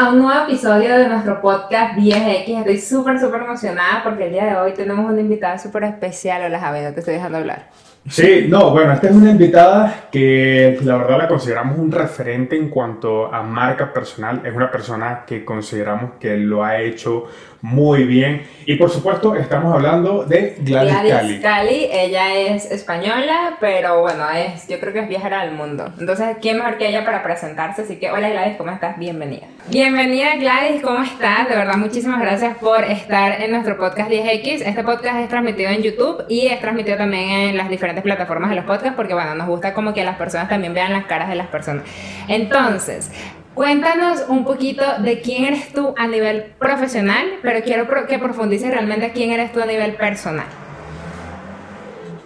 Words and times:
a 0.00 0.08
un 0.08 0.18
nuevo 0.18 0.44
episodio 0.44 0.96
de 0.96 1.08
nuestro 1.08 1.42
podcast 1.42 1.94
10X. 1.98 2.60
Estoy 2.60 2.78
súper, 2.78 3.20
súper 3.20 3.42
emocionada 3.42 4.02
porque 4.02 4.28
el 4.28 4.32
día 4.32 4.46
de 4.46 4.56
hoy 4.56 4.72
tenemos 4.72 5.04
una 5.04 5.20
invitada 5.20 5.58
súper 5.58 5.84
especial. 5.84 6.42
Hola 6.42 6.58
Javi, 6.58 6.80
no 6.80 6.94
te 6.94 7.00
estoy 7.00 7.14
dejando 7.16 7.36
hablar. 7.36 7.68
Sí, 8.08 8.46
no, 8.48 8.70
bueno, 8.70 8.94
esta 8.94 9.08
es 9.10 9.14
una 9.14 9.30
invitada 9.30 10.08
que 10.10 10.78
la 10.84 10.96
verdad 10.96 11.18
la 11.18 11.28
consideramos 11.28 11.78
un 11.78 11.92
referente 11.92 12.56
en 12.56 12.70
cuanto 12.70 13.32
a 13.32 13.42
marca 13.42 13.92
personal. 13.92 14.40
Es 14.42 14.54
una 14.54 14.70
persona 14.70 15.24
que 15.26 15.44
consideramos 15.44 16.12
que 16.18 16.34
lo 16.38 16.64
ha 16.64 16.80
hecho 16.80 17.26
muy 17.62 18.04
bien. 18.04 18.42
Y 18.66 18.76
por 18.76 18.90
supuesto, 18.90 19.34
estamos 19.34 19.74
hablando 19.74 20.24
de 20.24 20.56
Gladys, 20.60 21.02
Gladys 21.02 21.40
Cali. 21.40 21.88
Ella 21.90 22.34
es 22.34 22.70
española, 22.70 23.56
pero 23.60 24.00
bueno, 24.00 24.24
es, 24.30 24.66
yo 24.68 24.78
creo 24.80 24.92
que 24.92 25.00
es 25.00 25.08
viajera 25.08 25.40
al 25.40 25.52
mundo. 25.52 25.92
Entonces, 25.98 26.36
¿quién 26.40 26.58
mejor 26.58 26.78
que 26.78 26.88
ella 26.88 27.04
para 27.04 27.22
presentarse? 27.22 27.82
Así 27.82 27.96
que, 27.96 28.10
hola 28.10 28.30
Gladys, 28.30 28.56
¿cómo 28.56 28.70
estás? 28.70 28.98
Bienvenida. 28.98 29.46
Bienvenida 29.68 30.36
Gladys, 30.36 30.82
¿cómo 30.82 31.02
estás? 31.02 31.48
De 31.48 31.56
verdad, 31.56 31.76
muchísimas 31.76 32.20
gracias 32.20 32.56
por 32.58 32.84
estar 32.84 33.42
en 33.42 33.50
nuestro 33.50 33.76
podcast 33.76 34.10
10X. 34.10 34.62
Este 34.64 34.84
podcast 34.84 35.18
es 35.18 35.28
transmitido 35.28 35.70
en 35.70 35.82
YouTube 35.82 36.24
y 36.28 36.46
es 36.46 36.60
transmitido 36.60 36.96
también 36.96 37.30
en 37.30 37.56
las 37.56 37.68
diferentes 37.68 38.02
plataformas 38.02 38.50
de 38.50 38.56
los 38.56 38.64
podcasts 38.64 38.94
porque, 38.96 39.14
bueno, 39.14 39.34
nos 39.34 39.48
gusta 39.48 39.74
como 39.74 39.92
que 39.92 40.04
las 40.04 40.16
personas 40.16 40.48
también 40.48 40.72
vean 40.72 40.92
las 40.92 41.04
caras 41.04 41.28
de 41.28 41.34
las 41.34 41.48
personas. 41.48 41.84
Entonces, 42.28 43.10
Cuéntanos 43.60 44.24
un 44.28 44.46
poquito 44.46 44.82
de 45.02 45.20
quién 45.20 45.44
eres 45.44 45.70
tú 45.74 45.92
a 45.98 46.06
nivel 46.06 46.44
profesional, 46.58 47.26
pero 47.42 47.62
quiero 47.62 47.86
que 48.08 48.18
profundices 48.18 48.70
realmente 48.70 49.12
quién 49.12 49.32
eres 49.32 49.52
tú 49.52 49.60
a 49.60 49.66
nivel 49.66 49.96
personal. 49.96 50.46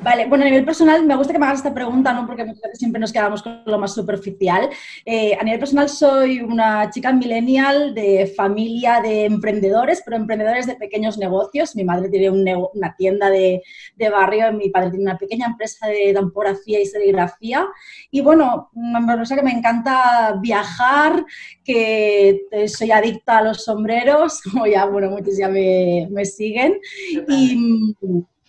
Vale, 0.04 0.26
bueno, 0.26 0.44
a 0.44 0.48
nivel 0.48 0.66
personal 0.66 1.06
me 1.06 1.16
gusta 1.16 1.32
que 1.32 1.38
me 1.38 1.46
hagas 1.46 1.60
esta 1.60 1.72
pregunta, 1.72 2.12
¿no? 2.12 2.26
Porque 2.26 2.44
siempre 2.74 3.00
nos 3.00 3.10
quedamos 3.10 3.42
con 3.42 3.62
lo 3.64 3.78
más 3.78 3.94
superficial. 3.94 4.68
Eh, 5.06 5.34
a 5.34 5.42
nivel 5.42 5.58
personal 5.58 5.88
soy 5.88 6.40
una 6.40 6.90
chica 6.90 7.10
millennial 7.10 7.94
de 7.94 8.30
familia 8.36 9.00
de 9.00 9.24
emprendedores, 9.24 10.02
pero 10.04 10.18
emprendedores 10.18 10.66
de 10.66 10.76
pequeños 10.76 11.16
negocios. 11.16 11.74
Mi 11.74 11.84
madre 11.84 12.10
tiene 12.10 12.30
una 12.30 12.94
tienda 12.98 13.30
de, 13.30 13.62
de, 13.96 14.10
barrio, 14.10 14.52
mi 14.52 14.68
padre 14.68 14.90
tiene 14.90 15.04
una 15.04 15.16
pequeña 15.16 15.46
empresa 15.46 15.86
de 15.86 16.12
tampografía 16.12 16.82
y 16.82 16.86
serigrafía. 16.86 17.66
Y 18.10 18.20
bueno, 18.20 18.68
una 18.74 19.18
cosa 19.18 19.36
que 19.36 19.42
me 19.42 19.52
encanta 19.52 20.38
viajar, 20.38 21.24
que 21.64 22.42
soy 22.68 22.90
adicta 22.90 23.38
a 23.38 23.42
los 23.42 23.64
sombreros, 23.64 24.42
como 24.52 24.66
ya, 24.66 24.84
bueno, 24.84 25.08
muchos 25.10 25.38
ya 25.38 25.48
me, 25.48 26.08
me 26.10 26.26
siguen. 26.26 26.78
Y 27.26 27.56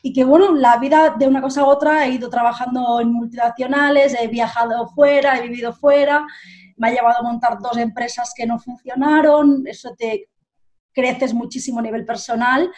y 0.06 0.14
que 0.14 0.24
bueno, 0.24 0.54
la 0.54 0.78
vida 0.78 1.16
de 1.18 1.28
una 1.28 1.42
cosa 1.42 1.62
a 1.62 1.66
otra 1.66 2.06
he 2.06 2.12
ido 2.12 2.30
trabajando 2.30 3.02
en 3.02 3.12
multinacionales, 3.12 4.16
he 4.22 4.28
viajado 4.28 4.88
fuera, 4.90 5.36
he 5.40 5.42
vivido 5.42 5.74
fuera, 5.74 6.28
me 6.78 6.90
ha 6.90 6.92
llevado 6.92 7.18
a 7.18 7.24
montar 7.24 7.58
dos 7.58 7.76
empresas 7.78 8.32
que 8.36 8.46
no 8.46 8.60
funcionaron, 8.60 9.64
eso 9.66 9.96
te 9.98 10.30
creces 10.94 11.34
muchísimo 11.34 11.80
a 11.80 11.82
nivel 11.82 12.06
personal, 12.06 12.72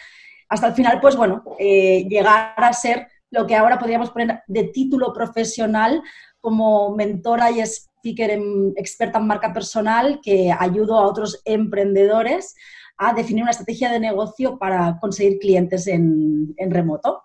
hasta 0.48 0.68
el 0.68 0.72
final, 0.72 1.02
pues 1.02 1.16
bueno, 1.16 1.44
eh, 1.58 2.06
llegar 2.08 2.54
a 2.56 2.72
ser 2.72 3.06
lo 3.28 3.46
que 3.46 3.56
ahora 3.56 3.78
podríamos 3.78 4.08
poner 4.08 4.42
de 4.46 4.64
título 4.64 5.12
profesional 5.12 6.02
como 6.40 6.96
mentora 6.96 7.50
y 7.50 7.60
speaker 7.60 8.30
en, 8.30 8.72
experta 8.74 9.18
en 9.18 9.26
marca 9.26 9.52
personal 9.52 10.18
que 10.22 10.50
ayudo 10.58 10.96
a 10.96 11.06
otros 11.06 11.42
emprendedores 11.44 12.54
a 12.98 13.12
definir 13.14 13.42
una 13.42 13.52
estrategia 13.52 13.90
de 13.90 14.00
negocio 14.00 14.58
para 14.58 14.98
conseguir 15.00 15.38
clientes 15.38 15.86
en, 15.86 16.52
en 16.56 16.70
remoto. 16.70 17.22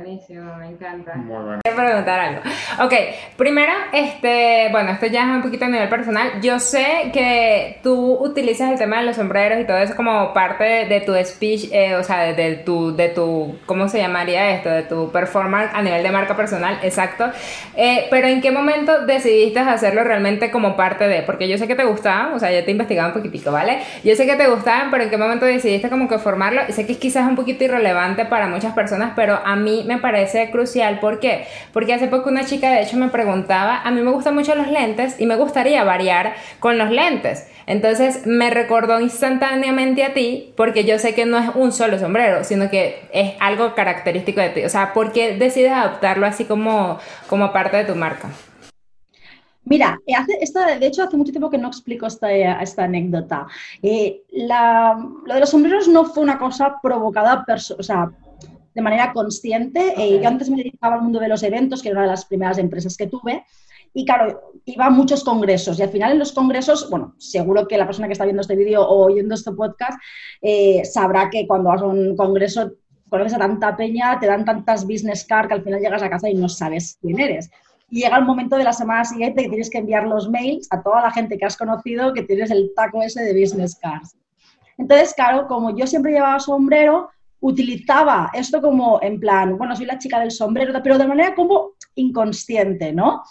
Buenísimo, 0.00 0.56
me 0.56 0.68
encanta. 0.68 1.14
Muy 1.14 1.42
bueno. 1.42 1.60
Quiero 1.62 1.76
preguntar 1.76 2.20
algo. 2.20 2.40
Ok, 2.82 2.94
primero, 3.36 3.72
este, 3.92 4.68
bueno, 4.70 4.92
esto 4.92 5.06
ya 5.06 5.24
es 5.24 5.36
un 5.36 5.42
poquito 5.42 5.66
a 5.66 5.68
nivel 5.68 5.90
personal. 5.90 6.40
Yo 6.40 6.58
sé 6.58 7.10
que 7.12 7.80
tú 7.82 8.14
utilizas 8.14 8.72
el 8.72 8.78
tema 8.78 9.00
de 9.00 9.06
los 9.06 9.16
sombreros 9.16 9.60
y 9.60 9.64
todo 9.64 9.76
eso 9.76 9.94
como 9.94 10.32
parte 10.32 10.86
de, 10.86 11.00
tu 11.02 11.14
speech, 11.22 11.68
eh, 11.70 11.96
o 11.96 12.02
sea, 12.02 12.32
de, 12.32 12.54
tu, 12.56 12.96
de 12.96 13.10
tu, 13.10 13.58
¿cómo 13.66 13.88
se 13.88 13.98
llamaría 13.98 14.52
esto? 14.52 14.70
De 14.70 14.84
tu 14.84 15.12
performance 15.12 15.70
a 15.74 15.82
nivel 15.82 16.02
de 16.02 16.10
marca 16.10 16.34
personal, 16.34 16.78
exacto. 16.82 17.26
Eh, 17.76 18.06
pero 18.10 18.26
¿en 18.26 18.40
qué 18.40 18.50
momento 18.50 19.04
decidiste 19.04 19.58
hacerlo 19.60 20.02
realmente 20.02 20.50
como 20.50 20.76
parte 20.76 21.08
de? 21.08 21.22
Porque 21.22 21.46
yo 21.46 21.58
sé 21.58 21.66
que 21.66 21.74
te 21.74 21.84
gustaban, 21.84 22.32
o 22.32 22.38
sea, 22.38 22.50
ya 22.50 22.64
te 22.64 22.68
he 22.68 22.72
investigado 22.72 23.08
un 23.08 23.14
poquitico, 23.14 23.52
¿vale? 23.52 23.80
Yo 24.02 24.16
sé 24.16 24.24
que 24.24 24.36
te 24.36 24.48
gustaban, 24.48 24.90
pero 24.90 25.04
¿en 25.04 25.10
qué 25.10 25.18
momento 25.18 25.44
decidiste 25.44 25.90
como 25.90 26.08
que 26.08 26.18
formarlo? 26.18 26.62
Y 26.68 26.72
sé 26.72 26.86
que 26.86 26.92
es 26.92 26.98
quizás 26.98 27.28
un 27.28 27.36
poquito 27.36 27.64
irrelevante 27.64 28.24
para 28.24 28.46
muchas 28.46 28.72
personas, 28.72 29.12
pero 29.14 29.38
a 29.44 29.56
mí 29.56 29.84
me 29.90 29.98
parece 29.98 30.50
crucial. 30.50 31.00
¿Por 31.00 31.18
qué? 31.18 31.46
Porque 31.72 31.92
hace 31.92 32.06
poco 32.06 32.28
una 32.28 32.44
chica 32.44 32.70
de 32.70 32.82
hecho 32.82 32.96
me 32.96 33.08
preguntaba, 33.08 33.80
a 33.82 33.90
mí 33.90 34.00
me 34.02 34.12
gustan 34.12 34.36
mucho 34.36 34.54
los 34.54 34.68
lentes 34.68 35.16
y 35.18 35.26
me 35.26 35.34
gustaría 35.34 35.82
variar 35.82 36.34
con 36.60 36.78
los 36.78 36.90
lentes. 36.90 37.48
Entonces 37.66 38.24
me 38.24 38.50
recordó 38.50 39.00
instantáneamente 39.00 40.04
a 40.04 40.14
ti 40.14 40.52
porque 40.56 40.84
yo 40.84 40.98
sé 41.00 41.14
que 41.14 41.26
no 41.26 41.38
es 41.38 41.50
un 41.56 41.72
solo 41.72 41.98
sombrero, 41.98 42.44
sino 42.44 42.70
que 42.70 43.08
es 43.12 43.34
algo 43.40 43.74
característico 43.74 44.40
de 44.40 44.50
ti. 44.50 44.64
O 44.64 44.68
sea, 44.68 44.92
¿por 44.92 45.12
qué 45.12 45.36
decides 45.36 45.72
adoptarlo 45.72 46.24
así 46.24 46.44
como, 46.44 46.98
como 47.28 47.52
parte 47.52 47.76
de 47.78 47.84
tu 47.84 47.96
marca? 47.96 48.28
Mira, 49.64 50.00
eh, 50.06 50.14
esta, 50.40 50.78
de 50.78 50.86
hecho 50.86 51.02
hace 51.02 51.16
mucho 51.16 51.32
tiempo 51.32 51.50
que 51.50 51.58
no 51.58 51.68
explico 51.68 52.06
esta, 52.06 52.32
esta 52.32 52.84
anécdota. 52.84 53.46
Eh, 53.82 54.22
lo 54.32 55.34
de 55.34 55.40
los 55.40 55.50
sombreros 55.50 55.88
no 55.88 56.04
fue 56.04 56.22
una 56.22 56.38
cosa 56.38 56.76
provocada, 56.80 57.44
o 57.76 57.82
sea, 57.82 58.10
de 58.74 58.82
manera 58.82 59.12
consciente. 59.12 59.94
Eh, 59.96 60.20
yo 60.22 60.28
antes 60.28 60.48
me 60.50 60.58
dedicaba 60.58 60.96
al 60.96 61.02
mundo 61.02 61.20
de 61.20 61.28
los 61.28 61.42
eventos, 61.42 61.82
que 61.82 61.88
era 61.88 61.98
una 61.98 62.06
de 62.06 62.12
las 62.12 62.24
primeras 62.24 62.58
empresas 62.58 62.96
que 62.96 63.06
tuve. 63.06 63.44
Y 63.92 64.04
claro, 64.04 64.52
iba 64.64 64.86
a 64.86 64.90
muchos 64.90 65.24
congresos 65.24 65.78
y 65.78 65.82
al 65.82 65.88
final 65.88 66.12
en 66.12 66.20
los 66.20 66.32
congresos, 66.32 66.88
bueno, 66.90 67.14
seguro 67.18 67.66
que 67.66 67.76
la 67.76 67.86
persona 67.86 68.06
que 68.06 68.12
está 68.12 68.24
viendo 68.24 68.42
este 68.42 68.54
vídeo 68.54 68.82
o 68.82 69.06
oyendo 69.06 69.34
este 69.34 69.50
podcast 69.50 69.98
eh, 70.40 70.84
sabrá 70.84 71.28
que 71.28 71.46
cuando 71.46 71.70
vas 71.70 71.82
a 71.82 71.86
un 71.86 72.16
congreso 72.16 72.72
conoces 73.08 73.34
a 73.34 73.38
tanta 73.38 73.76
peña, 73.76 74.18
te 74.20 74.26
dan 74.26 74.44
tantas 74.44 74.86
business 74.86 75.24
cards 75.24 75.48
que 75.48 75.54
al 75.54 75.62
final 75.64 75.80
llegas 75.80 76.02
a 76.02 76.08
casa 76.08 76.30
y 76.30 76.34
no 76.34 76.48
sabes 76.48 76.96
quién 77.00 77.18
eres. 77.18 77.50
Y 77.90 78.02
llega 78.02 78.16
el 78.16 78.24
momento 78.24 78.56
de 78.56 78.62
la 78.62 78.72
semana 78.72 79.04
siguiente 79.04 79.42
que 79.42 79.48
tienes 79.48 79.68
que 79.68 79.78
enviar 79.78 80.06
los 80.06 80.30
mails 80.30 80.68
a 80.70 80.80
toda 80.80 81.02
la 81.02 81.10
gente 81.10 81.36
que 81.36 81.44
has 81.44 81.56
conocido 81.56 82.12
que 82.12 82.22
tienes 82.22 82.52
el 82.52 82.70
taco 82.76 83.02
ese 83.02 83.22
de 83.22 83.38
business 83.38 83.76
cards. 83.82 84.16
Entonces, 84.78 85.12
claro, 85.14 85.48
como 85.48 85.76
yo 85.76 85.88
siempre 85.88 86.12
llevaba 86.12 86.38
sombrero, 86.38 87.10
utilizaba 87.40 88.30
esto 88.34 88.60
como 88.60 89.00
en 89.02 89.18
plan, 89.18 89.56
bueno, 89.56 89.74
soy 89.74 89.86
la 89.86 89.98
chica 89.98 90.20
del 90.20 90.30
sombrero, 90.30 90.72
pero 90.82 90.98
de 90.98 91.06
manera 91.06 91.34
como 91.34 91.72
inconsciente, 91.94 92.92
¿no? 92.92 93.22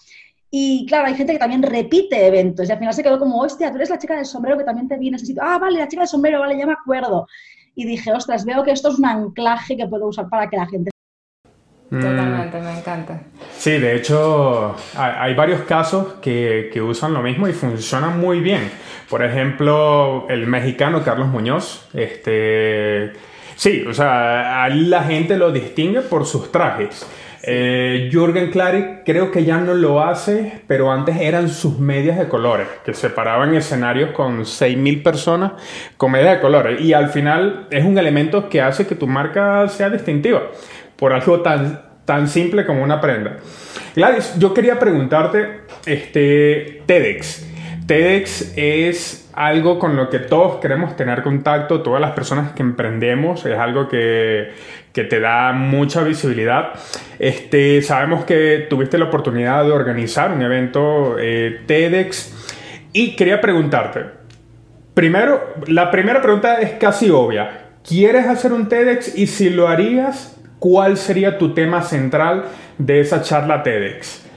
Y 0.52 0.86
claro, 0.88 1.08
hay 1.08 1.14
gente 1.14 1.34
que 1.34 1.40
también 1.40 1.62
repite 1.62 2.25
eventos 2.25 2.68
y 2.68 2.72
al 2.72 2.80
final 2.80 2.94
se 2.94 3.03
quedó 3.03 3.20
como, 3.20 3.40
hostia, 3.40 3.70
tú 3.70 3.75
eres 3.75 3.92
la 3.92 4.00
chica 4.00 4.16
del 4.16 4.25
sombrero 4.25 4.58
que 4.58 4.64
también 4.64 4.88
te 4.88 4.97
vi 4.97 5.12
necesito. 5.12 5.42
Ah, 5.44 5.59
vale, 5.59 5.78
la 5.78 5.88
chica 5.88 6.02
del 6.02 6.09
sombrero, 6.09 6.40
vale, 6.40 6.58
ya 6.58 6.66
me 6.66 6.74
acuerdo. 6.74 7.28
Y 7.75 7.86
dije, 7.86 8.12
ostras, 8.12 8.46
veo 8.46 8.64
que 8.64 8.72
esto 8.72 8.90
es 8.90 8.97
un 8.97 9.06
anclaje 9.06 9.78
que 9.78 9.88
puedo 9.88 10.08
usar 10.08 10.28
para 10.28 10.50
que 10.50 10.58
la 10.58 10.66
gente... 10.66 10.90
Totalmente, 11.90 12.62
me 12.62 12.78
encanta. 12.78 13.22
Sí, 13.58 13.72
de 13.72 13.96
hecho, 13.96 14.76
hay 14.96 15.34
varios 15.34 15.62
casos 15.62 16.14
que, 16.22 16.70
que 16.72 16.81
usan 16.81 17.14
lo 17.14 17.22
mismo 17.22 17.47
y 17.47 17.53
funcionan 17.53 18.20
muy 18.20 18.41
bien. 18.41 18.72
Por 19.09 19.24
ejemplo, 19.24 20.28
el 20.30 20.46
mexicano 20.46 21.03
Carlos 21.03 21.30
Muñoz, 21.30 21.90
este 21.94 23.14
Sí, 23.59 23.84
o 23.86 23.94
sea, 23.94 24.70
la 24.70 25.03
gente 25.03 25.36
lo 25.38 25.52
distingue 25.52 26.00
por 26.00 26.25
sus 26.25 26.50
trajes. 26.50 27.06
Eh, 27.44 28.08
Jürgen 28.09 28.52
Klarik 28.52 29.03
creo 29.03 29.31
que 29.31 29.44
ya 29.44 29.58
no 29.58 29.74
lo 29.74 30.02
hace, 30.02 30.62
pero 30.66 30.90
antes 30.94 31.18
eran 31.18 31.50
sus 31.50 31.78
medias 31.78 32.18
de 32.18 32.30
colores, 32.30 32.70
que 32.86 32.94
separaban 32.94 33.53
escenarios 33.53 34.12
con 34.12 34.46
6.000 34.46 35.03
personas 35.03 35.52
con 35.97 36.14
medias 36.14 36.36
de 36.36 36.40
colores. 36.40 36.80
Y 36.80 36.94
al 36.94 37.09
final 37.09 37.68
es 37.70 37.84
un 37.84 37.97
elemento 37.97 38.47
que 38.47 38.62
hace 38.62 38.88
que 38.88 38.96
tu 38.96 39.08
marca 39.08 39.68
sea 39.68 39.90
distintiva, 39.90 40.44
por 40.96 41.12
algo 41.12 41.41
tan, 41.41 41.81
tan 42.06 42.30
simple 42.30 42.66
como 42.66 42.81
una 42.81 43.02
prenda. 43.02 43.40
Gladys, 43.94 44.36
yo 44.40 44.53
quería 44.53 44.80
preguntarte, 44.80 45.64
este, 45.86 46.84
TEDx. 46.86 47.49
TEDx 47.90 48.54
es 48.56 49.32
algo 49.34 49.80
con 49.80 49.96
lo 49.96 50.12
que 50.12 50.20
todos 50.20 50.58
queremos 50.58 50.96
tener 50.96 51.24
contacto, 51.24 51.82
todas 51.82 52.00
las 52.00 52.12
personas 52.12 52.52
que 52.52 52.62
emprendemos, 52.62 53.44
es 53.47 53.58
algo 53.58 53.88
que, 53.90 54.52
que 54.94 55.06
te 55.06 55.20
da 55.20 55.53
mucha 55.53 56.03
visibilidad. 56.03 56.74
Este, 57.18 57.82
sabemos 57.82 58.26
que 58.26 58.68
tuviste 58.70 59.00
la 59.00 59.06
oportunidad 59.06 59.64
de 59.64 59.72
organizar 59.72 60.32
un 60.32 60.44
evento 60.44 61.16
eh, 61.18 61.62
TEDx 61.66 62.91
y 62.94 63.16
quería 63.16 63.41
preguntarte, 63.41 64.06
primero, 64.94 65.56
la 65.66 65.90
primera 65.90 66.22
pregunta 66.22 66.62
es 66.62 66.74
casi 66.74 67.09
obvia. 67.09 67.70
¿Quieres 67.84 68.28
hacer 68.28 68.53
un 68.53 68.70
TEDx 68.70 69.18
y 69.18 69.26
si 69.26 69.50
lo 69.50 69.68
harías, 69.68 70.40
cuál 70.59 70.96
sería 70.96 71.40
tu 71.40 71.56
tema 71.56 71.82
central 71.82 72.46
de 72.78 73.00
esa 73.00 73.24
charla 73.24 73.64
TEDx? 73.64 74.28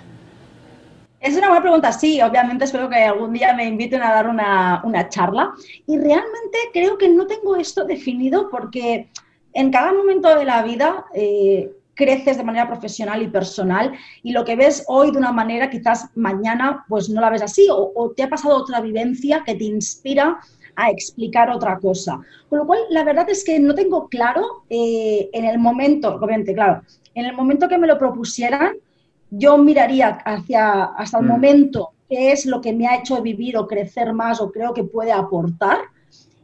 Es 1.23 1.37
una 1.37 1.47
buena 1.47 1.63
pregunta, 1.63 1.93
sí, 1.93 2.21
obviamente 2.21 2.65
espero 2.65 2.89
que 2.89 2.97
algún 2.97 3.33
día 3.33 3.55
me 3.55 3.65
inviten 3.65 4.03
a 4.03 4.13
dar 4.13 4.29
una, 4.29 5.09
charla 5.09 5.55
y 5.87 5.97
realmente 5.97 6.59
creo 6.73 6.99
que 6.99 7.09
no 7.09 7.29
tengo 7.29 7.55
esto 7.55 7.85
definido 7.85 8.51
porque 8.51 9.09
en 9.53 9.71
cada 9.71 9.93
momento 9.93 10.37
de 10.37 10.45
la 10.45 10.65
vida 10.65 11.07
eh, 11.15 11.71
creces 11.95 12.39
de 12.39 12.43
manera 12.43 12.67
profesional 12.67 13.23
y 13.23 13.29
personal 13.29 13.93
y 14.25 14.33
lo 14.33 14.45
que 14.45 14.57
ves 14.57 14.83
hoy 14.89 15.13
de 15.13 15.19
una 15.19 15.31
manera 15.31 15.71
quizás 15.71 16.09
mañana 16.17 16.85
pues 16.89 17.09
no 17.09 17.21
la 17.21 17.31
ves 17.31 17.43
así 17.43 17.69
o, 17.71 18.13
te 18.17 18.25
ha 18.25 18.29
pasado 18.29 18.57
otra 18.57 18.81
vivencia 18.81 19.45
que 19.47 19.55
te 19.55 19.65
inspira 19.65 20.41
a 20.75 20.91
explicar 20.91 21.51
otra 21.51 21.79
cosa. 21.79 22.19
Con 22.49 22.59
lo 22.59 22.67
cual, 22.67 22.81
la 22.91 23.05
verdad 23.05 23.31
es 23.31 23.45
que 23.45 23.61
no 23.61 23.77
tengo 23.77 24.09
claro 24.09 24.65
eh, 24.69 25.31
en 25.33 25.45
el 25.45 25.61
momento, 25.61 26.17
obviamente, 26.17 26.53
claro, 26.53 26.83
en 27.15 27.27
el 27.27 27.37
momento 27.37 27.69
que 27.69 27.79
me 27.79 27.87
lo 27.87 27.97
propusieran, 27.97 28.73
yo 29.35 29.57
miraría 29.57 30.19
hacia 30.25 30.85
hasta 30.85 31.19
el 31.19 31.25
mm. 31.25 31.29
momento 31.29 31.93
qué 32.09 32.33
es 32.33 32.45
lo 32.45 32.61
que 32.61 32.75
me 32.75 32.87
ha 32.87 32.97
hecho 32.97 33.23
vivir 33.23 33.57
o 33.57 33.67
crecer 33.67 34.13
más 34.13 34.41
o 34.41 34.53
creo 34.53 34.75
que 34.75 34.85
puede 34.85 35.11
aportar. 35.11 35.79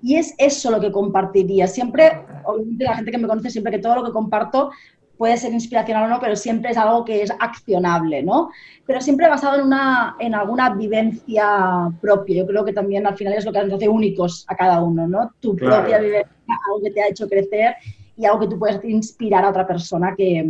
Y 0.01 0.17
es 0.17 0.35
eso 0.39 0.71
lo 0.71 0.81
que 0.81 0.91
compartiría. 0.91 1.67
Siempre, 1.67 2.25
obviamente 2.45 2.85
la 2.85 2.97
gente 2.97 3.11
que 3.11 3.19
me 3.19 3.29
conoce, 3.29 3.51
siempre 3.51 3.73
que 3.73 3.79
todo 3.81 3.97
lo 3.97 4.05
que 4.05 4.13
comparto 4.13 4.71
puede 5.19 5.37
ser 5.37 5.53
inspiracional 5.53 6.05
o 6.05 6.09
no, 6.09 6.21
pero 6.21 6.37
siempre 6.37 6.71
es 6.71 6.79
algo 6.79 7.05
que 7.05 7.23
es 7.23 7.31
accionable, 7.39 8.23
¿no? 8.23 8.49
Pero 8.87 9.01
siempre 9.01 9.29
basado 9.29 9.59
en, 9.59 9.67
una, 9.67 10.17
en 10.21 10.35
alguna 10.35 10.71
vivencia 10.71 11.91
propia. 12.01 12.37
Yo 12.37 12.47
creo 12.47 12.65
que 12.65 12.73
también 12.73 13.07
al 13.07 13.17
final 13.17 13.35
es 13.35 13.45
lo 13.45 13.53
que 13.53 13.63
nos 13.65 13.75
hace 13.75 13.89
únicos 13.89 14.47
a 14.49 14.57
cada 14.57 14.81
uno, 14.81 15.07
¿no? 15.07 15.33
Tu 15.41 15.55
propia 15.57 15.99
vivencia, 15.99 16.31
algo 16.67 16.83
que 16.83 16.93
te 16.93 17.03
ha 17.03 17.09
hecho 17.09 17.29
crecer 17.29 17.75
y 18.17 18.25
algo 18.25 18.41
que 18.41 18.47
tú 18.47 18.59
puedes 18.59 18.83
inspirar 18.85 19.45
a 19.45 19.51
otra 19.51 19.67
persona 19.67 20.15
que, 20.17 20.47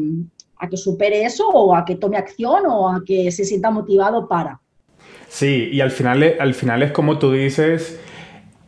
a 0.59 0.69
que 0.69 0.77
supere 0.77 1.25
eso 1.25 1.49
o 1.49 1.75
a 1.75 1.85
que 1.85 1.97
tome 1.97 2.17
acción 2.17 2.65
o 2.67 2.89
a 2.89 3.03
que 3.05 3.31
se 3.31 3.45
sienta 3.45 3.71
motivado 3.71 4.29
para. 4.29 4.61
Sí, 5.29 5.69
y 5.73 5.81
al 5.81 5.91
final, 5.91 6.37
al 6.41 6.55
final 6.55 6.83
es 6.83 6.93
como 6.93 7.19
tú 7.19 7.33
dices, 7.33 8.01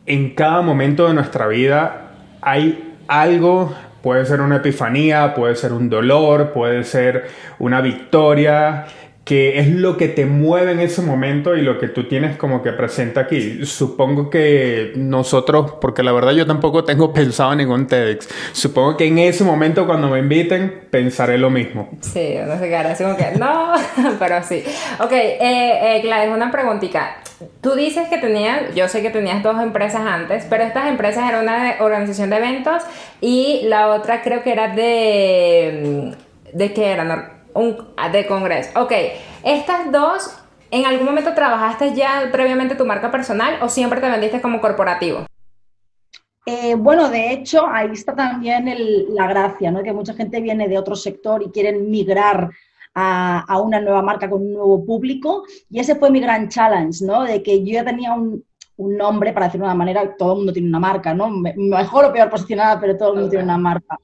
en 0.05 0.35
cada 0.35 0.61
momento 0.61 1.07
de 1.07 1.13
nuestra 1.13 1.47
vida 1.47 2.11
hay 2.41 2.95
algo 3.07 3.73
Puede 4.01 4.25
ser 4.25 4.41
una 4.41 4.57
epifanía, 4.57 5.35
puede 5.35 5.55
ser 5.55 5.73
un 5.73 5.87
dolor, 5.87 6.53
puede 6.53 6.83
ser 6.83 7.27
una 7.59 7.81
victoria, 7.81 8.85
que 9.31 9.59
es 9.59 9.69
lo 9.69 9.95
que 9.95 10.09
te 10.09 10.25
mueve 10.25 10.73
en 10.73 10.81
ese 10.81 11.01
momento 11.01 11.55
y 11.55 11.61
lo 11.61 11.79
que 11.79 11.87
tú 11.87 12.05
tienes 12.05 12.35
como 12.35 12.61
que 12.61 12.73
presente 12.73 13.17
aquí. 13.17 13.65
Supongo 13.65 14.29
que 14.29 14.91
nosotros, 14.97 15.75
porque 15.79 16.03
la 16.03 16.11
verdad 16.11 16.33
yo 16.33 16.45
tampoco 16.45 16.83
tengo 16.83 17.13
pensado 17.13 17.53
en 17.53 17.59
ningún 17.59 17.87
TEDx, 17.87 18.27
supongo 18.51 18.97
que 18.97 19.07
en 19.07 19.19
ese 19.19 19.45
momento 19.45 19.87
cuando 19.87 20.09
me 20.09 20.19
inviten 20.19 20.81
pensaré 20.91 21.37
lo 21.37 21.49
mismo. 21.49 21.87
Sí, 22.01 22.35
no 22.45 22.59
sé 22.59 22.67
qué 22.67 22.75
hará, 22.75 22.93
como 22.93 23.15
que 23.15 23.31
no, 23.39 23.71
pero 24.19 24.43
sí. 24.43 24.65
Ok, 24.99 25.13
eh, 25.13 26.01
eh, 26.03 26.29
una 26.29 26.51
preguntita. 26.51 27.15
Tú 27.61 27.73
dices 27.75 28.09
que 28.09 28.17
tenías, 28.17 28.75
yo 28.75 28.89
sé 28.89 29.01
que 29.01 29.11
tenías 29.11 29.41
dos 29.43 29.63
empresas 29.63 30.01
antes, 30.01 30.45
pero 30.49 30.63
estas 30.63 30.89
empresas 30.89 31.29
eran 31.29 31.43
una 31.43 31.75
organización 31.79 32.29
de 32.31 32.35
eventos 32.35 32.83
y 33.21 33.61
la 33.63 33.91
otra 33.91 34.23
creo 34.23 34.43
que 34.43 34.51
era 34.51 34.75
de... 34.75 36.17
¿De 36.51 36.73
qué 36.73 36.91
era? 36.91 37.40
Un, 37.53 37.77
de 38.11 38.27
congreso. 38.27 38.79
Ok, 38.79 38.93
estas 39.43 39.91
dos, 39.91 40.37
¿en 40.69 40.85
algún 40.85 41.05
momento 41.05 41.33
trabajaste 41.33 41.93
ya 41.93 42.29
previamente 42.31 42.75
tu 42.75 42.85
marca 42.85 43.11
personal 43.11 43.59
o 43.61 43.69
siempre 43.69 43.99
te 43.99 44.09
vendiste 44.09 44.41
como 44.41 44.61
corporativo? 44.61 45.25
Eh, 46.45 46.75
bueno, 46.75 47.09
de 47.09 47.31
hecho, 47.33 47.67
ahí 47.67 47.91
está 47.91 48.15
también 48.15 48.65
la 49.09 49.27
gracia, 49.27 49.71
¿no? 49.71 49.83
Que 49.83 49.93
mucha 49.93 50.13
gente 50.13 50.41
viene 50.41 50.67
de 50.67 50.77
otro 50.77 50.95
sector 50.95 51.43
y 51.43 51.51
quieren 51.51 51.89
migrar 51.91 52.49
a, 52.95 53.61
una 53.61 53.79
nueva 53.79 54.01
marca 54.01 54.29
con 54.29 54.41
un 54.41 54.53
nuevo 54.53 54.85
público. 54.85 55.43
Y 55.69 55.79
ese 55.79 55.95
fue 55.95 56.09
mi 56.09 56.19
gran 56.19 56.49
challenge, 56.49 57.05
¿no? 57.05 57.23
De 57.23 57.43
que 57.43 57.63
yo 57.63 57.73
ya 57.73 57.85
tenía 57.85 58.13
un, 58.13 58.43
nombre, 58.77 59.31
para 59.31 59.45
decirlo 59.45 59.67
de 59.67 59.73
una 59.73 59.77
manera, 59.77 60.15
todo 60.17 60.31
el 60.31 60.37
mundo 60.39 60.53
tiene 60.53 60.67
una 60.69 60.79
marca, 60.79 61.13
¿no? 61.13 61.29
Mejor 61.29 62.05
o 62.05 62.13
peor 62.13 62.31
posicionada, 62.31 62.79
pero 62.79 62.97
todo 62.97 63.09
el 63.09 63.15
mundo 63.15 63.29
tiene 63.29 63.43
una 63.45 63.57
marca. 63.57 63.97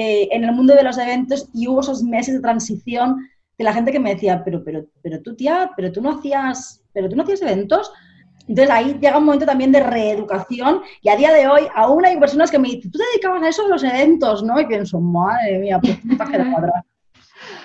Eh, 0.00 0.28
en 0.30 0.44
el 0.44 0.52
mundo 0.52 0.76
de 0.76 0.84
los 0.84 0.96
eventos 0.96 1.48
y 1.52 1.66
hubo 1.66 1.80
esos 1.80 2.04
meses 2.04 2.34
de 2.34 2.40
transición 2.40 3.16
de 3.58 3.64
la 3.64 3.72
gente 3.72 3.90
que 3.90 3.98
me 3.98 4.14
decía, 4.14 4.44
pero, 4.44 4.62
pero, 4.62 4.84
pero 5.02 5.20
tú, 5.22 5.34
tía, 5.34 5.72
pero 5.74 5.90
tú 5.90 6.00
no 6.00 6.12
hacías, 6.12 6.84
pero 6.92 7.08
tú 7.08 7.16
no 7.16 7.24
hacías 7.24 7.42
eventos. 7.42 7.90
Entonces 8.46 8.72
ahí 8.72 8.96
llega 9.00 9.18
un 9.18 9.24
momento 9.24 9.44
también 9.44 9.72
de 9.72 9.80
reeducación 9.80 10.82
y 11.02 11.08
a 11.08 11.16
día 11.16 11.32
de 11.32 11.48
hoy 11.48 11.62
aún 11.74 12.06
hay 12.06 12.16
personas 12.16 12.48
que 12.48 12.60
me 12.60 12.68
dicen, 12.68 12.92
tú 12.92 12.98
te 12.98 13.04
dedicabas 13.12 13.42
a 13.42 13.48
eso 13.48 13.64
de 13.64 13.70
los 13.70 13.82
eventos, 13.82 14.44
¿no? 14.44 14.60
Y 14.60 14.66
pienso, 14.66 15.00
madre 15.00 15.58
mía, 15.58 15.80
pues 15.80 16.00
tú 16.00 16.12
estás 16.12 16.30
de 16.30 16.48
cuadrar. 16.48 16.84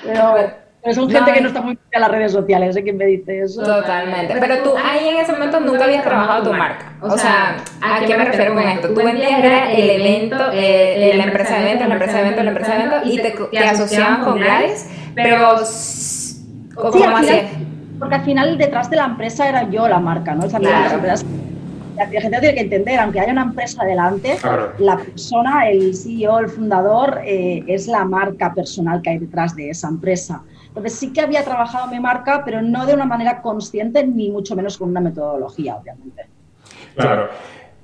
Pero, 0.04 0.36
pero 0.84 0.96
son 0.96 1.10
gente 1.10 1.32
que 1.32 1.40
no 1.40 1.48
está 1.48 1.62
muy 1.62 1.78
en 1.92 2.02
las 2.02 2.12
redes 2.12 2.34
sociales, 2.34 2.76
sé 2.76 2.84
quién 2.84 2.98
me 2.98 3.06
dice 3.06 3.42
eso. 3.42 3.64
Totalmente. 3.64 4.36
Pero 4.38 4.64
tú 4.64 4.74
ahí 4.78 5.08
en 5.08 5.18
ese 5.18 5.32
momento 5.32 5.60
nunca 5.62 5.86
habías 5.86 6.04
trabajado 6.04 6.44
tu 6.44 6.54
marca. 6.54 6.92
O 7.00 7.18
sea, 7.18 7.58
¿a 7.82 8.06
qué 8.06 8.18
me 8.18 8.26
refiero 8.26 8.54
con 8.54 8.64
esto? 8.64 8.90
Tú 8.90 8.96
vendías 8.96 9.40
el 9.72 9.90
evento, 9.90 10.38
eh, 10.52 11.14
la 11.16 11.24
empresa 11.24 11.56
de 11.56 11.62
eventos, 11.62 11.88
la 11.88 11.94
empresa 11.94 12.18
de 12.18 12.22
eventos, 12.22 12.44
la 12.44 12.52
empresa 12.52 12.76
de 12.76 12.84
eventos 12.84 13.02
y 13.06 13.16
te, 13.18 13.32
te 13.32 13.60
asociaban 13.60 14.24
con 14.26 14.40
Gladys, 14.40 14.90
pero 15.16 15.56
¿cómo 16.76 17.18
hacías? 17.18 17.46
Porque 17.98 18.16
al 18.16 18.26
final 18.26 18.58
detrás 18.58 18.90
de 18.90 18.98
la 18.98 19.06
empresa 19.06 19.48
era 19.48 19.70
yo 19.70 19.88
la 19.88 20.00
marca, 20.00 20.36
¿no? 20.36 20.46
claro. 20.48 21.02
la 21.96 22.08
gente 22.08 22.40
tiene 22.40 22.56
que 22.56 22.62
entender, 22.62 23.00
aunque 23.00 23.22
haya 23.22 23.32
una 23.32 23.44
empresa 23.44 23.86
delante, 23.86 24.38
la 24.80 24.98
persona, 24.98 25.70
el 25.70 25.96
CEO, 25.96 26.40
el 26.40 26.50
fundador, 26.50 27.22
eh, 27.24 27.64
es 27.68 27.88
la 27.88 28.04
marca 28.04 28.54
personal 28.54 29.02
que 29.02 29.12
hay 29.12 29.20
detrás 29.20 29.56
de 29.56 29.70
esa 29.70 29.88
empresa. 29.88 30.42
Entonces 30.76 30.94
sí 30.94 31.14
que 31.14 31.22
había 31.22 31.44
trabajado 31.44 31.88
mi 31.88 32.00
marca, 32.00 32.42
pero 32.44 32.60
no 32.64 32.88
de 32.88 32.96
una 32.96 33.06
manera 33.06 33.44
consciente, 33.44 34.04
ni 34.08 34.32
mucho 34.32 34.56
menos 34.56 34.76
con 34.76 34.90
una 34.90 35.02
metodología, 35.02 35.76
obviamente. 35.76 36.26
Claro. 36.96 37.30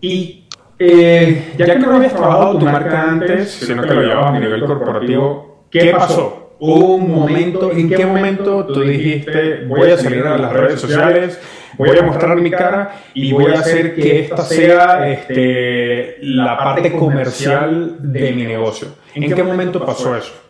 Y 0.02 0.46
eh, 0.80 1.54
ya, 1.56 1.66
que 1.66 1.78
no 1.78 1.98
habías 1.98 2.14
trabajado 2.14 2.58
tu 2.58 2.66
marca 2.66 3.12
antes, 3.12 3.52
sino 3.52 3.84
que 3.84 3.94
lo 3.94 4.02
llevabas 4.02 4.34
a 4.34 4.40
nivel 4.40 4.66
corporativo, 4.66 5.66
¿qué 5.70 5.92
pasó? 5.92 6.56
¿Hubo 6.58 6.96
un 6.96 7.14
momento, 7.14 7.72
en 7.72 7.90
qué 7.90 8.08
momento 8.08 8.66
tú 8.66 8.82
dijiste, 8.82 9.66
voy 9.66 9.92
a 9.92 9.98
salir 9.98 10.26
a 10.26 10.36
las 10.40 10.52
redes 10.52 10.82
sociales, 10.82 11.40
voy 11.78 11.96
a 11.96 12.02
mostrar 12.02 12.36
mi 12.38 12.50
cara 12.50 13.04
y 13.14 13.32
voy 13.32 13.54
a 13.54 13.60
hacer 13.60 13.94
que 13.94 14.22
esta 14.22 14.42
sea 14.42 15.08
este, 15.12 16.18
la 16.22 16.58
parte 16.58 16.92
comercial 16.92 17.98
de 18.00 18.32
mi 18.32 18.46
negocio? 18.46 18.88
¿En 19.14 19.32
qué 19.32 19.44
momento 19.44 19.86
pasó 19.86 20.16
eso? 20.16 20.49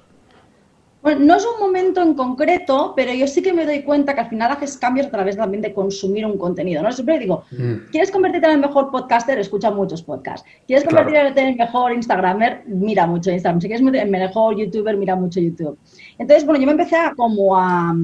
Bueno, 1.01 1.21
no 1.23 1.35
es 1.35 1.45
un 1.45 1.59
momento 1.61 2.01
en 2.01 2.13
concreto, 2.13 2.91
pero 2.93 3.13
yo 3.13 3.25
sí 3.25 3.41
que 3.41 3.53
me 3.53 3.65
doy 3.65 3.83
cuenta 3.83 4.13
que 4.13 4.19
al 4.19 4.29
final 4.29 4.51
haces 4.51 4.77
cambios 4.77 5.07
a 5.07 5.09
través 5.09 5.37
también 5.37 5.61
de 5.61 5.73
consumir 5.73 6.25
un 6.25 6.37
contenido. 6.37 6.83
¿no? 6.83 6.91
Siempre 6.91 7.19
digo, 7.19 7.45
mm. 7.51 7.89
¿quieres 7.91 8.11
convertirte 8.11 8.47
en 8.47 8.53
el 8.55 8.59
mejor 8.59 8.91
podcaster? 8.91 9.39
Escucha 9.39 9.71
muchos 9.71 10.03
podcasts. 10.03 10.47
¿Quieres 10.67 10.83
convertirte 10.83 11.39
en 11.39 11.47
el 11.47 11.55
mejor 11.55 11.93
Instagramer? 11.93 12.63
Mira 12.65 13.07
mucho 13.07 13.31
Instagram. 13.31 13.61
Si 13.61 13.67
quieres 13.67 13.87
en 13.87 13.95
el 13.95 14.09
mejor 14.09 14.57
YouTuber, 14.57 14.97
mira 14.97 15.15
mucho 15.15 15.39
YouTube. 15.39 15.77
Entonces, 16.17 16.45
bueno, 16.45 16.59
yo 16.59 16.65
me 16.65 16.73
empecé 16.73 16.97
a 16.97 17.13
como 17.15 17.57
a, 17.57 17.95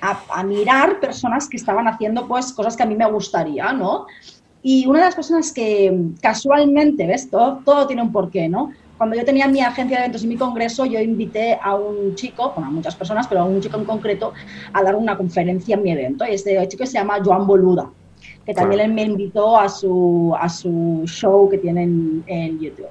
a, 0.00 0.42
mirar 0.42 0.98
personas 0.98 1.48
que 1.48 1.56
estaban 1.56 1.86
haciendo 1.86 2.26
pues 2.26 2.52
cosas 2.52 2.76
que 2.76 2.82
a 2.82 2.86
mí 2.86 2.96
me 2.96 3.08
gustaría, 3.10 3.72
¿no? 3.72 4.06
Y 4.62 4.86
una 4.86 4.98
de 4.98 5.04
las 5.04 5.14
personas 5.14 5.52
que 5.52 5.96
casualmente, 6.20 7.06
¿ves? 7.06 7.30
Todo, 7.30 7.60
todo 7.64 7.86
tiene 7.86 8.02
un 8.02 8.10
porqué, 8.10 8.48
¿no? 8.48 8.72
Cuando 8.96 9.16
yo 9.16 9.24
tenía 9.24 9.46
mi 9.48 9.60
agencia 9.60 9.98
de 9.98 10.04
eventos 10.04 10.24
y 10.24 10.26
mi 10.26 10.36
congreso, 10.36 10.86
yo 10.86 11.00
invité 11.00 11.58
a 11.62 11.74
un 11.74 12.14
chico, 12.14 12.52
bueno, 12.54 12.68
a 12.68 12.72
muchas 12.72 12.96
personas, 12.96 13.26
pero 13.28 13.42
a 13.42 13.44
un 13.44 13.60
chico 13.60 13.76
en 13.76 13.84
concreto, 13.84 14.32
a 14.72 14.82
dar 14.82 14.96
una 14.96 15.16
conferencia 15.16 15.74
en 15.74 15.82
mi 15.82 15.92
evento. 15.92 16.24
Y 16.26 16.34
este 16.34 16.66
chico 16.68 16.86
se 16.86 16.94
llama 16.94 17.18
Joan 17.24 17.46
Boluda, 17.46 17.90
que 18.44 18.54
también 18.54 18.94
me 18.94 19.02
invitó 19.02 19.58
a 19.58 19.68
su, 19.68 20.34
a 20.38 20.48
su 20.48 21.02
show 21.06 21.48
que 21.50 21.58
tienen 21.58 22.24
en 22.26 22.58
YouTube. 22.58 22.88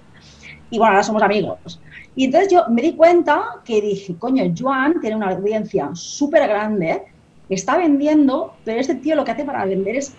Y 0.70 0.78
bueno, 0.78 0.94
ahora 0.94 1.04
somos 1.04 1.24
amigos. 1.24 1.80
Y 2.16 2.26
entonces 2.26 2.52
yo 2.52 2.66
me 2.70 2.82
di 2.82 2.94
cuenta 2.94 3.62
que 3.66 3.82
dije, 3.82 4.16
coño, 4.18 4.44
Joan 4.58 5.00
tiene 5.02 5.16
una 5.16 5.30
audiencia 5.30 5.90
súper 5.94 6.48
grande, 6.48 7.04
está 7.50 7.78
vendiendo, 7.78 8.54
pero 8.64 8.80
este 8.80 8.96
tío 8.96 9.16
lo 9.16 9.26
que 9.26 9.32
hace 9.32 9.44
para 9.44 9.66
vender 9.66 9.98
es 9.98 10.14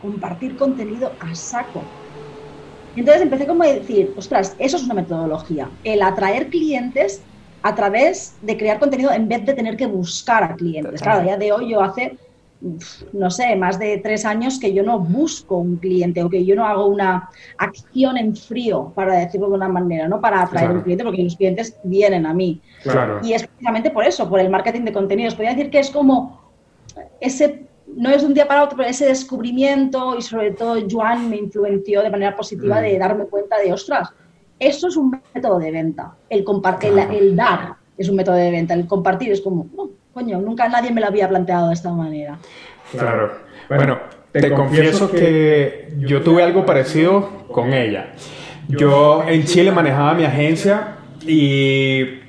compartir 0.00 0.56
contenido 0.56 1.12
a 1.20 1.34
saco. 1.34 1.82
Entonces 2.96 3.22
empecé 3.22 3.46
como 3.46 3.62
a 3.62 3.66
decir, 3.66 4.12
ostras, 4.16 4.54
eso 4.58 4.76
es 4.76 4.84
una 4.84 4.94
metodología, 4.94 5.68
el 5.82 6.02
atraer 6.02 6.48
clientes 6.48 7.22
a 7.62 7.74
través 7.74 8.36
de 8.42 8.56
crear 8.56 8.78
contenido 8.78 9.10
en 9.10 9.28
vez 9.28 9.44
de 9.44 9.54
tener 9.54 9.76
que 9.76 9.86
buscar 9.86 10.44
a 10.44 10.54
clientes. 10.54 11.00
Claro, 11.00 11.24
ya 11.26 11.36
de 11.36 11.50
hoy 11.50 11.70
yo 11.70 11.80
hace, 11.80 12.18
no 13.12 13.30
sé, 13.30 13.56
más 13.56 13.78
de 13.78 13.98
tres 13.98 14.24
años 14.26 14.60
que 14.60 14.74
yo 14.74 14.82
no 14.82 14.98
busco 14.98 15.56
un 15.56 15.76
cliente 15.76 16.22
o 16.22 16.28
que 16.28 16.44
yo 16.44 16.54
no 16.54 16.66
hago 16.66 16.86
una 16.86 17.30
acción 17.56 18.18
en 18.18 18.36
frío, 18.36 18.92
para 18.94 19.14
decirlo 19.14 19.48
de 19.48 19.54
una 19.54 19.68
manera, 19.68 20.06
¿no? 20.08 20.20
Para 20.20 20.42
atraer 20.42 20.72
un 20.72 20.82
cliente, 20.82 21.04
porque 21.04 21.22
los 21.22 21.36
clientes 21.36 21.78
vienen 21.84 22.26
a 22.26 22.34
mí. 22.34 22.60
Y 23.22 23.32
es 23.32 23.46
precisamente 23.46 23.90
por 23.90 24.04
eso, 24.04 24.28
por 24.28 24.40
el 24.40 24.50
marketing 24.50 24.82
de 24.82 24.92
contenidos. 24.92 25.34
Podría 25.34 25.54
decir 25.54 25.70
que 25.70 25.78
es 25.78 25.90
como 25.90 26.40
ese 27.20 27.66
no 27.86 28.10
es 28.10 28.22
un 28.22 28.34
día 28.34 28.48
para 28.48 28.64
otro, 28.64 28.76
pero 28.76 28.88
ese 28.88 29.06
descubrimiento 29.06 30.16
y 30.16 30.22
sobre 30.22 30.52
todo 30.52 30.76
Joan 30.90 31.30
me 31.30 31.36
influenció 31.36 32.02
de 32.02 32.10
manera 32.10 32.34
positiva 32.34 32.80
de 32.80 32.96
mm. 32.96 32.98
darme 32.98 33.24
cuenta 33.26 33.58
de, 33.58 33.72
ostras, 33.72 34.10
eso 34.58 34.88
es 34.88 34.96
un 34.96 35.20
método 35.34 35.58
de 35.58 35.70
venta. 35.70 36.14
El 36.28 36.44
compartir, 36.44 36.92
el, 36.98 37.36
dar 37.36 37.74
es 37.96 38.08
un 38.08 38.16
método 38.16 38.36
de 38.36 38.50
venta. 38.50 38.74
El 38.74 38.86
compartir 38.86 39.32
es 39.32 39.40
como, 39.40 39.66
oh, 39.76 39.90
coño, 40.12 40.40
nunca 40.40 40.68
nadie 40.68 40.90
me 40.90 41.00
lo 41.00 41.08
había 41.08 41.28
planteado 41.28 41.68
de 41.68 41.74
esta 41.74 41.92
manera. 41.92 42.38
Claro. 42.92 43.32
Bueno, 43.68 43.98
te, 44.32 44.52
confieso 44.52 45.10
que 45.10 45.94
yo 45.98 46.22
tuve 46.22 46.42
algo 46.42 46.64
parecido 46.64 47.46
con 47.48 47.72
ella. 47.72 48.12
Yo 48.68 49.24
en 49.26 49.44
Chile 49.44 49.70
manejaba 49.70 50.14
mi 50.14 50.24
agencia 50.24 50.96
y 51.20 52.20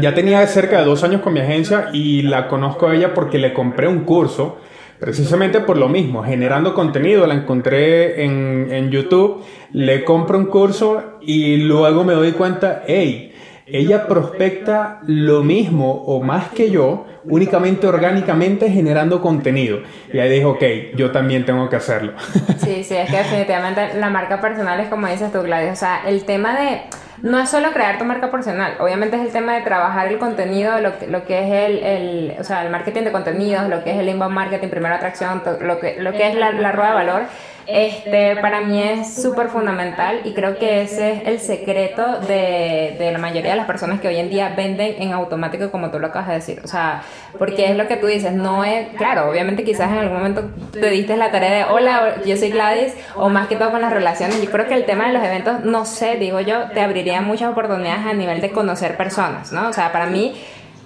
ya 0.00 0.14
tenía 0.14 0.46
cerca 0.46 0.78
de 0.78 0.84
dos 0.84 1.02
años 1.04 1.20
con 1.20 1.32
mi 1.32 1.40
agencia 1.40 1.90
y 1.92 2.22
la 2.22 2.48
conozco 2.48 2.86
a 2.86 2.94
ella 2.94 3.14
porque 3.14 3.38
le 3.38 3.52
compré 3.52 3.88
un 3.88 4.04
curso 4.04 4.58
precisamente 5.02 5.58
por 5.58 5.78
lo 5.78 5.88
mismo, 5.88 6.22
generando 6.22 6.74
contenido. 6.74 7.26
La 7.26 7.34
encontré 7.34 8.24
en, 8.24 8.68
en 8.70 8.88
YouTube, 8.92 9.42
le 9.72 10.04
compro 10.04 10.38
un 10.38 10.46
curso 10.46 11.18
y 11.20 11.56
luego 11.56 12.04
me 12.04 12.12
doy 12.12 12.30
cuenta, 12.30 12.84
hey, 12.86 13.34
ella 13.66 14.06
prospecta 14.06 15.00
lo 15.04 15.42
mismo 15.42 16.04
o 16.06 16.22
más 16.22 16.50
que 16.50 16.70
yo, 16.70 17.04
únicamente 17.24 17.88
orgánicamente 17.88 18.70
generando 18.70 19.20
contenido. 19.20 19.80
Y 20.12 20.20
ahí 20.20 20.30
dijo, 20.30 20.50
ok, 20.50 20.62
yo 20.94 21.10
también 21.10 21.44
tengo 21.44 21.68
que 21.68 21.74
hacerlo. 21.74 22.12
Sí, 22.58 22.84
sí, 22.84 22.94
es 22.94 23.10
que 23.10 23.16
definitivamente 23.16 23.94
la 23.98 24.08
marca 24.08 24.40
personal 24.40 24.78
es 24.78 24.88
como 24.88 25.08
dices 25.08 25.32
tú, 25.32 25.42
Gladys. 25.42 25.72
O 25.72 25.76
sea, 25.76 26.02
el 26.06 26.22
tema 26.22 26.56
de 26.56 26.82
no 27.22 27.38
es 27.38 27.48
solo 27.48 27.72
crear 27.72 27.98
tu 27.98 28.04
marca 28.04 28.30
personal, 28.30 28.76
obviamente 28.80 29.16
es 29.16 29.22
el 29.22 29.32
tema 29.32 29.54
de 29.54 29.62
trabajar 29.62 30.08
el 30.08 30.18
contenido, 30.18 30.78
lo 30.80 30.98
que, 30.98 31.06
lo 31.06 31.24
que 31.24 31.38
es 31.38 31.70
el, 31.70 31.78
el, 31.84 32.36
o 32.38 32.44
sea, 32.44 32.64
el 32.64 32.70
marketing 32.70 33.02
de 33.02 33.12
contenidos, 33.12 33.68
lo 33.68 33.82
que 33.84 33.92
es 33.92 33.98
el 33.98 34.08
inbound 34.08 34.34
marketing, 34.34 34.68
primera 34.68 34.96
atracción, 34.96 35.42
lo 35.60 35.78
que, 35.78 35.96
lo 36.00 36.12
que 36.12 36.28
es 36.28 36.34
la, 36.34 36.52
la 36.52 36.72
rueda 36.72 36.90
de 36.90 36.94
valor 36.94 37.22
este, 37.66 38.36
para 38.36 38.60
mí 38.60 38.82
es 38.82 39.14
súper 39.14 39.48
fundamental 39.48 40.20
y 40.24 40.32
creo 40.32 40.58
que 40.58 40.82
ese 40.82 41.12
es 41.12 41.26
el 41.26 41.38
secreto 41.38 42.20
de, 42.20 42.96
de, 42.98 43.10
la 43.12 43.18
mayoría 43.18 43.52
de 43.52 43.56
las 43.56 43.66
personas 43.66 44.00
que 44.00 44.08
hoy 44.08 44.16
en 44.16 44.30
día 44.30 44.52
venden 44.56 45.00
en 45.00 45.12
automático, 45.12 45.70
como 45.70 45.90
tú 45.90 45.98
lo 45.98 46.08
acabas 46.08 46.28
de 46.28 46.34
decir. 46.34 46.60
O 46.64 46.68
sea, 46.68 47.02
porque 47.38 47.70
es 47.70 47.76
lo 47.76 47.86
que 47.86 47.96
tú 47.96 48.06
dices, 48.06 48.32
no 48.32 48.64
es, 48.64 48.88
claro, 48.96 49.30
obviamente 49.30 49.64
quizás 49.64 49.90
en 49.90 49.98
algún 49.98 50.18
momento 50.18 50.50
te 50.72 50.90
diste 50.90 51.16
la 51.16 51.30
tarea 51.30 51.50
de, 51.50 51.72
hola, 51.72 52.16
yo 52.24 52.36
soy 52.36 52.50
Gladys, 52.50 52.94
o 53.14 53.28
más 53.28 53.48
que 53.48 53.56
todo 53.56 53.70
con 53.70 53.80
las 53.80 53.92
relaciones. 53.92 54.42
Yo 54.42 54.50
creo 54.50 54.66
que 54.66 54.74
el 54.74 54.84
tema 54.84 55.06
de 55.06 55.12
los 55.12 55.22
eventos, 55.22 55.64
no 55.64 55.84
sé, 55.84 56.16
digo 56.16 56.40
yo, 56.40 56.70
te 56.70 56.80
abriría 56.80 57.20
muchas 57.20 57.50
oportunidades 57.50 58.06
a 58.06 58.12
nivel 58.12 58.40
de 58.40 58.50
conocer 58.50 58.96
personas, 58.96 59.52
¿no? 59.52 59.68
O 59.68 59.72
sea, 59.72 59.92
para 59.92 60.06
mí... 60.06 60.34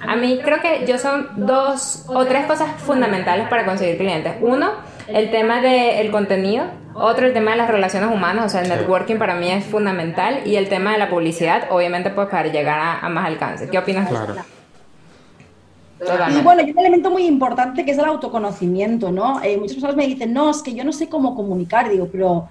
A 0.00 0.16
mí 0.16 0.40
creo 0.42 0.60
que 0.60 0.84
yo 0.86 0.98
son 0.98 1.28
dos 1.36 2.04
o 2.08 2.24
tres 2.26 2.46
cosas 2.46 2.80
fundamentales 2.80 3.48
para 3.48 3.64
conseguir 3.64 3.96
clientes. 3.96 4.34
Uno, 4.40 4.70
el 5.08 5.30
tema 5.30 5.60
del 5.60 6.10
contenido, 6.10 6.64
otro 6.94 7.26
el 7.26 7.32
tema 7.32 7.52
de 7.52 7.56
las 7.58 7.70
relaciones 7.70 8.10
humanas, 8.10 8.46
o 8.46 8.48
sea, 8.48 8.62
el 8.62 8.68
networking 8.68 9.16
para 9.16 9.34
mí 9.34 9.50
es 9.50 9.64
fundamental 9.64 10.40
y 10.44 10.56
el 10.56 10.68
tema 10.68 10.92
de 10.92 10.98
la 10.98 11.08
publicidad, 11.08 11.68
obviamente, 11.70 12.10
pues 12.10 12.28
para 12.28 12.48
llegar 12.48 12.98
a, 13.02 13.08
más 13.08 13.26
alcance. 13.26 13.68
¿Qué 13.68 13.78
opinas 13.78 14.10
de 14.10 14.16
eso? 14.16 14.34
Y 15.98 16.42
bueno, 16.42 16.62
hay 16.62 16.70
un 16.70 16.78
elemento 16.78 17.10
muy 17.10 17.24
importante 17.24 17.84
que 17.84 17.92
es 17.92 17.98
el 17.98 18.04
autoconocimiento, 18.04 19.10
¿no? 19.10 19.42
Eh, 19.42 19.56
muchas 19.56 19.76
personas 19.76 19.96
me 19.96 20.06
dicen, 20.06 20.32
no, 20.34 20.50
es 20.50 20.62
que 20.62 20.74
yo 20.74 20.84
no 20.84 20.92
sé 20.92 21.08
cómo 21.08 21.34
comunicar, 21.34 21.88
digo, 21.88 22.08
pero 22.12 22.48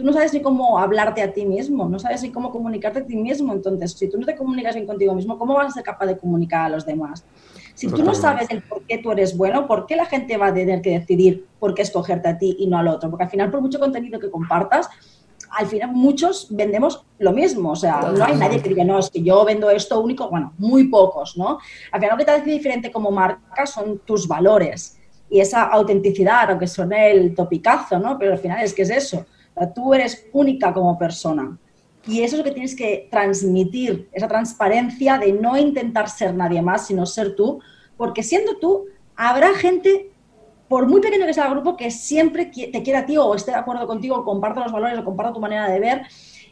tú 0.00 0.06
no 0.06 0.14
sabes 0.14 0.32
ni 0.32 0.40
cómo 0.40 0.78
hablarte 0.78 1.20
a 1.20 1.30
ti 1.30 1.44
mismo, 1.44 1.86
no 1.86 1.98
sabes 1.98 2.22
ni 2.22 2.30
cómo 2.30 2.50
comunicarte 2.50 3.00
a 3.00 3.04
ti 3.04 3.16
mismo, 3.16 3.52
entonces, 3.52 3.92
si 3.92 4.08
tú 4.08 4.18
no 4.18 4.24
te 4.24 4.34
comunicas 4.34 4.74
bien 4.74 4.86
contigo 4.86 5.14
mismo, 5.14 5.36
¿cómo 5.36 5.52
vas 5.52 5.66
a 5.66 5.74
ser 5.74 5.82
capaz 5.82 6.06
de 6.06 6.16
comunicar 6.16 6.64
a 6.64 6.68
los 6.70 6.86
demás? 6.86 7.22
Si 7.74 7.86
tú 7.86 8.02
no 8.02 8.14
sabes 8.14 8.48
el 8.50 8.62
por 8.62 8.82
qué 8.86 8.96
tú 8.96 9.12
eres 9.12 9.36
bueno, 9.36 9.66
¿por 9.66 9.84
qué 9.84 9.96
la 9.96 10.06
gente 10.06 10.38
va 10.38 10.46
a 10.46 10.54
tener 10.54 10.80
que 10.80 10.98
decidir 10.98 11.46
por 11.58 11.74
qué 11.74 11.82
escogerte 11.82 12.28
a 12.30 12.38
ti 12.38 12.56
y 12.58 12.66
no 12.66 12.78
al 12.78 12.88
otro? 12.88 13.10
Porque 13.10 13.24
al 13.24 13.30
final, 13.30 13.50
por 13.50 13.60
mucho 13.60 13.78
contenido 13.78 14.18
que 14.18 14.30
compartas, 14.30 14.88
al 15.50 15.66
final 15.66 15.92
muchos 15.92 16.46
vendemos 16.48 17.04
lo 17.18 17.32
mismo. 17.32 17.72
O 17.72 17.76
sea, 17.76 18.00
no 18.00 18.24
hay 18.24 18.36
nadie 18.36 18.62
que 18.62 18.70
diga, 18.70 18.84
no, 18.84 18.98
es 19.00 19.10
que 19.10 19.22
yo 19.22 19.44
vendo 19.44 19.68
esto 19.68 20.00
único. 20.00 20.30
Bueno, 20.30 20.54
muy 20.56 20.88
pocos, 20.88 21.36
¿no? 21.36 21.58
Al 21.92 22.00
final 22.00 22.16
lo 22.16 22.18
que 22.18 22.24
te 22.24 22.30
hace 22.30 22.50
diferente 22.50 22.90
como 22.90 23.10
marca 23.10 23.66
son 23.66 23.98
tus 23.98 24.26
valores 24.26 24.98
y 25.28 25.40
esa 25.40 25.64
autenticidad, 25.64 26.50
aunque 26.50 26.66
suene 26.66 27.10
el 27.10 27.34
topicazo, 27.34 27.98
¿no? 27.98 28.18
Pero 28.18 28.32
al 28.32 28.38
final 28.38 28.62
es 28.64 28.72
que 28.72 28.82
es 28.82 28.90
eso. 28.90 29.26
Tú 29.74 29.94
eres 29.94 30.26
única 30.32 30.72
como 30.72 30.98
persona. 30.98 31.58
Y 32.06 32.22
eso 32.22 32.36
es 32.36 32.38
lo 32.38 32.44
que 32.44 32.52
tienes 32.52 32.74
que 32.74 33.08
transmitir, 33.10 34.08
esa 34.12 34.26
transparencia 34.26 35.18
de 35.18 35.32
no 35.32 35.56
intentar 35.56 36.08
ser 36.08 36.34
nadie 36.34 36.62
más, 36.62 36.86
sino 36.86 37.04
ser 37.04 37.36
tú, 37.36 37.60
porque 37.96 38.22
siendo 38.22 38.56
tú, 38.56 38.86
habrá 39.16 39.54
gente, 39.54 40.10
por 40.66 40.86
muy 40.86 41.00
pequeño 41.00 41.26
que 41.26 41.34
sea 41.34 41.46
el 41.46 41.50
grupo, 41.50 41.76
que 41.76 41.90
siempre 41.90 42.46
te 42.46 42.82
quiera 42.82 43.00
a 43.00 43.06
ti 43.06 43.18
o 43.18 43.34
esté 43.34 43.50
de 43.50 43.58
acuerdo 43.58 43.86
contigo, 43.86 44.16
o 44.16 44.24
comparta 44.24 44.60
los 44.60 44.72
valores 44.72 44.98
o 44.98 45.04
comparta 45.04 45.34
tu 45.34 45.40
manera 45.40 45.68
de 45.68 45.78
ver, 45.78 46.02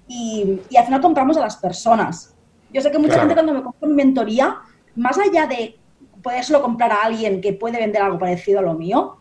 y, 0.07 0.61
al 0.76 0.85
final 0.85 1.00
compramos 1.00 1.37
a 1.37 1.40
las 1.40 1.57
personas. 1.57 2.35
Yo 2.73 2.81
sé 2.81 2.90
que 2.90 2.99
mucha 2.99 3.19
gente 3.19 3.35
cuando 3.35 3.55
me 3.55 3.62
compra 3.62 3.88
mi 3.88 3.95
mentoría, 3.95 4.59
más 4.97 5.19
allá 5.19 5.47
de 5.47 5.78
podérselo 6.23 6.61
comprar 6.61 6.93
a 6.93 7.02
alguien 7.05 7.40
que 7.40 7.52
puede 7.52 7.78
vender 7.78 8.02
algo 8.02 8.19
parecido 8.19 8.59
a 8.59 8.62
lo 8.62 8.75
mío, 8.75 9.17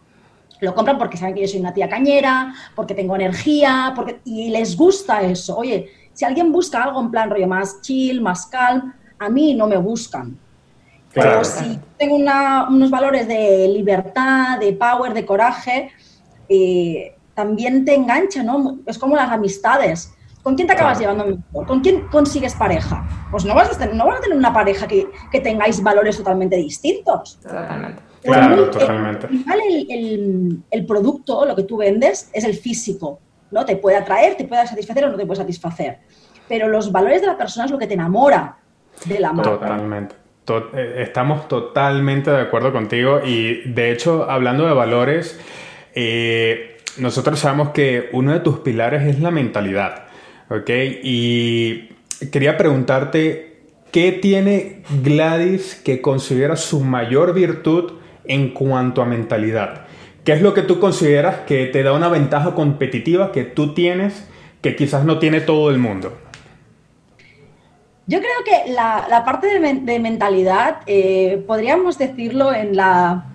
lo 0.61 0.73
compran 0.73 0.97
porque 0.97 1.17
saben 1.17 1.35
que 1.35 1.41
yo 1.41 1.47
soy 1.47 1.59
una 1.59 1.73
tía 1.73 1.89
cañera, 1.89 2.53
porque 2.75 2.93
tengo 2.93 3.15
energía, 3.15 3.93
porque, 3.95 4.19
y 4.25 4.49
les 4.49 4.75
gusta 4.75 5.21
eso. 5.21 5.57
Oye, 5.57 5.89
si 6.13 6.25
alguien 6.25 6.51
busca 6.51 6.83
algo 6.83 6.99
en 6.99 7.11
plan 7.11 7.29
rollo 7.29 7.47
más 7.47 7.81
chill, 7.81 8.21
más 8.21 8.47
calm, 8.47 8.93
a 9.19 9.29
mí 9.29 9.53
no 9.53 9.67
me 9.67 9.77
buscan. 9.77 10.37
Pero 11.13 11.43
si 11.43 11.79
tengo 11.97 12.15
unos 12.15 12.89
valores 12.89 13.27
de 13.27 13.67
libertad, 13.69 14.59
de 14.59 14.73
power, 14.73 15.13
de 15.13 15.25
coraje, 15.25 15.91
eh, 16.47 17.15
también 17.33 17.85
te 17.85 17.95
engancha, 17.95 18.43
¿no? 18.43 18.79
Es 18.85 18.97
como 18.97 19.15
las 19.15 19.31
amistades. 19.31 20.13
¿Con 20.43 20.55
quién 20.55 20.67
te 20.67 20.73
acabas 20.73 20.99
llevando 20.99 21.25
mejor? 21.25 21.67
¿Con 21.67 21.81
quién 21.81 22.07
consigues 22.07 22.55
pareja? 22.55 23.05
Pues 23.31 23.45
no 23.45 23.53
vas 23.53 23.69
a 23.69 23.77
tener, 23.77 23.95
no 23.95 24.05
vas 24.05 24.19
a 24.19 24.21
tener 24.21 24.37
una 24.37 24.53
pareja 24.53 24.87
que, 24.87 25.07
que 25.31 25.41
tengáis 25.41 25.81
valores 25.81 26.17
totalmente 26.17 26.55
distintos. 26.55 27.39
Totalmente. 27.41 28.06
Claro, 28.33 28.69
totalmente. 28.69 29.27
El, 29.27 29.87
el, 29.89 30.57
el, 30.69 30.85
producto, 30.85 31.45
lo 31.45 31.55
que 31.55 31.63
tú 31.63 31.77
vendes, 31.77 32.29
es 32.33 32.43
el 32.43 32.55
físico. 32.55 33.19
¿no? 33.51 33.65
Te 33.65 33.75
puede 33.77 33.97
atraer, 33.97 34.35
te 34.35 34.45
puede 34.45 34.65
satisfacer 34.67 35.05
o 35.05 35.09
no 35.09 35.17
te 35.17 35.25
puede 35.25 35.39
satisfacer. 35.39 35.99
Pero 36.47 36.67
los 36.67 36.91
valores 36.91 37.21
de 37.21 37.27
la 37.27 37.37
persona 37.37 37.65
es 37.65 37.71
lo 37.71 37.77
que 37.77 37.87
te 37.87 37.93
enamora 37.93 38.57
de 39.05 39.19
la 39.19 39.33
marca. 39.33 39.51
Totalmente. 39.51 40.15
Eh, 40.49 40.95
estamos 40.99 41.47
totalmente 41.49 42.31
de 42.31 42.41
acuerdo 42.41 42.71
contigo 42.71 43.19
y 43.25 43.69
de 43.69 43.91
hecho, 43.91 44.29
hablando 44.29 44.65
de 44.65 44.73
valores, 44.73 45.37
eh, 45.93 46.77
nosotros 46.97 47.39
sabemos 47.39 47.71
que 47.71 48.09
uno 48.13 48.31
de 48.31 48.39
tus 48.39 48.59
pilares 48.59 49.03
es 49.03 49.19
la 49.19 49.29
mentalidad, 49.29 50.05
¿ok? 50.49 50.69
Y 51.03 51.89
quería 52.31 52.55
preguntarte, 52.55 53.59
¿qué 53.91 54.13
tiene 54.13 54.83
Gladys 55.03 55.75
que 55.75 56.01
considera 56.01 56.55
su 56.55 56.79
mayor 56.79 57.33
virtud 57.33 57.93
en 58.27 58.49
cuanto 58.49 59.01
a 59.01 59.05
mentalidad? 59.05 59.85
¿Qué 60.23 60.33
es 60.33 60.41
lo 60.41 60.53
que 60.53 60.61
tú 60.61 60.79
consideras 60.79 61.37
que 61.47 61.67
te 61.67 61.83
da 61.83 61.93
una 61.93 62.09
ventaja 62.09 62.53
competitiva 62.53 63.31
que 63.31 63.43
tú 63.43 63.73
tienes 63.73 64.27
que 64.61 64.75
quizás 64.75 65.05
no 65.05 65.19
tiene 65.19 65.39
todo 65.41 65.69
el 65.69 65.77
mundo? 65.77 66.17
Yo 68.07 68.19
creo 68.19 68.43
que 68.45 68.71
la, 68.71 69.23
parte 69.25 69.47
de, 69.59 69.99
mentalidad, 69.99 70.77
eh, 70.85 71.43
podríamos 71.45 71.97
decirlo 71.97 72.53
en 72.53 72.75
la, 72.75 73.25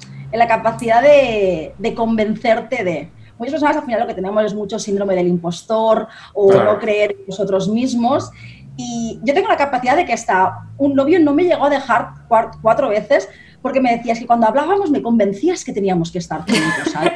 capacidad 0.49 1.03
de, 1.03 1.95
convencerte 1.95 2.83
de. 2.83 3.11
Muchas 3.39 3.55
personas 3.55 3.77
al 3.77 3.85
final 3.85 4.01
lo 4.01 4.07
que 4.07 4.15
tenemos 4.15 4.45
es 4.45 4.55
mucho 4.55 4.79
síndrome 4.79 5.15
del 5.15 5.29
impostor 5.29 6.09
o 6.33 6.53
no 6.53 6.79
creer 6.79 7.13
en 7.13 7.27
nosotros 7.27 7.69
mismos. 7.69 8.31
Y 8.77 9.21
yo 9.25 9.35
tengo 9.35 9.49
la 9.49 9.57
capacidad 9.57 9.97
de 9.97 10.07
que 10.07 10.13
hasta 10.15 10.61
un 10.79 10.95
novio 10.95 11.21
no 11.21 11.35
me 11.35 11.45
llegó 11.45 11.67
a 11.67 11.71
dejar 11.71 12.11
cuatro 12.63 12.89
veces 12.89 13.29
porque 13.63 13.81
me 13.81 13.97
decías 13.97 14.19
que 14.19 14.27
cuando 14.27 14.47
hablábamos 14.49 14.91
me 14.91 15.01
convencías 15.01 15.65
que 15.65 15.73
teníamos 15.73 16.11
que 16.11 16.19
estar 16.19 16.41
juntos, 16.41 16.93
¿sabes? 16.93 17.13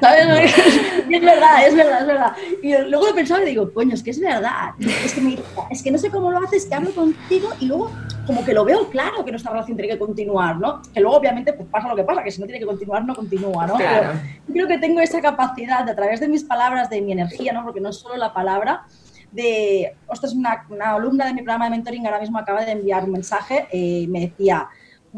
¿sabes? 0.00 0.52
es 1.10 1.20
verdad, 1.20 1.66
es 1.66 1.74
verdad, 1.74 2.00
es 2.00 2.06
verdad. 2.06 2.32
Y 2.62 2.72
luego 2.88 3.06
lo 3.08 3.14
pensaba 3.14 3.42
y 3.42 3.46
digo, 3.46 3.72
coño, 3.72 3.94
es 3.94 4.02
que 4.02 4.10
es 4.10 4.20
verdad. 4.20 4.70
Es 4.78 5.14
que, 5.14 5.20
me, 5.20 5.38
es 5.70 5.82
que 5.82 5.90
no 5.90 5.98
sé 5.98 6.10
cómo 6.10 6.30
lo 6.30 6.38
haces, 6.38 6.66
que 6.66 6.74
hablo 6.74 6.90
contigo 6.92 7.50
y 7.60 7.66
luego 7.66 7.90
como 8.26 8.44
que 8.44 8.54
lo 8.54 8.64
veo 8.64 8.88
claro 8.88 9.24
que 9.24 9.30
nuestra 9.30 9.52
relación 9.52 9.76
tiene 9.76 9.92
que 9.92 9.98
continuar, 9.98 10.58
¿no? 10.58 10.80
Que 10.92 11.00
luego 11.00 11.16
obviamente 11.16 11.52
pues 11.52 11.68
pasa 11.68 11.88
lo 11.88 11.96
que 11.96 12.04
pasa, 12.04 12.22
que 12.22 12.30
si 12.30 12.40
no 12.40 12.46
tiene 12.46 12.60
que 12.60 12.66
continuar, 12.66 13.04
no 13.04 13.14
continúa, 13.14 13.66
¿no? 13.66 13.76
Pero 13.76 14.12
yo 14.48 14.52
creo 14.52 14.68
que 14.68 14.78
tengo 14.78 15.00
esa 15.00 15.20
capacidad 15.20 15.84
de 15.84 15.92
a 15.92 15.96
través 15.96 16.20
de 16.20 16.28
mis 16.28 16.44
palabras, 16.44 16.88
de 16.88 17.00
mi 17.02 17.12
energía, 17.12 17.52
¿no? 17.52 17.64
Porque 17.64 17.80
no 17.80 17.90
es 17.90 17.96
solo 17.96 18.16
la 18.16 18.32
palabra, 18.32 18.86
de, 19.30 19.96
ostras, 20.06 20.32
una, 20.32 20.64
una 20.70 20.94
alumna 20.94 21.26
de 21.26 21.34
mi 21.34 21.42
programa 21.42 21.64
de 21.64 21.72
mentoring 21.72 22.06
ahora 22.06 22.20
mismo 22.20 22.38
acaba 22.38 22.64
de 22.64 22.72
enviar 22.72 23.04
un 23.04 23.12
mensaje, 23.12 23.66
y 23.72 24.06
me 24.08 24.20
decía, 24.20 24.68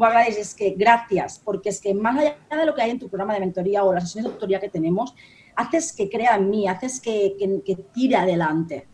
Gladys, 0.05 0.37
es 0.37 0.53
que 0.53 0.71
gracias, 0.71 1.41
porque 1.43 1.69
es 1.69 1.81
que 1.81 1.93
más 1.93 2.17
allá 2.17 2.35
de 2.49 2.65
lo 2.65 2.75
que 2.75 2.81
hay 2.81 2.91
en 2.91 2.99
tu 2.99 3.09
programa 3.09 3.33
de 3.33 3.39
mentoría 3.39 3.83
o 3.83 3.93
las 3.93 4.03
sesiones 4.03 4.29
de 4.29 4.35
tutoría 4.35 4.59
que 4.59 4.69
tenemos, 4.69 5.15
haces 5.55 5.91
que 5.91 6.09
crea 6.09 6.35
en 6.35 6.49
mí, 6.49 6.67
haces 6.67 7.01
que, 7.01 7.35
que, 7.65 7.75
tire 7.93 8.15
adelante. 8.15 8.87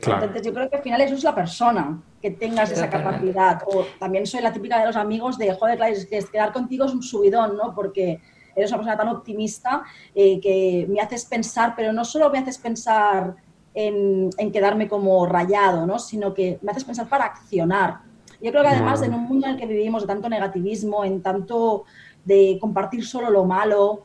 Entonces 0.00 0.42
yo 0.42 0.52
creo 0.52 0.68
que 0.68 0.76
al 0.76 0.82
final 0.82 1.00
eso 1.00 1.14
es 1.14 1.24
la 1.24 1.34
persona, 1.34 2.02
que 2.20 2.30
tengas 2.30 2.70
esa 2.70 2.90
capacidad. 2.90 3.62
O 3.66 3.84
también 3.98 4.26
soy 4.26 4.40
la 4.40 4.52
típica 4.52 4.80
de 4.80 4.86
los 4.86 4.96
amigos 4.96 5.38
de, 5.38 5.52
joder, 5.54 5.76
Gladys, 5.76 6.06
que 6.06 6.24
quedar 6.24 6.52
contigo 6.52 6.84
es 6.84 6.92
un 6.92 7.02
subidón, 7.02 7.56
¿no? 7.56 7.74
Porque 7.74 8.20
eres 8.54 8.70
una 8.70 8.78
persona 8.78 8.96
tan 8.96 9.08
optimista 9.08 9.84
eh, 10.14 10.40
que 10.40 10.86
me 10.88 11.00
haces 11.00 11.24
pensar, 11.26 11.74
pero 11.76 11.92
no 11.92 12.04
solo 12.04 12.30
me 12.30 12.38
haces 12.38 12.58
pensar 12.58 13.36
en, 13.74 14.30
en, 14.38 14.52
quedarme 14.52 14.88
como 14.88 15.26
rayado, 15.26 15.86
¿no? 15.86 15.98
Sino 15.98 16.32
que 16.32 16.58
me 16.62 16.72
haces 16.72 16.84
pensar 16.84 17.08
para 17.08 17.24
accionar. 17.26 18.00
Yo 18.40 18.50
creo 18.50 18.62
que 18.62 18.68
además 18.68 19.02
en 19.02 19.14
un 19.14 19.24
mundo 19.24 19.46
en 19.46 19.54
el 19.54 19.58
que 19.58 19.66
vivimos 19.66 20.02
de 20.02 20.08
tanto 20.08 20.28
negativismo, 20.28 21.04
en 21.04 21.22
tanto 21.22 21.84
de 22.24 22.58
compartir 22.60 23.06
solo 23.06 23.30
lo 23.30 23.44
malo, 23.44 24.02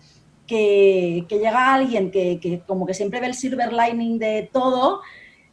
que, 0.48 1.26
llega 1.30 1.74
alguien 1.74 2.12
que, 2.12 2.62
como 2.68 2.86
que 2.86 2.94
siempre 2.94 3.20
ve 3.20 3.28
el 3.28 3.34
silver 3.34 3.72
lining 3.72 4.20
de 4.20 4.50
todo, 4.52 5.02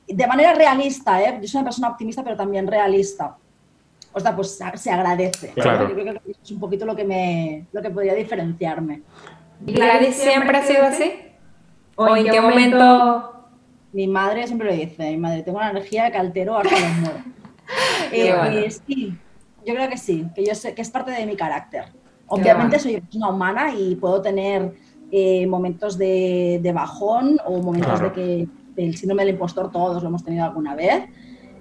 de 0.06 0.26
manera 0.26 0.54
realista, 0.54 1.22
¿eh? 1.22 1.38
yo 1.40 1.48
soy 1.48 1.58
una 1.58 1.66
persona 1.66 1.88
optimista 1.88 2.24
pero 2.24 2.36
también 2.36 2.66
realista. 2.66 3.36
O 4.12 4.20
sea, 4.20 4.34
pues 4.34 4.58
se 4.74 4.90
agradece. 4.90 5.52
Yo 5.54 5.62
creo 5.62 5.94
que 5.94 6.20
es 6.42 6.50
un 6.50 6.58
poquito 6.58 6.86
lo 6.86 6.96
que, 6.96 7.04
me, 7.04 7.66
lo 7.72 7.82
que 7.82 7.90
podría 7.90 8.14
diferenciarme. 8.14 9.02
¿Gladys 9.60 10.16
siempre 10.16 10.56
ha 10.56 10.62
sido 10.62 10.84
así? 10.84 11.12
¿O 11.94 12.16
en 12.16 12.24
qué 12.24 12.40
momento 12.40 13.38
mi 13.92 14.06
madre 14.06 14.46
siempre 14.46 14.68
lo 14.68 14.74
dice, 14.74 15.10
mi 15.10 15.16
madre, 15.16 15.42
tengo 15.42 15.58
una 15.58 15.70
energía 15.70 16.10
que 16.10 16.18
altero 16.18 16.56
hasta 16.56 16.78
los 16.78 16.96
muero. 16.98 17.18
eh, 18.12 18.70
sí, 18.86 19.16
yo 19.66 19.74
creo 19.74 19.88
que 19.88 19.96
sí, 19.96 20.26
que 20.34 20.44
yo 20.44 20.54
sé 20.54 20.74
que 20.74 20.82
es 20.82 20.90
parte 20.90 21.10
de 21.10 21.26
mi 21.26 21.36
carácter. 21.36 21.86
Obviamente 22.26 22.78
soy 22.78 23.02
una 23.14 23.30
humana 23.30 23.74
y 23.74 23.96
puedo 23.96 24.20
tener 24.20 24.74
eh, 25.10 25.46
momentos 25.46 25.96
de, 25.96 26.70
bajón 26.74 27.38
o 27.46 27.62
momentos 27.62 28.00
de 28.00 28.12
que 28.12 28.48
el 28.76 28.96
síndrome 28.96 29.24
del 29.24 29.34
impostor 29.34 29.70
todos 29.70 30.02
lo 30.02 30.08
hemos 30.08 30.22
tenido 30.22 30.44
alguna 30.44 30.74
vez, 30.74 31.04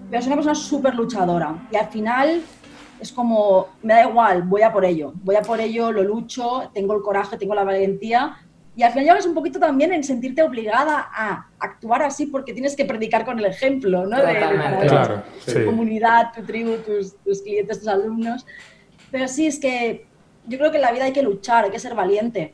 pero 0.10 0.22
soy 0.22 0.28
una 0.28 0.36
persona 0.36 0.56
súper 0.56 0.96
luchadora 0.96 1.68
y 1.72 1.78
al 1.78 1.88
final 1.88 2.42
es 3.00 3.12
como, 3.12 3.68
me 3.84 3.94
da 3.94 4.10
igual, 4.10 4.44
voy 4.44 4.64
a 4.64 4.74
por 4.74 4.84
ello, 4.84 5.14
voy 5.24 5.36
a 5.36 5.42
por 5.42 5.62
ello, 5.62 5.92
lo 5.92 6.04
lucho, 6.04 6.70
tengo 6.74 6.96
el 6.96 7.02
coraje, 7.02 7.38
tengo 7.38 7.56
la 7.56 7.64
valentía 7.64 8.36
y 8.77 8.84
al 8.84 8.91
final 8.91 9.05
llegas 9.05 9.25
un 9.25 9.34
poquito 9.34 9.60
también 9.60 9.91
en 9.91 10.03
sentirte 10.03 10.43
obligada 10.43 11.10
a 11.12 11.48
actuar 11.57 12.03
así 12.03 12.27
porque 12.27 12.53
tienes 12.53 12.75
que 12.75 12.86
predicar 12.86 13.25
con 13.25 13.39
el 13.39 13.46
ejemplo, 13.46 14.05
¿no? 14.05 14.17
De, 14.17 14.36
claro, 14.36 15.24
tu 15.43 15.65
comunidad, 15.65 16.31
tu 16.31 16.43
tribu, 16.43 16.75
tus, 17.25 17.41
clientes, 17.41 17.79
tus 17.79 17.88
alumnos. 17.88 18.46
Pero 19.10 19.27
sí, 19.27 19.48
es 19.48 19.60
que 19.60 20.05
yo 20.46 20.60
creo 20.60 20.69
que 20.69 20.77
en 20.77 20.84
la 20.84 20.91
vida 20.91 21.05
hay 21.05 21.12
que 21.12 21.24
luchar, 21.24 21.63
hay 21.65 21.72
que 21.72 21.79
ser 21.79 21.96
valiente. 21.96 22.53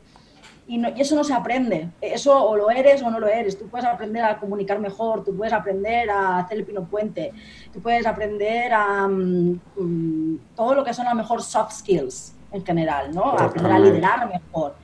Y, 0.66 0.80
y, 0.80 1.00
eso 1.02 1.14
no 1.14 1.24
se 1.24 1.34
aprende. 1.34 1.90
Eso 2.00 2.42
o 2.42 2.56
lo 2.56 2.70
eres 2.70 3.02
o 3.02 3.10
no 3.10 3.20
lo 3.20 3.28
eres. 3.28 3.58
Tú 3.58 3.68
puedes 3.68 3.84
aprender 3.84 4.24
a 4.24 4.38
comunicar 4.38 4.78
mejor, 4.78 5.24
tú 5.24 5.36
puedes 5.36 5.52
aprender 5.52 6.08
a 6.08 6.38
hacer 6.38 6.56
el 6.56 6.64
pino 6.64 6.86
puente, 6.86 7.34
tú 7.70 7.82
puedes 7.82 8.06
aprender 8.06 8.72
a 8.72 9.06
mm, 9.06 10.38
todo 10.56 10.74
lo 10.74 10.84
que 10.84 10.94
son 10.94 11.06
a 11.06 11.10
lo 11.10 11.16
mejor 11.16 11.42
soft 11.42 11.72
skills 11.80 12.34
en 12.50 12.64
general, 12.64 13.14
¿no? 13.14 13.36
A 13.36 13.44
aprender 13.44 13.72
a 13.72 13.78
liderar 13.78 14.26
mejor 14.26 14.83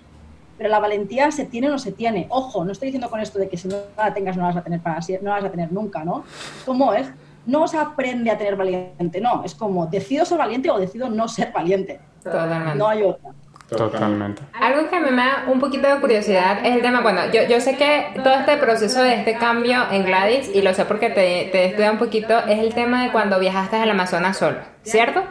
pero 0.61 0.69
la 0.69 0.79
valentía 0.79 1.31
se 1.31 1.47
tiene 1.47 1.69
o 1.69 1.71
no 1.71 1.79
se 1.79 1.91
tiene. 1.91 2.27
Ojo, 2.29 2.67
no 2.67 2.73
estoy 2.73 2.89
diciendo 2.89 3.09
con 3.09 3.19
esto 3.19 3.39
de 3.39 3.49
que 3.49 3.57
si 3.57 3.67
no 3.67 3.77
la 3.97 4.13
tengas 4.13 4.37
no 4.37 4.43
la 4.43 4.49
vas 4.49 4.59
a 4.59 4.63
tener 4.63 4.79
para 4.81 4.99
no 5.23 5.31
la 5.31 5.37
vas 5.37 5.45
a 5.45 5.51
tener 5.51 5.73
nunca, 5.73 6.05
¿no? 6.05 6.23
¿Cómo 6.67 6.93
es? 6.93 7.11
No 7.47 7.67
se 7.67 7.79
aprende 7.79 8.31
a 8.31 8.37
tener 8.37 8.57
valiente, 8.57 9.23
no, 9.23 9.43
es 9.43 9.55
como 9.55 9.87
decido 9.87 10.27
ser 10.27 10.37
valiente 10.37 10.71
o 10.71 10.79
decido 10.79 11.09
no 11.09 11.29
ser 11.29 11.51
valiente. 11.51 11.99
Totalmente. 12.23 12.75
No 12.75 12.89
hay 12.89 13.05
otra. 13.05 13.31
Totalmente. 13.71 14.43
Algo 14.53 14.91
que 14.91 14.97
a 14.97 15.01
mí 15.01 15.11
me 15.11 15.23
da 15.23 15.45
un 15.51 15.61
poquito 15.61 15.89
de 15.89 15.99
curiosidad 15.99 16.59
es 16.63 16.75
el 16.75 16.83
tema, 16.83 17.01
bueno, 17.01 17.23
yo, 17.33 17.45
yo 17.49 17.59
sé 17.63 17.77
que 17.77 18.21
todo 18.23 18.35
este 18.35 18.59
proceso 18.59 19.01
de 19.03 19.15
este 19.15 19.37
cambio 19.37 19.91
en 19.91 20.05
Gladys, 20.05 20.51
y 20.55 20.61
lo 20.61 20.75
sé 20.75 20.85
porque 20.85 21.09
te, 21.09 21.49
te 21.53 21.65
estudiado 21.69 21.95
un 21.95 21.99
poquito, 21.99 22.39
es 22.41 22.59
el 22.59 22.75
tema 22.75 23.05
de 23.05 23.13
cuando 23.13 23.39
viajaste 23.39 23.77
al 23.77 23.89
Amazonas 23.89 24.37
solo, 24.37 24.59
¿cierto? 24.83 25.23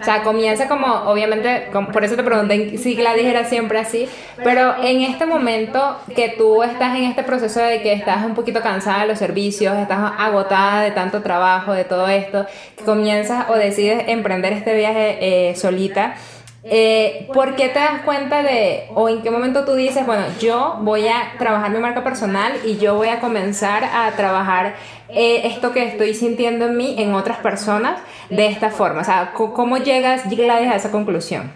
O 0.00 0.04
sea, 0.04 0.22
comienza 0.22 0.68
como, 0.68 0.86
obviamente, 0.86 1.68
por 1.92 2.04
eso 2.04 2.16
te 2.16 2.22
pregunté 2.22 2.78
si 2.78 2.94
Gladys 2.94 3.26
era 3.26 3.44
siempre 3.44 3.78
así, 3.78 4.08
pero 4.42 4.74
en 4.82 5.02
este 5.02 5.26
momento 5.26 5.98
que 6.14 6.30
tú 6.30 6.62
estás 6.62 6.96
en 6.96 7.04
este 7.04 7.22
proceso 7.22 7.60
de 7.60 7.82
que 7.82 7.92
estás 7.92 8.24
un 8.24 8.34
poquito 8.34 8.60
cansada 8.60 9.02
de 9.02 9.08
los 9.08 9.18
servicios, 9.18 9.76
estás 9.76 10.12
agotada 10.18 10.82
de 10.82 10.90
tanto 10.90 11.22
trabajo, 11.22 11.72
de 11.72 11.84
todo 11.84 12.08
esto, 12.08 12.46
que 12.76 12.84
comienzas 12.84 13.48
o 13.48 13.54
decides 13.54 14.04
emprender 14.08 14.52
este 14.52 14.74
viaje 14.76 15.18
eh, 15.20 15.54
solita, 15.56 16.14
eh, 16.66 17.28
¿Por 17.34 17.56
qué 17.56 17.68
te 17.68 17.78
das 17.78 18.00
cuenta 18.06 18.42
de, 18.42 18.84
o 18.94 19.10
en 19.10 19.20
qué 19.20 19.30
momento 19.30 19.66
tú 19.66 19.74
dices, 19.74 20.06
bueno, 20.06 20.24
yo 20.40 20.78
voy 20.80 21.06
a 21.08 21.34
trabajar 21.38 21.70
mi 21.70 21.78
marca 21.78 22.02
personal 22.02 22.54
y 22.64 22.78
yo 22.78 22.94
voy 22.94 23.08
a 23.08 23.20
comenzar 23.20 23.84
a 23.84 24.10
trabajar 24.12 24.74
eh, 25.10 25.42
esto 25.44 25.72
que 25.72 25.86
estoy 25.86 26.14
sintiendo 26.14 26.64
en 26.64 26.76
mí, 26.78 26.94
en 26.96 27.12
otras 27.12 27.36
personas, 27.38 28.00
de 28.30 28.46
esta 28.46 28.70
forma? 28.70 29.02
O 29.02 29.04
sea, 29.04 29.32
¿cómo 29.34 29.76
llegas, 29.76 30.26
Gladys, 30.30 30.70
a 30.70 30.76
esa 30.76 30.90
conclusión? 30.90 31.52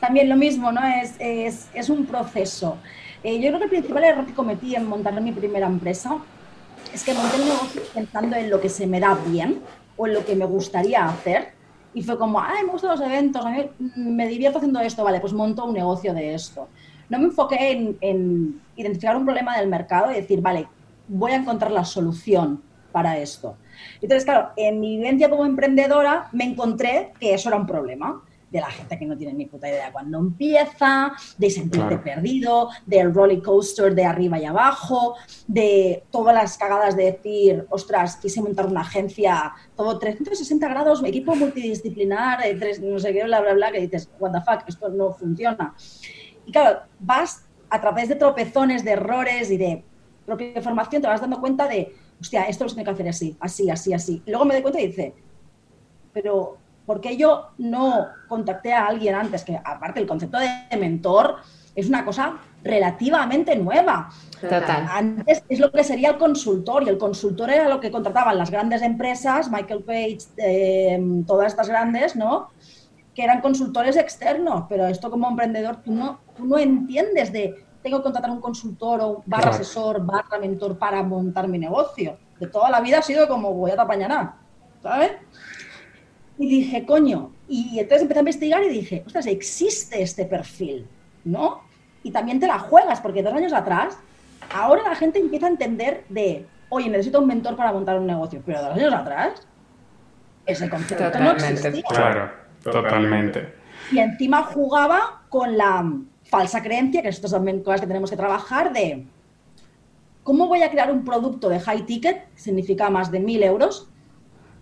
También 0.00 0.30
lo 0.30 0.36
mismo, 0.36 0.72
¿no? 0.72 0.80
Es, 0.86 1.16
es, 1.18 1.68
es 1.74 1.90
un 1.90 2.06
proceso. 2.06 2.78
Eh, 3.22 3.38
yo 3.38 3.48
creo 3.48 3.58
que 3.58 3.64
el 3.64 3.70
principal 3.70 4.04
error 4.04 4.24
que 4.24 4.32
cometí 4.32 4.76
en 4.76 4.88
montar 4.88 5.20
mi 5.20 5.32
primera 5.32 5.66
empresa 5.66 6.16
es 6.94 7.04
que 7.04 7.12
monté 7.12 7.36
el 7.36 7.44
negocio 7.44 7.82
pensando 7.92 8.34
en 8.36 8.48
lo 8.48 8.62
que 8.62 8.70
se 8.70 8.86
me 8.86 8.98
da 8.98 9.18
bien 9.26 9.60
o 9.98 10.06
en 10.06 10.14
lo 10.14 10.24
que 10.24 10.36
me 10.36 10.46
gustaría 10.46 11.04
hacer 11.04 11.57
y 11.94 12.02
fue 12.02 12.18
como, 12.18 12.40
ay, 12.40 12.64
me 12.64 12.72
gustan 12.72 12.90
los 12.90 13.00
eventos, 13.00 13.44
me 13.96 14.28
divierto 14.28 14.58
haciendo 14.58 14.80
esto, 14.80 15.04
vale, 15.04 15.20
pues 15.20 15.32
monto 15.32 15.64
un 15.64 15.74
negocio 15.74 16.12
de 16.14 16.34
esto. 16.34 16.68
No 17.08 17.18
me 17.18 17.24
enfoqué 17.24 17.72
en, 17.72 17.96
en 18.00 18.60
identificar 18.76 19.16
un 19.16 19.24
problema 19.24 19.58
del 19.58 19.68
mercado 19.68 20.10
y 20.12 20.16
decir, 20.16 20.40
vale, 20.40 20.68
voy 21.08 21.32
a 21.32 21.36
encontrar 21.36 21.70
la 21.70 21.84
solución 21.84 22.62
para 22.92 23.18
esto. 23.18 23.56
Entonces, 24.00 24.24
claro, 24.24 24.50
en 24.56 24.80
mi 24.80 24.96
vivencia 24.96 25.30
como 25.30 25.46
emprendedora 25.46 26.28
me 26.32 26.44
encontré 26.44 27.12
que 27.18 27.34
eso 27.34 27.48
era 27.48 27.58
un 27.58 27.66
problema 27.66 28.22
de 28.50 28.60
la 28.60 28.70
gente 28.70 28.98
que 28.98 29.06
no 29.06 29.16
tiene 29.16 29.34
ni 29.34 29.46
puta 29.46 29.68
idea 29.68 29.92
cuando 29.92 30.18
empieza, 30.18 31.12
de 31.36 31.50
sentirte 31.50 31.98
perdido, 31.98 32.70
del 32.86 33.12
roller 33.12 33.42
coaster 33.42 33.94
de 33.94 34.04
arriba 34.04 34.38
y 34.38 34.44
abajo, 34.44 35.16
de 35.46 36.04
todas 36.10 36.34
las 36.34 36.56
cagadas 36.56 36.96
de 36.96 37.04
decir, 37.04 37.66
ostras, 37.70 38.16
quise 38.16 38.40
montar 38.40 38.66
una 38.66 38.80
agencia, 38.80 39.52
todo 39.76 39.98
360 39.98 40.68
grados, 40.68 41.02
equipo 41.04 41.34
multidisciplinar, 41.34 42.40
no 42.82 42.98
sé 42.98 43.12
qué, 43.12 43.24
bla, 43.24 43.40
bla, 43.40 43.54
bla, 43.54 43.72
que 43.72 43.80
dices, 43.80 44.10
what 44.18 44.32
the 44.32 44.40
fuck, 44.40 44.66
esto 44.66 44.88
no 44.88 45.12
funciona. 45.12 45.74
Y 46.46 46.52
claro, 46.52 46.80
vas 47.00 47.44
a 47.70 47.80
través 47.80 48.08
de 48.08 48.14
tropezones, 48.14 48.84
de 48.84 48.92
errores 48.92 49.50
y 49.50 49.56
de 49.58 49.84
propia 50.24 50.60
formación, 50.62 51.02
te 51.02 51.08
vas 51.08 51.20
dando 51.20 51.40
cuenta 51.40 51.66
de, 51.68 51.94
hostia, 52.20 52.44
esto 52.44 52.64
lo 52.64 52.70
tiene 52.70 52.84
que 52.84 52.90
hacer 52.90 53.08
así, 53.08 53.36
así, 53.40 53.70
así, 53.70 53.92
así. 53.92 54.22
Y 54.26 54.30
luego 54.30 54.44
me 54.44 54.54
doy 54.54 54.62
cuenta 54.62 54.80
y 54.80 54.88
dice, 54.88 55.14
pero 56.12 56.57
¿por 56.88 57.02
qué 57.02 57.18
yo 57.18 57.50
no 57.58 58.08
contacté 58.28 58.72
a 58.72 58.86
alguien 58.86 59.14
antes? 59.14 59.44
Que 59.44 59.60
aparte 59.62 60.00
el 60.00 60.06
concepto 60.06 60.38
de 60.38 60.48
mentor 60.78 61.36
es 61.74 61.86
una 61.86 62.02
cosa 62.02 62.38
relativamente 62.64 63.54
nueva. 63.56 64.08
Total. 64.40 64.88
Antes 64.90 65.44
es 65.50 65.60
lo 65.60 65.70
que 65.70 65.84
sería 65.84 66.08
el 66.08 66.16
consultor 66.16 66.84
y 66.84 66.88
el 66.88 66.96
consultor 66.96 67.50
era 67.50 67.68
lo 67.68 67.78
que 67.78 67.90
contrataban 67.90 68.38
las 68.38 68.50
grandes 68.50 68.80
empresas, 68.80 69.50
Michael 69.50 69.82
Page, 69.82 70.18
em, 70.38 71.26
todas 71.26 71.48
estas 71.48 71.68
grandes, 71.68 72.16
¿no? 72.16 72.48
Que 73.14 73.22
eran 73.22 73.42
consultores 73.42 73.98
externos, 73.98 74.64
pero 74.66 74.86
esto 74.86 75.10
como 75.10 75.28
emprendedor 75.28 75.82
tú 75.82 75.92
no, 75.92 76.20
tú 76.34 76.46
no 76.46 76.56
entiendes 76.56 77.30
de 77.34 77.66
tengo 77.82 77.98
que 77.98 78.04
contratar 78.04 78.30
un 78.30 78.40
consultor 78.40 79.00
o 79.02 79.22
barra 79.26 79.50
asesor, 79.50 80.04
barra 80.06 80.38
mentor 80.40 80.78
para 80.78 81.02
montar 81.02 81.48
mi 81.48 81.58
negocio. 81.58 82.16
De 82.40 82.46
toda 82.46 82.70
la 82.70 82.80
vida 82.80 83.00
ha 83.00 83.02
sido 83.02 83.28
como 83.28 83.52
voy 83.52 83.72
a 83.72 83.76
tapañanar, 83.76 84.32
¿sabes? 84.82 85.12
Y 86.38 86.48
dije, 86.48 86.86
coño, 86.86 87.32
y 87.48 87.78
entonces 87.78 88.02
empecé 88.02 88.18
a 88.18 88.22
investigar 88.22 88.62
y 88.62 88.68
dije, 88.68 89.02
ostras, 89.04 89.26
existe 89.26 90.00
este 90.00 90.24
perfil, 90.24 90.86
¿no? 91.24 91.62
Y 92.04 92.12
también 92.12 92.38
te 92.38 92.46
la 92.46 92.60
juegas, 92.60 93.00
porque 93.00 93.22
dos 93.22 93.34
años 93.34 93.52
atrás, 93.52 93.98
ahora 94.54 94.82
la 94.84 94.94
gente 94.94 95.18
empieza 95.18 95.46
a 95.46 95.50
entender 95.50 96.04
de, 96.08 96.46
oye, 96.68 96.88
necesito 96.88 97.20
un 97.20 97.26
mentor 97.26 97.56
para 97.56 97.72
montar 97.72 97.98
un 97.98 98.06
negocio, 98.06 98.40
pero 98.46 98.62
dos 98.62 98.72
años 98.76 98.94
atrás, 98.94 99.46
ese 100.46 100.70
concepto 100.70 101.04
totalmente, 101.04 101.42
no 101.42 101.48
existía. 101.50 101.82
Claro, 101.88 102.30
totalmente. 102.62 103.54
Y 103.90 103.98
encima 103.98 104.44
jugaba 104.44 105.22
con 105.28 105.56
la 105.56 105.92
falsa 106.24 106.62
creencia, 106.62 107.02
que 107.02 107.08
esto 107.08 107.26
son 107.26 107.40
también 107.40 107.62
cosas 107.62 107.80
que 107.80 107.86
tenemos 107.86 108.10
que 108.10 108.16
trabajar, 108.16 108.72
de 108.72 109.06
cómo 110.22 110.46
voy 110.46 110.62
a 110.62 110.70
crear 110.70 110.92
un 110.92 111.04
producto 111.04 111.48
de 111.48 111.58
high 111.58 111.84
ticket, 111.84 112.26
significa 112.36 112.90
más 112.90 113.10
de 113.10 113.18
mil 113.18 113.42
euros, 113.42 113.88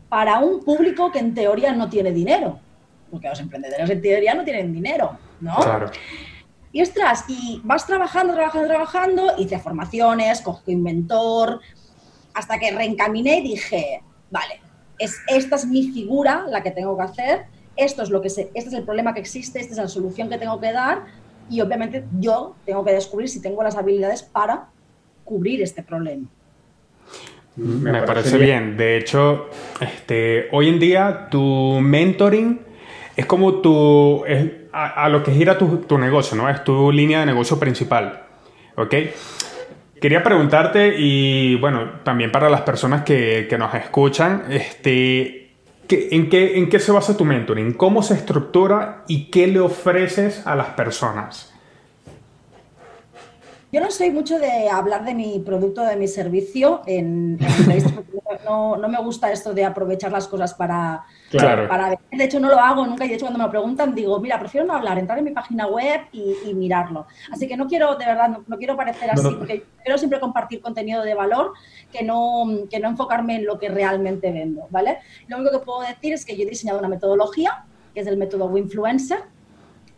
para 0.08 0.38
un 0.38 0.64
público 0.64 1.10
que 1.10 1.18
en 1.18 1.34
teoría 1.34 1.72
no 1.72 1.88
tiene 1.88 2.12
dinero. 2.12 2.58
Porque 3.10 3.28
los 3.28 3.40
emprendedores 3.40 3.88
en 3.88 4.02
teoría 4.02 4.34
no 4.34 4.44
tienen 4.44 4.72
dinero, 4.72 5.18
¿no? 5.40 5.56
Claro. 5.56 5.90
Y 6.72 6.82
ostras, 6.82 7.24
y 7.28 7.60
vas 7.64 7.86
trabajando, 7.86 8.34
trabajando, 8.34 8.68
trabajando, 8.68 9.32
hice 9.38 9.58
formaciones, 9.58 10.42
cogí 10.42 10.72
inventor, 10.72 11.60
hasta 12.34 12.58
que 12.58 12.70
reencaminé 12.70 13.38
y 13.38 13.42
dije, 13.42 14.02
vale, 14.30 14.60
es, 14.98 15.16
esta 15.28 15.56
es 15.56 15.66
mi 15.66 15.90
figura 15.90 16.44
la 16.48 16.62
que 16.62 16.70
tengo 16.70 16.96
que 16.96 17.04
hacer, 17.04 17.46
esto 17.76 18.02
es 18.02 18.10
lo 18.10 18.20
que 18.20 18.28
se, 18.28 18.50
este 18.54 18.68
es 18.68 18.72
el 18.74 18.84
problema 18.84 19.14
que 19.14 19.20
existe, 19.20 19.58
esta 19.58 19.72
es 19.72 19.78
la 19.78 19.88
solución 19.88 20.28
que 20.28 20.38
tengo 20.38 20.60
que 20.60 20.72
dar, 20.72 21.06
y 21.48 21.60
obviamente 21.60 22.04
yo 22.18 22.56
tengo 22.66 22.84
que 22.84 22.92
descubrir 22.92 23.28
si 23.28 23.40
tengo 23.40 23.62
las 23.62 23.76
habilidades 23.76 24.22
para 24.22 24.68
cubrir 25.24 25.62
este 25.62 25.82
problema. 25.82 26.28
Me, 27.56 28.02
parece 28.02 28.38
bien. 28.38 28.76
De 28.76 28.98
hecho, 28.98 29.48
este, 29.80 30.48
hoy 30.52 30.68
en 30.68 30.78
día 30.78 31.28
tu 31.30 31.78
mentoring 31.80 32.60
es 33.16 33.26
como 33.26 33.60
tu, 33.60 34.24
a, 34.72 35.08
lo 35.08 35.22
que 35.22 35.32
gira 35.32 35.56
tu, 35.56 35.78
tu, 35.78 35.96
negocio, 35.96 36.36
¿no? 36.36 36.50
Es 36.50 36.62
tu 36.64 36.92
línea 36.92 37.20
de 37.20 37.26
negocio 37.26 37.58
principal. 37.58 38.24
¿Ok? 38.76 38.94
Quería 40.00 40.22
preguntarte, 40.22 40.96
y 40.98 41.56
bueno, 41.56 42.00
también 42.02 42.30
para 42.30 42.50
las 42.50 42.60
personas 42.60 43.02
que, 43.02 43.46
que 43.48 43.56
nos 43.56 43.74
escuchan, 43.74 44.44
este, 44.50 45.54
¿en, 45.88 46.28
qué, 46.28 46.58
¿en 46.58 46.68
qué 46.68 46.78
se 46.78 46.92
basa 46.92 47.16
tu 47.16 47.24
mentoring? 47.24 47.72
¿Cómo 47.72 48.02
se 48.02 48.12
estructura 48.12 49.04
y 49.08 49.30
qué 49.30 49.46
le 49.46 49.60
ofreces 49.60 50.46
a 50.46 50.54
las 50.54 50.68
personas? 50.68 51.55
Yo 53.76 53.82
no 53.82 53.90
soy 53.90 54.10
mucho 54.10 54.38
de 54.38 54.70
hablar 54.70 55.04
de 55.04 55.12
mi 55.12 55.38
producto, 55.40 55.82
de 55.82 55.96
mi 55.96 56.08
servicio 56.08 56.80
en, 56.86 57.36
porque 58.24 58.42
no, 58.42 58.74
no, 58.78 58.88
me 58.88 58.96
gusta 59.02 59.30
esto 59.30 59.52
de 59.52 59.66
aprovechar 59.66 60.10
las 60.10 60.26
cosas 60.28 60.54
para, 60.54 61.04
claro. 61.28 61.68
para... 61.68 61.90
De 61.90 62.24
hecho, 62.24 62.40
no 62.40 62.48
lo 62.48 62.58
hago 62.58 62.86
nunca 62.86 63.04
y 63.04 63.08
de 63.08 63.16
hecho 63.16 63.26
cuando 63.26 63.38
me 63.38 63.44
lo 63.44 63.50
preguntan 63.50 63.94
digo, 63.94 64.18
mira, 64.18 64.38
prefiero 64.38 64.66
no 64.66 64.72
hablar, 64.72 64.98
entrar 64.98 65.18
en 65.18 65.26
mi 65.26 65.30
página 65.32 65.66
web 65.66 66.00
y, 66.10 66.54
mirarlo. 66.54 67.06
Así 67.30 67.46
que 67.46 67.54
no 67.54 67.66
quiero, 67.66 67.96
de 67.96 68.06
verdad, 68.06 68.38
no, 68.46 68.56
quiero 68.56 68.78
parecer 68.78 69.10
así, 69.10 69.28
porque 69.36 69.66
quiero 69.82 69.98
siempre 69.98 70.20
compartir 70.20 70.62
contenido 70.62 71.02
de 71.02 71.12
valor 71.12 71.52
que 71.92 72.02
no, 72.02 72.46
que 72.70 72.80
no 72.80 72.88
enfocarme 72.88 73.36
en 73.36 73.44
lo 73.44 73.58
que 73.58 73.68
realmente 73.68 74.32
vendo, 74.32 74.68
¿vale? 74.70 75.00
Lo 75.28 75.36
único 75.36 75.52
que 75.52 75.66
puedo 75.66 75.82
decir 75.82 76.14
es 76.14 76.24
que 76.24 76.34
yo 76.34 76.44
he 76.44 76.48
diseñado 76.48 76.78
una 76.78 76.88
metodología, 76.88 77.66
que 77.92 78.00
es 78.00 78.06
el 78.06 78.16
método 78.16 78.46
Winfluencer, 78.46 79.18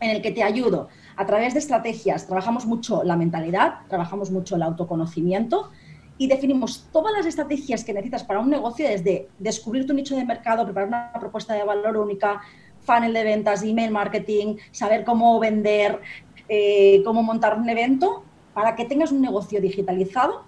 en 0.01 0.09
el 0.09 0.21
que 0.21 0.31
te 0.31 0.43
ayudo 0.43 0.89
a 1.19 1.25
través 1.25 1.51
de 1.51 1.59
estrategias. 1.59 2.25
Trabajamos 2.27 2.65
mucho 2.65 3.03
la 3.03 3.17
mentalidad, 3.17 3.79
trabajamos 3.89 4.31
mucho 4.31 4.55
el 4.55 4.63
autoconocimiento 4.63 5.69
y 6.17 6.27
definimos 6.27 6.87
todas 6.93 7.11
las 7.11 7.25
estrategias 7.25 7.83
que 7.83 7.91
necesitas 7.91 8.23
para 8.23 8.39
un 8.39 8.49
negocio, 8.49 8.87
desde 8.87 9.27
descubrir 9.37 9.85
tu 9.85 9.93
nicho 9.93 10.15
de 10.15 10.23
mercado, 10.23 10.63
preparar 10.63 10.87
una 10.87 11.11
propuesta 11.19 11.53
de 11.55 11.65
valor 11.65 11.97
única, 11.97 12.41
funnel 12.79 13.11
de 13.11 13.25
ventas, 13.25 13.63
email 13.63 13.91
marketing, 13.91 14.55
saber 14.71 15.03
cómo 15.03 15.37
vender, 15.41 15.99
eh, 16.47 17.01
cómo 17.03 17.21
montar 17.21 17.59
un 17.59 17.67
evento, 17.67 18.23
para 18.53 18.77
que 18.77 18.85
tengas 18.85 19.11
un 19.11 19.19
negocio 19.19 19.59
digitalizado, 19.59 20.45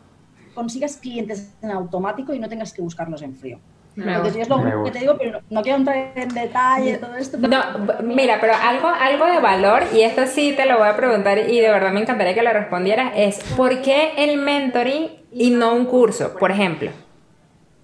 consigas 0.55 0.95
clientes 0.95 1.53
en 1.61 1.71
automático 1.71 2.33
y 2.33 2.39
no 2.39 2.47
tengas 2.47 2.71
que 2.71 2.81
buscarlos 2.81 3.21
en 3.23 3.35
frío. 3.35 3.59
Entonces, 3.97 4.35
es 4.37 4.49
lo 4.49 4.83
que 4.85 4.91
te 4.91 4.99
digo, 4.99 5.17
pero 5.17 5.41
no, 5.49 5.61
quiero 5.61 5.79
entrar 5.79 6.13
en 6.15 6.29
detalle 6.29 6.97
todo 6.97 7.15
esto. 7.15 7.37
No, 7.37 7.61
mira, 8.03 8.37
pero 8.39 8.53
algo, 8.55 8.87
algo 8.87 9.25
de 9.25 9.39
valor, 9.39 9.83
y 9.93 10.01
esto 10.01 10.25
sí 10.27 10.53
te 10.55 10.65
lo 10.65 10.77
voy 10.77 10.87
a 10.87 10.95
preguntar 10.95 11.37
y 11.37 11.59
de 11.59 11.69
verdad 11.69 11.91
me 11.91 12.01
encantaría 12.01 12.33
que 12.33 12.41
lo 12.41 12.53
respondieras, 12.53 13.11
es 13.15 13.39
¿por 13.57 13.81
qué 13.81 14.13
el 14.17 14.37
mentoring 14.37 15.09
y 15.33 15.49
no 15.49 15.73
un 15.75 15.85
curso, 15.85 16.33
por 16.39 16.51
ejemplo? 16.51 16.89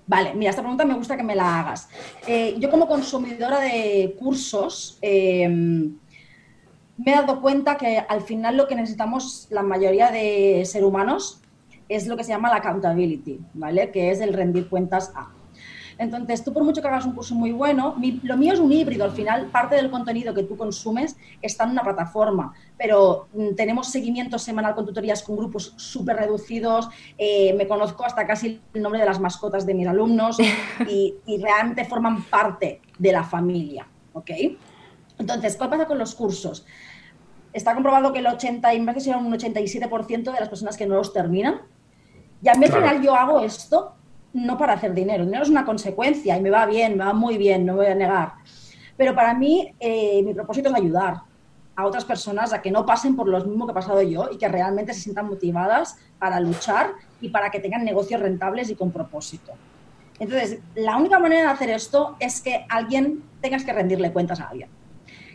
Vale, 0.08 0.34
mira, 0.34 0.52
esta 0.52 0.62
pregunta 0.62 0.86
me 0.86 0.94
gusta 0.94 1.18
que 1.18 1.24
me 1.24 1.36
la 1.36 1.60
hagas. 1.60 1.90
Eh, 2.26 2.56
yo 2.58 2.72
como 2.72 2.88
consumidora 2.88 3.60
de 3.60 4.16
cursos, 4.18 4.98
em, 5.02 5.98
me 6.98 7.12
he 7.12 7.16
dado 7.16 7.42
cuenta 7.42 7.76
que 7.76 8.00
al 8.00 8.22
final 8.22 8.56
lo 8.56 8.68
que 8.68 8.76
necesitamos 8.76 9.48
la 9.50 9.64
mayoría 9.64 10.10
de 10.10 10.64
seres 10.66 10.88
humanos 10.88 11.42
es 11.90 12.08
lo 12.08 12.16
que 12.16 12.24
se 12.24 12.32
llama 12.32 12.50
la 12.50 12.56
accountability, 12.58 13.40
¿vale? 13.54 13.92
Que 13.92 14.12
es 14.12 14.22
el 14.22 14.34
rendir 14.34 14.70
cuentas 14.70 15.12
a. 15.14 15.28
Entonces, 15.98 16.44
tú 16.44 16.54
por 16.54 16.64
mucho 16.64 16.82
que 16.82 16.88
hagas 16.88 17.06
un 17.06 17.14
curso 17.14 17.34
muy 17.34 17.52
bueno, 17.52 17.96
lo 18.24 18.38
mío 18.38 18.54
es 18.54 18.60
un 18.60 18.72
híbrido, 18.72 19.04
al 19.04 19.12
final 19.12 19.48
parte 19.48 19.76
del 19.76 19.90
contenido 19.90 20.34
que 20.34 20.44
tú 20.44 20.56
consumes 20.56 21.18
está 21.42 21.64
en 21.64 21.72
una 21.72 21.84
plataforma, 21.84 22.54
pero 22.78 23.28
mm, 23.34 23.56
tenemos 23.56 23.88
seguimiento 23.88 24.38
semanal 24.38 24.76
con 24.76 24.86
tutorías 24.86 25.24
con 25.24 25.38
grupos 25.38 25.74
súper 25.76 26.18
reducidos, 26.18 26.90
eh, 27.18 27.54
me 27.54 27.68
conozco 27.68 28.06
hasta 28.06 28.28
casi 28.28 28.62
el 28.74 28.82
nombre 28.82 29.00
de 29.00 29.08
las 29.08 29.20
mascotas 29.20 29.66
de 29.66 29.74
mis 29.74 29.88
alumnos 29.88 30.38
y, 30.88 31.16
realmente 31.42 31.86
forman 31.86 32.24
parte 32.24 32.82
de 32.98 33.12
la 33.12 33.24
familia, 33.24 33.88
¿ok? 34.14 34.32
Entonces, 35.20 35.56
¿cuál 35.56 35.70
pasa 35.70 35.86
con 35.86 35.98
los 35.98 36.14
cursos? 36.14 36.66
Está 37.54 37.74
comprobado 37.74 38.12
que 38.12 38.20
el 38.20 38.28
80, 38.28 38.74
y 38.74 38.82
más 38.82 38.96
que 38.96 39.02
sea 39.02 39.18
un 39.18 39.32
87% 39.32 40.32
de 40.32 40.40
las 40.40 40.50
personas 40.50 40.78
que 40.78 40.86
no 40.86 40.96
los 40.96 41.14
terminan. 41.14 41.62
Y 42.42 42.50
a 42.50 42.56
mí 42.56 42.66
al 42.66 42.72
final 42.72 43.02
yo 43.02 43.16
hago 43.16 43.40
esto 43.40 43.97
no 44.38 44.58
para 44.58 44.74
hacer 44.74 44.94
dinero. 44.94 45.24
El 45.24 45.28
dinero 45.28 45.44
es 45.44 45.50
una 45.50 45.66
consecuencia 45.66 46.38
y 46.38 46.42
me 46.42 46.50
va 46.50 46.66
bien, 46.66 46.98
me 46.98 47.06
va 47.06 47.14
muy 47.14 47.38
bien, 47.38 47.66
no 47.66 47.74
me 47.74 47.80
voy 47.80 47.88
a 47.88 47.96
negar. 47.96 48.34
Pero 48.96 49.14
para 49.16 49.34
mí, 49.34 49.74
eh, 49.80 50.22
mi 50.24 50.34
propósito 50.34 50.70
es 50.70 50.76
ayudar 50.76 51.22
a 51.76 51.86
otras 51.86 52.06
personas 52.06 52.54
a 52.54 52.62
que 52.62 52.72
no 52.72 52.86
pasen 52.86 53.16
por 53.16 53.28
lo 53.28 53.44
mismo 53.44 53.66
que 53.66 53.72
he 53.72 53.76
pasado 53.76 54.02
yo 54.02 54.30
y 54.32 54.38
que 54.38 54.48
realmente 54.48 54.94
se 54.94 55.02
sientan 55.02 55.28
motivadas 55.28 55.98
para 56.18 56.40
luchar 56.40 56.94
y 57.22 57.30
para 57.30 57.52
que 57.52 57.60
tengan 57.60 57.86
negocios 57.86 58.20
rentables 58.20 58.70
y 58.70 58.76
con 58.76 58.92
propósito. 58.92 59.54
Entonces, 60.20 60.60
la 60.74 60.98
única 60.98 61.20
manera 61.20 61.42
de 61.42 61.48
hacer 61.50 61.70
esto 61.70 62.16
es 62.20 62.42
que 62.42 62.66
alguien 62.70 63.24
tengas 63.42 63.64
que 63.64 63.74
rendirle 63.74 64.12
cuentas 64.12 64.40
a 64.40 64.48
alguien, 64.48 64.70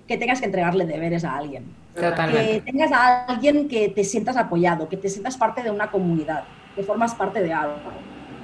que 0.08 0.18
tengas 0.18 0.40
que 0.40 0.46
entregarle 0.46 0.84
deberes 0.84 1.24
a 1.24 1.36
alguien, 1.36 1.72
que 1.94 2.62
tengas 2.64 2.90
a 2.90 3.26
alguien 3.26 3.68
que 3.68 3.88
te 3.90 4.02
sientas 4.02 4.36
apoyado, 4.36 4.88
que 4.88 4.96
te 4.96 5.08
sientas 5.08 5.36
parte 5.36 5.62
de 5.62 5.70
una 5.70 5.92
comunidad, 5.92 6.42
que 6.74 6.82
formas 6.82 7.14
parte 7.14 7.40
de 7.40 7.52
algo. 7.52 7.76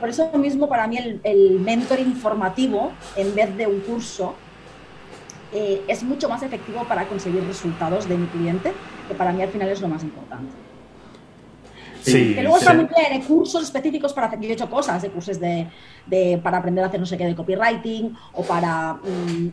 Por 0.01 0.09
eso 0.09 0.31
mismo 0.39 0.69
para 0.69 0.87
mí 0.87 0.97
el, 0.97 1.21
el 1.25 1.61
mentoring 1.61 2.15
formativo, 2.17 2.93
en 3.17 3.35
vez 3.35 3.57
de 3.57 3.67
un 3.67 3.81
curso, 3.81 4.35
eh, 5.53 5.83
es 5.89 6.03
mucho 6.03 6.29
más 6.29 6.43
efectivo 6.43 6.85
para 6.85 7.07
conseguir 7.07 7.43
resultados 7.45 8.09
de 8.09 8.19
mi 8.19 8.27
cliente, 8.27 8.73
que 9.09 9.15
para 9.15 9.33
mí 9.33 9.43
al 9.43 9.49
final 9.49 9.69
es 9.71 9.81
lo 9.81 9.89
más 9.89 10.03
importante. 10.03 10.53
Sí, 12.03 12.35
que 12.35 12.43
luego 12.43 12.59
también 12.59 12.91
hay 13.11 13.21
cursos 13.21 13.63
específicos 13.63 14.13
para 14.13 14.29
hacer. 14.29 14.41
Yo 14.41 14.51
he 14.51 14.53
hecho 14.53 14.71
cosas, 14.71 15.03
de 15.03 15.11
cursos 15.11 15.41
de, 15.41 15.67
de, 16.07 16.39
para 16.43 16.59
aprender 16.59 16.85
a 16.85 16.89
hacer 16.89 17.01
no 17.01 17.07
sé 17.07 17.17
qué 17.17 17.25
de 17.25 17.35
copywriting 17.35 18.17
o 18.35 18.43
para 18.43 18.95
mm, 18.95 19.49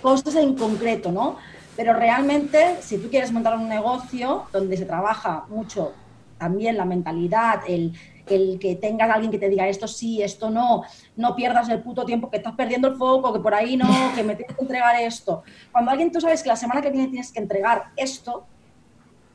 cosas 0.00 0.34
en 0.36 0.54
concreto, 0.54 1.12
¿no? 1.12 1.36
Pero 1.76 1.92
realmente, 1.94 2.76
si 2.80 2.98
tú 2.98 3.08
quieres 3.08 3.32
montar 3.32 3.56
un 3.56 3.68
negocio 3.68 4.44
donde 4.52 4.76
se 4.76 4.84
trabaja 4.84 5.44
mucho 5.48 5.92
también 6.38 6.76
la 6.76 6.84
mentalidad, 6.84 7.60
el 7.68 7.92
el 8.26 8.58
que 8.58 8.76
tengas 8.76 9.10
a 9.10 9.14
alguien 9.14 9.30
que 9.30 9.38
te 9.38 9.48
diga 9.48 9.68
esto 9.68 9.88
sí, 9.88 10.22
esto 10.22 10.50
no, 10.50 10.82
no 11.16 11.34
pierdas 11.34 11.68
el 11.68 11.82
puto 11.82 12.04
tiempo, 12.04 12.30
que 12.30 12.38
estás 12.38 12.54
perdiendo 12.54 12.88
el 12.88 12.96
foco, 12.96 13.32
que 13.32 13.40
por 13.40 13.54
ahí 13.54 13.76
no, 13.76 13.88
que 14.14 14.22
me 14.22 14.36
tienes 14.36 14.56
que 14.56 14.62
entregar 14.62 15.00
esto. 15.00 15.42
Cuando 15.70 15.90
alguien 15.90 16.10
tú 16.12 16.20
sabes 16.20 16.42
que 16.42 16.48
la 16.48 16.56
semana 16.56 16.80
que 16.80 16.90
viene 16.90 17.08
tienes 17.08 17.32
que 17.32 17.40
entregar 17.40 17.84
esto, 17.96 18.46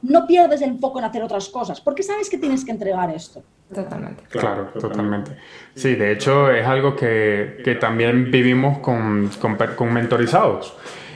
no 0.02 0.28
pierdes 0.28 0.62
el 0.62 0.78
foco 0.78 1.00
en 1.00 1.06
hacer 1.06 1.24
otras 1.24 1.50
cosas, 1.50 1.82
porque 1.82 2.04
sabes 2.04 2.30
que 2.30 2.38
tienes 2.38 2.64
que 2.64 2.72
entregar 2.72 3.10
esto. 3.14 3.44
Totalmente. 3.74 4.24
Claro, 4.30 4.70
totalmente. 4.80 5.32
Sí, 5.76 5.96
de 5.96 6.14
hecho 6.14 6.50
es 6.50 6.66
algo 6.66 6.96
que, 6.96 7.62
que 7.64 7.76
también 7.76 8.32
vivimos 8.32 8.80
con, 8.80 9.30
con, 9.42 9.58
con 9.58 9.94
mentorizados. 9.94 10.76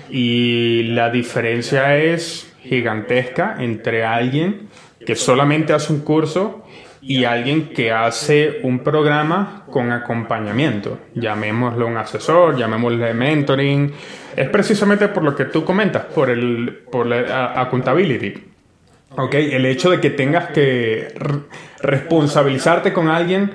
Y 0.09 0.83
la 0.89 1.09
diferencia 1.09 1.95
es 1.97 2.51
gigantesca 2.61 3.55
entre 3.59 4.03
alguien 4.03 4.67
que 5.05 5.15
solamente 5.15 5.73
hace 5.73 5.93
un 5.93 6.01
curso 6.01 6.63
y 7.01 7.25
alguien 7.25 7.69
que 7.69 7.91
hace 7.91 8.59
un 8.63 8.79
programa 8.79 9.63
con 9.69 9.91
acompañamiento, 9.91 10.99
llamémoslo 11.15 11.87
un 11.87 11.97
asesor, 11.97 12.57
llamémosle 12.57 13.13
mentoring, 13.13 13.91
es 14.35 14.49
precisamente 14.49 15.07
por 15.07 15.23
lo 15.23 15.35
que 15.35 15.45
tú 15.45 15.65
comentas, 15.65 16.05
por 16.05 16.29
el 16.29 16.83
por 16.91 17.07
la 17.07 17.59
accountability. 17.59 18.33
¿Ok? 19.17 19.33
El 19.33 19.65
hecho 19.65 19.89
de 19.89 19.99
que 19.99 20.09
tengas 20.09 20.51
que 20.51 21.13
responsabilizarte 21.81 22.93
con 22.93 23.09
alguien 23.09 23.51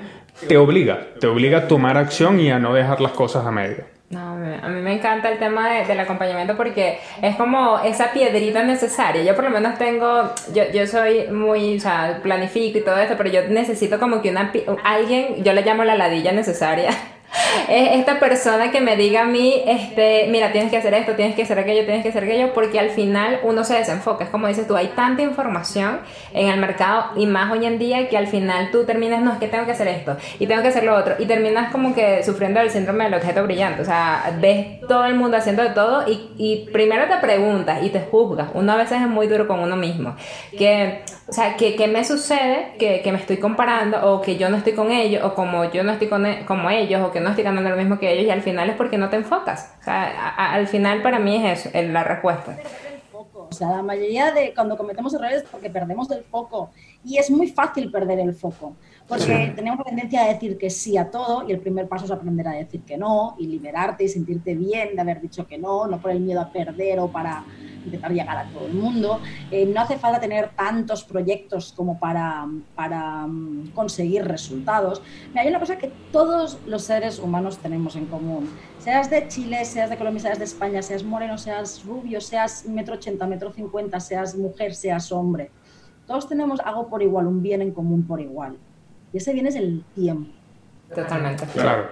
te 0.47 0.57
obliga, 0.57 1.07
te 1.19 1.25
obliga 1.25 1.59
a 1.59 1.67
tomar 1.67 1.97
acción 1.97 2.39
y 2.39 2.51
a 2.51 2.59
no 2.59 2.73
dejar 2.73 3.01
las 3.01 3.13
cosas 3.13 3.45
a 3.45 3.51
medio. 3.51 3.96
No, 4.09 4.35
a 4.35 4.69
mí 4.69 4.81
me 4.81 4.93
encanta 4.93 5.29
el 5.29 5.37
tema 5.37 5.69
del 5.83 5.99
acompañamiento 5.99 6.55
porque 6.55 6.97
es 7.21 7.35
como 7.35 7.79
esa 7.79 8.13
piedrita 8.13 8.63
necesaria. 8.63 9.21
Yo 9.23 9.35
por 9.35 9.43
lo 9.43 9.49
menos 9.49 9.77
tengo, 9.77 10.33
yo, 10.53 10.63
yo 10.73 10.87
soy 10.87 11.27
muy, 11.27 11.75
o 11.75 11.79
sea, 11.81 12.21
planifico 12.23 12.77
y 12.77 12.81
todo 12.81 12.97
eso, 12.99 13.15
pero 13.17 13.29
yo 13.29 13.41
necesito 13.49 13.99
como 13.99 14.21
que 14.21 14.29
una, 14.29 14.53
alguien, 14.85 15.43
yo 15.43 15.51
le 15.51 15.61
llamo 15.61 15.83
la 15.83 15.95
ladilla 15.95 16.31
necesaria 16.31 16.91
es 17.69 17.99
esta 17.99 18.19
persona 18.19 18.71
que 18.71 18.81
me 18.81 18.95
diga 18.95 19.21
a 19.21 19.25
mí, 19.25 19.61
este, 19.65 20.27
mira, 20.29 20.51
tienes 20.51 20.71
que 20.71 20.77
hacer 20.77 20.93
esto, 20.93 21.13
tienes 21.13 21.35
que 21.35 21.43
hacer 21.43 21.59
aquello, 21.59 21.83
tienes 21.85 22.03
que 22.03 22.09
hacer 22.09 22.23
aquello, 22.23 22.53
porque 22.53 22.79
al 22.79 22.89
final 22.91 23.39
uno 23.43 23.63
se 23.63 23.75
desenfoca. 23.75 24.23
Es 24.23 24.29
como 24.29 24.47
dices 24.47 24.67
tú, 24.67 24.75
hay 24.75 24.87
tanta 24.89 25.21
información 25.21 25.99
en 26.33 26.49
el 26.49 26.59
mercado 26.59 27.11
y 27.15 27.25
más 27.25 27.51
hoy 27.51 27.65
en 27.65 27.79
día 27.79 28.09
que 28.09 28.17
al 28.17 28.27
final 28.27 28.71
tú 28.71 28.85
terminas, 28.85 29.21
no, 29.21 29.33
es 29.33 29.39
que 29.39 29.47
tengo 29.47 29.65
que 29.65 29.71
hacer 29.71 29.87
esto 29.87 30.17
y 30.39 30.47
tengo 30.47 30.61
que 30.61 30.69
hacer 30.69 30.83
lo 30.83 30.95
otro 30.95 31.15
y 31.19 31.25
terminas 31.25 31.71
como 31.71 31.93
que 31.93 32.23
sufriendo 32.23 32.59
del 32.59 32.69
síndrome 32.69 33.05
del 33.05 33.15
objeto 33.15 33.43
brillante. 33.43 33.81
O 33.81 33.85
sea, 33.85 34.37
ves 34.39 34.81
todo 34.87 35.05
el 35.05 35.15
mundo 35.15 35.37
haciendo 35.37 35.63
de 35.63 35.69
todo 35.69 36.07
y, 36.07 36.29
y 36.37 36.69
primero 36.71 37.05
te 37.07 37.17
preguntas 37.17 37.83
y 37.83 37.89
te 37.89 38.01
juzgas. 38.01 38.49
Uno 38.53 38.73
a 38.73 38.77
veces 38.77 39.01
es 39.01 39.07
muy 39.07 39.27
duro 39.27 39.47
con 39.47 39.59
uno 39.59 39.75
mismo. 39.75 40.15
Que 40.57 41.03
o 41.29 41.33
sea, 41.33 41.57
¿qué, 41.57 41.75
qué 41.75 41.87
me 41.87 42.05
sucede 42.05 42.73
que, 42.79 43.01
que, 43.01 43.11
me 43.11 43.17
estoy 43.17 43.37
comparando 43.37 44.13
o 44.13 44.21
que 44.21 44.37
yo 44.37 44.49
no 44.49 44.57
estoy 44.57 44.73
con 44.73 44.91
ellos 44.91 45.23
o 45.25 45.35
como 45.35 45.65
yo 45.65 45.83
no 45.83 45.91
estoy 45.91 46.07
con 46.07 46.25
e, 46.25 46.45
como 46.45 46.69
ellos 46.69 47.01
o 47.01 47.11
que 47.11 47.19
no 47.19 47.29
estoy 47.29 47.43
ganando 47.43 47.69
lo 47.69 47.75
mismo 47.75 47.99
que 47.99 48.13
ellos 48.13 48.25
y 48.25 48.29
al 48.29 48.41
final 48.41 48.69
es 48.69 48.77
porque 48.77 48.97
no 48.97 49.09
te 49.09 49.17
enfocas? 49.17 49.75
O 49.81 49.83
sea, 49.83 50.35
al 50.53 50.67
final 50.67 51.01
para 51.01 51.19
mí 51.19 51.45
es 51.45 51.65
eso, 51.65 51.81
la 51.91 52.05
respuesta. 52.05 52.57
O 53.11 53.53
sea, 53.53 53.69
la 53.69 53.81
mayoría 53.81 54.31
de 54.31 54.53
cuando 54.53 54.77
cometemos 54.77 55.13
errores 55.13 55.43
es 55.43 55.49
porque 55.49 55.69
perdemos 55.69 56.09
el 56.11 56.23
foco 56.23 56.71
y 57.03 57.17
es 57.17 57.29
muy 57.29 57.47
fácil 57.47 57.91
perder 57.91 58.19
el 58.19 58.33
foco. 58.33 58.75
Porque 59.07 59.53
tenemos 59.55 59.79
la 59.79 59.85
tendencia 59.85 60.23
a 60.23 60.27
decir 60.27 60.57
que 60.57 60.69
sí 60.69 60.97
a 60.97 61.09
todo 61.09 61.47
y 61.47 61.53
el 61.53 61.59
primer 61.59 61.87
paso 61.87 62.03
es 62.03 62.11
aprender 62.11 62.45
a 62.45 62.51
decir 62.51 62.81
que 62.81 62.97
no 62.97 63.35
y 63.39 63.47
liberarte 63.47 64.03
y 64.03 64.09
sentirte 64.09 64.53
bien 64.53 64.95
de 64.95 65.01
haber 65.01 65.21
dicho 65.21 65.47
que 65.47 65.57
no, 65.57 65.87
no 65.87 66.01
por 66.01 66.11
el 66.11 66.19
miedo 66.19 66.41
a 66.41 66.51
perder 66.51 66.99
o 66.99 67.07
para 67.07 67.45
intentar 67.85 68.11
llegar 68.11 68.37
a 68.37 68.49
todo 68.49 68.67
el 68.67 68.73
mundo. 68.73 69.21
Eh, 69.49 69.65
no 69.65 69.79
hace 69.79 69.97
falta 69.97 70.19
tener 70.19 70.49
tantos 70.57 71.05
proyectos 71.05 71.73
como 71.73 71.97
para, 71.97 72.47
para 72.75 73.25
mm, 73.25 73.69
conseguir 73.73 74.25
resultados. 74.25 75.01
hay 75.35 75.47
una 75.47 75.59
cosa 75.61 75.77
que 75.77 75.89
todos 76.11 76.57
los 76.67 76.83
seres 76.83 77.19
humanos 77.19 77.59
tenemos 77.59 77.95
en 77.95 78.07
común. 78.07 78.49
Seas 78.79 79.09
de 79.09 79.25
Chile, 79.29 79.63
seas 79.63 79.89
de 79.89 79.97
Colombia, 79.97 80.21
seas 80.21 80.39
de 80.39 80.45
España, 80.45 80.81
seas 80.81 81.03
moreno, 81.03 81.37
seas 81.37 81.85
rubio, 81.85 82.19
seas 82.19 82.65
metro 82.65 82.95
ochenta, 82.95 83.25
metro 83.25 83.53
cincuenta, 83.53 84.01
seas 84.01 84.35
mujer, 84.35 84.75
seas 84.75 85.13
hombre 85.13 85.49
todos 86.07 86.29
tenemos 86.29 86.61
algo 86.61 86.87
por 86.87 87.03
igual, 87.03 87.27
un 87.27 87.43
bien 87.43 87.61
en 87.61 87.71
común 87.71 88.07
por 88.07 88.21
igual. 88.21 88.57
Y 89.13 89.17
ese 89.17 89.33
bien 89.33 89.47
es 89.47 89.55
el 89.55 89.83
tiempo. 89.95 90.31
Totalmente. 90.93 91.45
Claro. 91.53 91.89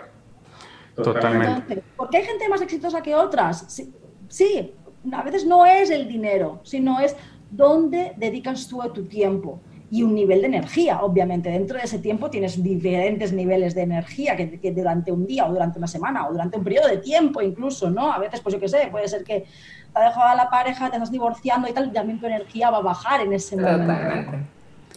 Totalmente. 0.96 1.84
¿Por 1.96 2.10
qué 2.10 2.18
hay 2.18 2.24
gente 2.24 2.48
más 2.48 2.62
exitosa 2.62 3.02
que 3.02 3.14
otras? 3.16 3.84
Sí, 4.30 4.74
a 5.12 5.22
veces 5.24 5.46
no 5.46 5.66
es 5.66 5.90
el 5.90 6.08
dinero, 6.08 6.62
sino 6.64 7.00
es 7.00 7.16
dónde 7.52 8.14
dedicas 8.18 8.68
tú 8.68 8.82
tu 8.94 9.06
tiempo 9.06 9.60
y 9.92 10.04
un 10.04 10.16
nivel 10.16 10.42
de 10.42 10.48
energía, 10.48 11.02
obviamente. 11.02 11.50
Dentro 11.50 11.78
de 11.78 11.84
ese 11.84 12.00
tiempo 12.00 12.30
tienes 12.30 12.62
diferentes 12.62 13.32
niveles 13.32 13.76
de 13.76 13.82
energía 13.82 14.36
que, 14.36 14.72
durante 14.72 15.12
un 15.12 15.28
día 15.28 15.46
o 15.46 15.54
durante 15.54 15.78
una 15.78 15.88
semana 15.88 16.28
o 16.28 16.32
durante 16.32 16.58
un 16.58 16.64
periodo 16.64 16.88
de 16.88 16.98
tiempo 16.98 17.42
incluso, 17.42 17.90
¿no? 17.90 18.12
A 18.12 18.18
veces, 18.18 18.42
pues 18.42 18.56
yo 18.56 18.60
qué 18.60 18.68
sé, 18.68 18.88
puede 18.90 19.08
ser 19.08 19.24
que 19.24 19.42
te 19.42 20.00
ha 20.00 20.06
dejado 20.06 20.30
a 20.30 20.36
la 20.36 20.50
pareja, 20.50 20.90
te 20.90 20.96
estás 20.96 21.12
divorciando 21.12 21.68
y 21.68 21.74
tal, 21.74 21.88
y 21.88 21.92
también 21.92 22.20
tu 22.20 22.26
energía 22.26 22.72
va 22.72 22.78
a 22.78 22.82
bajar 22.82 23.22
en 23.22 23.34
ese 23.34 23.58
momento. 23.58 24.32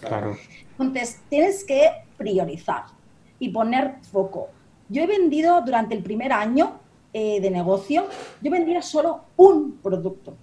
Claro. 0.01 0.37
Entonces, 0.79 1.21
tienes 1.29 1.65
que 1.65 1.91
priorizar 2.19 2.85
y 3.39 3.49
poner 3.49 3.97
foco. 4.03 4.49
Yo 4.89 5.03
he 5.03 5.07
vendido 5.07 5.63
durante 5.63 5.95
el 5.95 6.03
primer 6.03 6.33
año 6.33 6.73
eh, 7.13 7.41
de 7.41 7.51
negocio, 7.51 8.07
yo 8.43 8.51
vendía 8.51 8.83
solo 8.83 9.23
un 9.37 9.79
producto. 9.83 10.37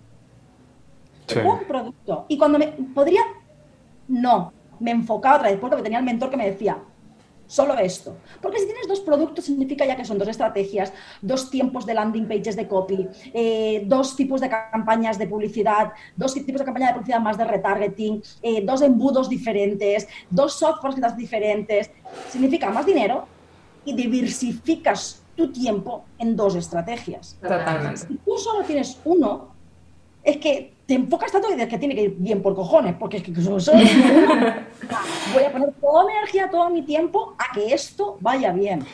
Un 1.44 1.60
producto. 1.68 2.26
Y 2.28 2.38
cuando 2.38 2.58
me 2.58 2.68
podría, 2.68 3.22
no, 4.08 4.54
me 4.80 4.92
enfocaba 4.92 5.38
otra 5.38 5.50
vez 5.50 5.60
porque 5.60 5.82
tenía 5.82 6.00
el 6.00 6.06
mentor 6.06 6.30
que 6.30 6.38
me 6.38 6.50
decía, 6.50 6.78
solo 7.48 7.78
esto. 7.78 8.18
Porque 8.42 8.60
si 8.60 8.66
tienes 8.66 8.88
dos 8.88 9.00
productos 9.02 9.46
significa 9.46 9.86
ya 9.86 9.96
que 9.96 10.06
son 10.06 10.18
dos 10.18 10.28
estrategias, 10.28 10.92
dos 11.22 11.50
tiempos 11.50 11.86
de 11.86 11.94
landing 11.94 12.28
pages 12.28 12.56
de 12.56 12.68
copy, 12.68 13.08
eh, 13.34 13.84
dos 13.86 14.16
tipos 14.16 14.42
de 14.42 14.50
campañas 14.50 15.18
de 15.18 15.28
publicidad, 15.28 15.94
dos 16.16 16.34
tipos 16.34 16.60
de 16.60 16.66
campaña 16.66 16.88
de 16.88 16.94
publicidad 16.94 17.20
más 17.20 17.38
de 17.38 17.46
retargeting, 17.46 18.22
eh, 18.42 18.64
dos 18.66 18.82
embudos 18.82 19.30
diferentes, 19.30 20.08
dos 20.30 20.54
softwares 20.54 21.18
diferentes. 21.18 21.92
Significa 22.30 22.70
más 22.70 22.86
dinero 22.86 23.28
y 23.86 23.94
diversificas 23.94 25.22
tu 25.36 25.52
tiempo 25.52 26.06
en 26.18 26.36
dos 26.36 26.56
estrategias. 26.56 27.38
Totalmente. 27.42 27.98
Si 27.98 28.16
tú 28.16 28.38
solo 28.38 28.64
tienes 28.64 28.98
uno, 29.04 29.54
es 30.24 30.38
que 30.38 30.75
te 30.86 30.94
enfocas 30.94 31.32
tanto 31.32 31.48
que 31.48 31.68
que 31.68 31.78
tiene 31.78 31.96
que 31.96 32.02
ir 32.04 32.16
bien 32.18 32.42
por 32.42 32.54
cojones, 32.56 32.96
porque 33.00 33.18
es 33.18 33.24
que 33.24 33.34
solo 33.42 33.58
voy 35.34 35.44
a 35.44 35.52
poner 35.52 35.72
toda 35.82 36.06
mi 36.06 36.12
energía, 36.14 36.50
todo 36.50 36.70
mi 36.70 36.84
tiempo 36.84 37.36
a 37.38 37.54
que 37.54 37.74
esto 37.74 38.18
vaya 38.22 38.52
bien. 38.52 38.86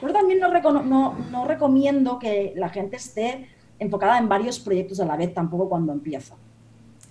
Pero 0.00 0.12
también 0.12 0.40
no, 0.40 1.14
no, 1.30 1.44
recomiendo 1.46 2.18
que 2.18 2.52
la 2.56 2.68
gente 2.68 2.96
esté 2.96 3.48
enfocada 3.78 4.18
en 4.18 4.28
varios 4.28 4.58
proyectos 4.58 5.00
a 5.00 5.04
la 5.04 5.16
vez, 5.16 5.32
tampoco 5.32 5.68
cuando 5.68 5.92
empieza. 5.92 6.34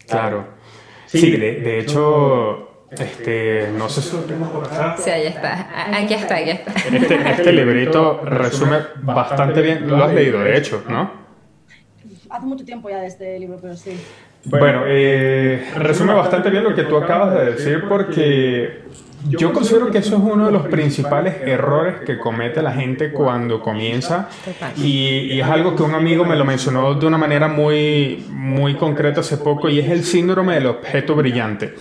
Claro. 0.07 0.45
Sí, 1.05 1.31
de, 1.31 1.79
hecho, 1.79 2.87
este, 2.91 3.69
no 3.77 3.87
sé 3.87 4.01
si 4.01 4.17
lo 4.17 4.23
tengo 4.23 4.51
por 4.51 4.65
acá. 4.65 4.97
Sí, 4.97 5.09
ahí 5.09 5.27
está. 5.27 5.95
Aquí 5.97 6.13
está, 6.13 6.35
aquí 6.35 6.49
está. 6.49 6.73
Este, 6.73 7.31
este 7.31 7.53
librito 7.53 8.21
resume 8.23 8.79
bastante 9.01 9.61
bien. 9.61 9.87
Lo 9.87 10.03
has 10.03 10.13
leído, 10.13 10.39
de 10.39 10.57
hecho, 10.57 10.83
¿no? 10.89 11.24
Hace 12.35 12.45
mucho 12.45 12.65
tiempo 12.65 12.89
ya 12.89 12.99
de 13.01 13.07
este 13.07 13.39
libro, 13.39 13.57
pero 13.61 13.75
sí. 13.75 13.97
Bueno, 14.45 14.83
eh, 14.85 15.71
resume 15.75 16.13
bastante 16.13 16.49
bien 16.49 16.63
lo 16.63 16.75
que 16.75 16.83
tú 16.83 16.97
acabas 16.97 17.33
de 17.33 17.51
decir 17.51 17.83
porque 17.89 18.83
yo 19.27 19.51
considero 19.51 19.89
que 19.89 19.97
eso 19.97 20.17
es 20.17 20.21
uno 20.21 20.45
de 20.45 20.51
los 20.51 20.67
principales 20.67 21.35
errores 21.43 21.95
que 22.05 22.19
comete 22.19 22.61
la 22.61 22.71
gente 22.71 23.11
cuando 23.11 23.59
comienza 23.59 24.29
y, 24.77 25.33
y, 25.33 25.41
es 25.41 25.47
algo 25.47 25.75
que 25.75 25.81
un 25.81 25.95
amigo 25.95 26.25
me 26.25 26.35
lo 26.35 26.45
mencionó 26.45 26.93
de 26.93 27.07
una 27.07 27.17
manera 27.17 27.47
muy, 27.47 28.23
muy 28.29 28.75
concreta 28.75 29.21
hace 29.21 29.37
poco 29.37 29.67
y 29.67 29.79
es 29.79 29.89
el 29.89 30.03
síndrome 30.03 30.53
del 30.53 30.67
objeto 30.67 31.15
brillante. 31.15 31.73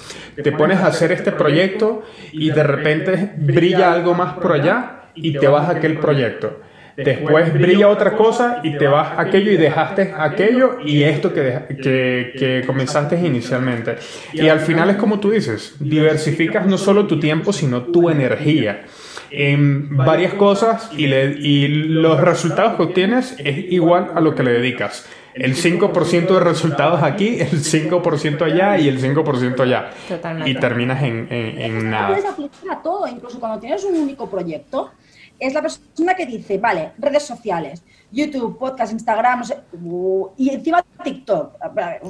Te 0.42 0.50
pones 0.52 0.78
a 0.78 0.86
hacer 0.86 1.12
este 1.12 1.32
proyecto 1.32 2.02
y 2.32 2.50
de 2.50 2.62
repente 2.62 3.34
brilla 3.36 3.92
algo 3.92 4.14
más 4.14 4.34
por 4.38 4.52
allá 4.52 5.02
y 5.14 5.38
te 5.38 5.48
vas 5.48 5.68
a 5.68 5.72
aquel 5.72 5.98
proyecto 5.98 6.60
después 6.96 7.52
brilla 7.52 7.88
otra 7.88 8.16
cosa 8.16 8.60
y 8.62 8.76
te 8.76 8.86
vas 8.86 9.18
a 9.18 9.22
aquello 9.22 9.50
y 9.52 9.56
dejaste 9.56 10.14
aquello 10.16 10.78
y 10.84 11.02
esto 11.02 11.32
que, 11.32 11.62
que, 11.82 12.32
que, 12.38 12.62
comenzaste 12.66 13.16
inicialmente. 13.16 13.96
Y 14.32 14.48
al 14.48 14.60
final 14.60 14.90
es 14.90 14.96
como 14.96 15.20
tú 15.20 15.30
dices, 15.30 15.76
diversificas 15.80 16.66
no 16.66 16.78
solo 16.78 17.06
tu 17.06 17.18
tiempo, 17.18 17.52
sino 17.52 17.82
tu 17.82 18.10
energía 18.10 18.84
en 19.30 19.96
varias 19.96 20.34
cosas 20.34 20.90
y, 20.96 21.06
y 21.06 21.68
los 21.68 22.20
resultados 22.20 22.76
que 22.76 22.82
obtienes 22.82 23.34
es 23.38 23.72
igual 23.72 24.12
a 24.14 24.20
lo 24.20 24.34
que 24.34 24.42
le 24.42 24.52
dedicas. 24.52 25.06
El 25.34 25.56
5% 25.56 26.28
de 26.28 26.40
resultados 26.40 27.02
aquí, 27.02 27.40
el 27.40 27.50
5% 27.50 28.42
allá 28.42 28.78
y 28.78 28.86
el 28.86 29.00
5% 29.02 29.60
allá. 29.60 29.90
Totalmente. 30.08 30.50
Y 30.50 30.54
terminas 30.54 31.02
en, 31.02 31.26
en, 31.28 31.60
en 31.60 31.90
nada. 31.90 32.08
Puedes 32.08 32.24
aplicar 32.24 32.70
a 32.70 32.82
todo, 32.82 33.08
incluso 33.08 33.40
cuando 33.40 33.58
tienes 33.58 33.82
un 33.84 33.96
único 33.96 34.30
proyecto 34.30 34.92
es 35.38 35.54
la 35.54 35.62
persona 35.62 36.14
que 36.14 36.26
dice, 36.26 36.58
vale, 36.58 36.92
redes 36.98 37.24
sociales, 37.24 37.82
YouTube, 38.10 38.58
podcast, 38.58 38.92
Instagram, 38.92 39.40
no 39.40 39.44
sé, 39.44 39.58
uh, 39.82 40.28
y 40.36 40.50
encima 40.50 40.84
TikTok. 41.02 41.56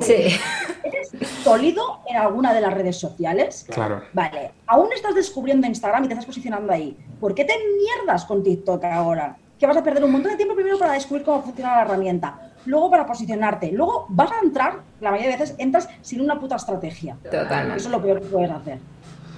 Sí. 0.03 0.39
¿Eres 0.83 1.11
sólido 1.43 2.01
en 2.07 2.17
alguna 2.17 2.53
de 2.53 2.61
las 2.61 2.75
redes 2.75 2.97
sociales? 2.97 3.67
Claro. 3.71 4.03
Vale, 4.13 4.53
aún 4.67 4.89
estás 4.95 5.15
descubriendo 5.15 5.67
Instagram 5.67 6.05
y 6.05 6.09
te 6.09 6.15
estás 6.15 6.27
posicionando 6.27 6.73
ahí. 6.73 6.97
¿Por 7.21 7.35
qué 7.35 7.45
te 7.45 7.55
mierdas 7.55 8.25
con 8.25 8.43
TikTok 8.43 8.85
ahora? 8.85 9.37
Que 9.59 9.67
vas 9.67 9.77
a 9.77 9.83
perder 9.83 10.05
un 10.05 10.13
montón 10.13 10.33
de 10.33 10.37
tiempo 10.37 10.55
primero 10.55 10.79
para 10.79 10.93
descubrir 10.93 11.25
cómo 11.25 11.43
funciona 11.43 11.77
la 11.77 11.83
herramienta, 11.83 12.53
luego 12.67 12.91
para 12.91 13.07
posicionarte, 13.07 13.73
luego 13.73 14.07
vas 14.09 14.31
a 14.33 14.41
entrar, 14.45 14.81
la 15.01 15.11
mayoría 15.11 15.33
de 15.33 15.39
veces 15.39 15.57
entras 15.59 15.89
sin 16.03 16.21
una 16.21 16.39
puta 16.39 16.57
estrategia. 16.57 17.17
Totalmente. 17.23 17.77
Eso 17.77 17.89
es 17.89 17.93
lo 17.93 18.03
peor 18.03 18.21
que 18.21 18.27
puedes 18.27 18.51
hacer. 18.51 18.79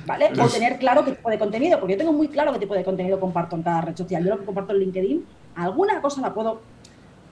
¿Vale? 0.07 0.31
O 0.41 0.49
tener 0.49 0.79
claro 0.79 1.05
qué 1.05 1.13
tipo 1.13 1.29
de 1.29 1.39
contenido, 1.39 1.79
porque 1.79 1.95
yo 1.95 1.99
tengo 1.99 2.13
muy 2.13 2.29
claro 2.29 2.53
qué 2.53 2.61
tipo 2.61 2.75
de 2.75 2.85
contenido 2.85 3.19
comparto 3.19 3.57
en 3.57 3.63
cada 3.63 3.81
red 3.81 3.97
social. 3.97 4.25
Yo 4.25 4.31
lo 4.31 4.39
que 4.39 4.47
comparto 4.47 4.73
en 4.73 4.81
LinkedIn, 4.81 5.27
alguna 5.57 6.01
cosa 6.01 6.21
la 6.21 6.33
puedo, 6.33 6.63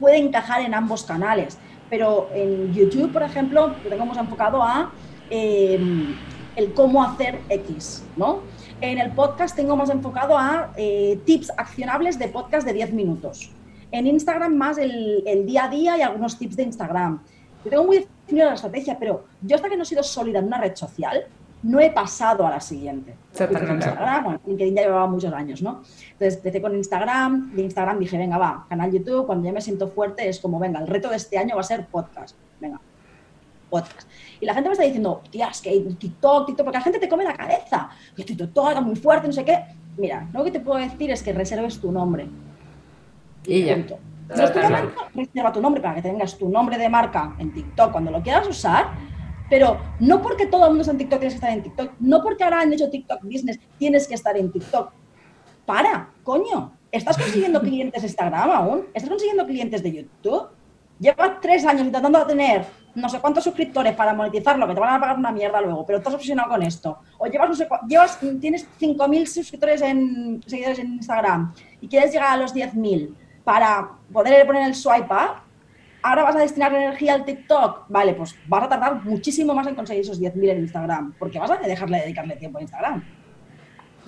puede 0.01 0.19
encajar 0.19 0.63
en 0.63 0.75
ambos 0.75 1.05
canales, 1.05 1.59
pero 1.89 2.29
en 2.35 2.73
YouTube, 2.75 3.13
por 3.13 3.23
ejemplo, 3.23 3.75
lo 3.83 3.91
tengo 3.91 4.07
más 4.07 4.19
enfocado 4.19 4.63
a 4.63 4.91
em, 5.31 6.17
el 6.57 6.75
cómo 6.75 7.03
hacer 7.03 7.41
X, 7.49 8.05
¿no? 8.17 8.41
En 8.81 8.99
el 8.99 9.13
podcast 9.13 9.55
tengo 9.55 9.77
más 9.77 9.91
enfocado 9.91 10.37
a 10.37 10.73
eh, 10.77 11.19
tips 11.25 11.53
accionables 11.57 12.19
de 12.19 12.29
podcast 12.29 12.67
de 12.67 12.73
10 12.73 12.93
minutos. 12.93 13.51
En 13.93 14.07
Instagram 14.07 14.57
más 14.57 14.79
el, 14.79 15.23
el, 15.27 15.47
día 15.47 15.65
a 15.65 15.69
día 15.69 15.97
y 15.97 16.03
algunos 16.03 16.37
tips 16.37 16.57
de 16.57 16.65
Instagram. 16.65 17.23
Yo 17.65 17.71
tengo 17.71 17.85
muy 17.85 17.99
definida 17.99 18.47
la 18.47 18.55
estrategia, 18.55 18.99
pero 18.99 19.25
yo 19.41 19.57
hasta 19.57 19.69
que 19.69 19.77
no 19.77 19.85
he 19.85 19.87
sido 19.87 20.03
sólida 20.03 20.41
en 20.41 20.47
una 20.47 20.59
red 20.59 20.75
social, 20.75 21.25
no 21.64 21.81
he 21.81 21.90
pasado 21.90 22.46
a 22.46 22.50
la 22.50 22.61
siguiente. 22.61 23.16
Totalmente. 23.37 23.90
Bueno, 24.22 24.38
LinkedIn 24.46 24.74
ya 24.77 24.83
llevaba 24.83 25.07
muchos 25.07 25.33
años, 25.33 25.62
¿no? 25.62 25.83
Entonces 26.12 26.37
empecé 26.37 26.61
con 26.61 26.77
Instagram, 26.77 27.53
de 27.55 27.62
Instagram 27.62 27.98
dije, 27.98 28.18
venga, 28.18 28.37
va, 28.37 28.66
canal 28.68 28.92
YouTube, 28.92 29.27
cuando 29.27 29.46
ya 29.46 29.53
me 29.53 29.62
siento 29.62 29.88
fuerte 29.88 30.29
es 30.29 30.40
como, 30.40 30.59
venga, 30.59 30.79
el 30.81 30.87
reto 30.87 31.09
de 31.09 31.16
este 31.16 31.38
año 31.38 31.55
va 31.55 31.62
a 31.62 31.64
ser 31.64 31.87
podcast. 31.87 32.37
Venga, 32.61 32.79
podcast. 33.70 34.07
Y 34.40 34.44
la 34.44 34.53
gente 34.53 34.68
me 34.68 34.74
está 34.74 34.85
diciendo, 34.85 35.22
tías, 35.31 35.62
que 35.62 35.70
TikTok, 35.70 36.46
TikTok, 36.46 36.64
porque 36.66 36.79
la 36.79 36.85
gente 36.85 36.98
te 36.98 37.09
come 37.09 37.24
la 37.24 37.35
cabeza. 37.35 37.88
Que 38.14 38.24
TikTok 38.24 38.68
está 38.68 38.81
muy 38.83 38.96
fuerte, 38.96 39.27
no 39.27 39.33
sé 39.33 39.44
qué. 39.44 39.64
Mira, 39.96 40.29
lo 40.35 40.44
que 40.44 40.50
te 40.50 40.61
puedo 40.61 40.79
decir 40.79 41.11
es 41.11 41.22
que 41.22 41.33
reserves 41.33 41.81
tu 41.81 41.90
nombre. 41.90 42.29
Y 43.46 43.64
ya. 43.64 43.77
No 43.77 44.46
reserva 45.14 45.53
tu 45.53 45.61
nombre 45.62 45.81
para 45.81 45.94
que 45.94 46.03
tengas 46.03 46.37
tu 46.37 46.48
nombre 46.48 46.77
de 46.77 46.88
marca 46.90 47.35
en 47.38 47.53
TikTok 47.53 47.92
cuando 47.92 48.11
lo 48.11 48.22
quieras 48.22 48.48
usar 48.48 49.13
pero 49.49 49.79
no 50.01 50.23
porque 50.23 50.47
todo 50.47 50.65
el 50.65 50.71
mundo 50.71 50.83
está 50.83 50.93
en 50.93 50.99
TikTok 50.99 51.19
tienes 51.21 51.35
que 51.35 51.37
estar 51.37 51.51
en 51.51 51.63
TikTok, 51.63 51.93
no 52.01 52.23
porque 52.23 52.45
ahora 52.45 52.61
han 52.61 52.73
hecho 52.73 52.91
TikTok 52.91 53.23
Business 53.23 53.59
tienes 53.79 54.09
que 54.09 54.15
estar 54.15 54.37
en 54.37 54.51
TikTok. 54.51 54.93
Para, 55.67 56.11
coño. 56.23 56.73
¿Estás 56.93 57.17
consiguiendo 57.17 57.61
clientes 57.61 58.03
de 58.03 58.09
Instagram 58.09 58.51
aún? 58.51 58.87
¿Estás 58.95 59.11
consiguiendo 59.11 59.45
clientes 59.45 59.83
de 59.83 59.93
YouTube? 59.93 60.49
Llevas 61.01 61.41
tres 61.41 61.67
años 61.67 61.87
intentando 61.87 62.25
tener 62.25 62.65
no 62.95 63.09
sé 63.09 63.21
cuántos 63.21 63.45
suscriptores 63.45 63.95
para 63.95 64.15
monetizarlo, 64.15 64.67
que 64.67 64.75
te 64.75 64.81
van 64.81 64.95
a 64.95 65.01
pagar 65.01 65.19
una 65.19 65.33
mierda 65.33 65.61
luego, 65.61 65.85
pero 65.85 65.99
estás 65.99 66.15
obsesionado 66.15 66.51
con 66.51 66.63
esto. 66.63 66.99
O 67.19 67.27
llevas, 67.27 67.49
no 67.49 67.55
sé, 67.55 67.69
llevas 67.89 68.19
tienes 68.41 68.69
5.000 68.81 69.27
suscriptores 69.27 69.83
en 69.83 70.43
seguidores 70.47 70.79
en 70.79 70.95
Instagram 70.95 71.53
y 71.81 71.89
quieres 71.89 72.13
llegar 72.13 72.35
a 72.35 72.37
los 72.37 72.55
10.000 72.55 73.15
para 73.43 73.91
poder 74.13 74.47
poner 74.47 74.69
el 74.69 74.75
swipe 74.75 75.13
up, 75.13 75.43
ahora 76.05 76.23
vas 76.23 76.37
a 76.37 76.40
destinar 76.40 76.73
energía 76.75 77.14
al 77.14 77.25
TikTok, 77.25 77.87
vale, 77.88 78.12
pues 78.12 78.37
vas 78.47 78.64
a 78.64 78.69
tardar 78.69 79.03
muchísimo 79.05 79.55
más 79.55 79.67
en 79.67 79.75
conseguir 79.75 80.03
esos 80.03 80.21
10.000 80.21 80.51
en 80.51 80.59
Instagram, 80.59 81.14
porque 81.19 81.38
vas 81.38 81.51
a 81.51 81.57
dejarle 81.57 81.97
de 81.97 82.03
dedicarle 82.03 82.37
tiempo 82.37 82.59
a 82.59 82.62
Instagram. 82.62 83.03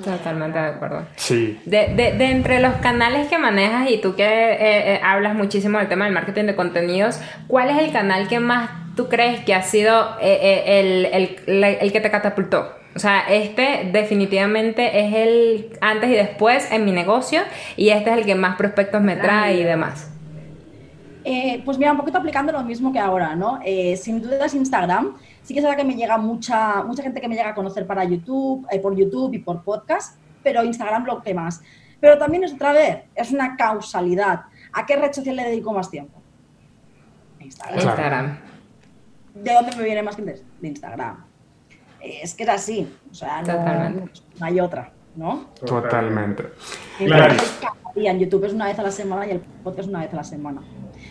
Totalmente 0.04 0.58
de 0.58 0.66
acuerdo. 0.66 1.06
Sí. 1.16 1.58
De, 1.64 1.94
de, 1.94 2.24
entre 2.26 2.60
los 2.60 2.74
canales 2.74 3.28
que 3.28 3.38
manejas 3.38 3.90
y 3.90 3.96
tú 3.96 4.14
que 4.14 4.24
eh, 4.24 4.56
eh, 4.94 5.00
hablas 5.02 5.34
muchísimo 5.34 5.78
del 5.78 5.88
tema 5.88 6.04
del 6.04 6.12
marketing 6.12 6.44
de 6.44 6.54
contenidos, 6.54 7.18
¿cuál 7.46 7.70
es 7.70 7.78
el 7.78 7.90
canal 7.92 8.28
que 8.28 8.40
más 8.40 8.68
tú 8.94 9.08
crees 9.08 9.40
que 9.46 9.54
ha 9.54 9.62
sido 9.62 10.18
eh, 10.20 10.64
el, 10.66 11.06
el, 11.06 11.64
el, 11.64 11.92
que 11.92 12.00
te 12.02 12.10
catapultó? 12.10 12.74
O 12.94 12.98
sea, 12.98 13.20
este 13.30 13.88
definitivamente 13.90 15.00
es 15.00 15.14
el 15.14 15.78
antes 15.80 16.10
y 16.10 16.14
después 16.14 16.70
en 16.70 16.84
mi 16.84 16.92
negocio 16.92 17.40
y 17.78 17.88
este 17.88 18.10
es 18.10 18.18
el 18.18 18.26
que 18.26 18.34
más 18.34 18.56
prospectos 18.56 19.00
me 19.00 19.16
trae 19.16 19.54
y 19.54 19.64
demás. 19.64 20.10
Eh, 21.28 21.60
pues 21.64 21.76
mira, 21.76 21.90
un 21.90 21.96
poquito 21.96 22.18
aplicando 22.18 22.52
lo 22.52 22.62
mismo 22.62 22.92
que 22.92 23.00
ahora, 23.00 23.34
¿no? 23.34 23.58
Eh, 23.64 23.96
sin 23.96 24.22
duda 24.22 24.46
es 24.46 24.54
Instagram. 24.54 25.16
sí 25.42 25.54
que 25.54 25.58
es 25.58 25.64
verdad 25.64 25.76
que 25.76 25.84
me 25.84 25.96
llega 25.96 26.16
mucha, 26.18 26.84
mucha 26.84 27.02
gente 27.02 27.20
que 27.20 27.26
me 27.26 27.34
llega 27.34 27.48
a 27.48 27.54
conocer 27.54 27.84
para 27.84 28.04
YouTube, 28.04 28.64
eh, 28.70 28.78
por 28.78 28.94
YouTube 28.94 29.34
y 29.34 29.40
por 29.40 29.64
podcast, 29.64 30.20
pero 30.44 30.62
Instagram 30.62 31.04
lo 31.04 31.20
que 31.20 31.34
más. 31.34 31.60
Pero 31.98 32.16
también 32.16 32.44
es 32.44 32.52
otra 32.52 32.70
vez, 32.70 32.98
es 33.12 33.32
una 33.32 33.56
causalidad. 33.56 34.42
¿A 34.72 34.86
qué 34.86 34.94
red 34.94 35.12
social 35.12 35.34
le 35.34 35.46
dedico 35.46 35.72
más 35.72 35.90
tiempo? 35.90 36.22
Instagram. 37.40 37.80
Instagram. 37.80 38.38
¿De 39.34 39.52
dónde 39.52 39.76
me 39.76 39.82
viene 39.82 40.04
más 40.04 40.14
gente? 40.14 40.40
De 40.60 40.68
Instagram. 40.68 41.24
Es 42.00 42.34
que 42.36 42.44
es 42.44 42.48
así, 42.48 42.96
o 43.10 43.14
sea, 43.14 43.42
no, 43.42 44.08
hay 44.40 44.60
otra, 44.60 44.92
¿no? 45.16 45.46
Totalmente. 45.66 46.52
Claro. 46.98 47.34
En 47.96 48.18
YouTube 48.18 48.44
es 48.44 48.52
una 48.52 48.66
vez 48.66 48.78
a 48.78 48.82
la 48.82 48.90
semana 48.90 49.26
y 49.26 49.30
el 49.30 49.40
podcast 49.40 49.88
una 49.88 50.00
vez 50.00 50.12
a 50.12 50.16
la 50.16 50.24
semana. 50.24 50.62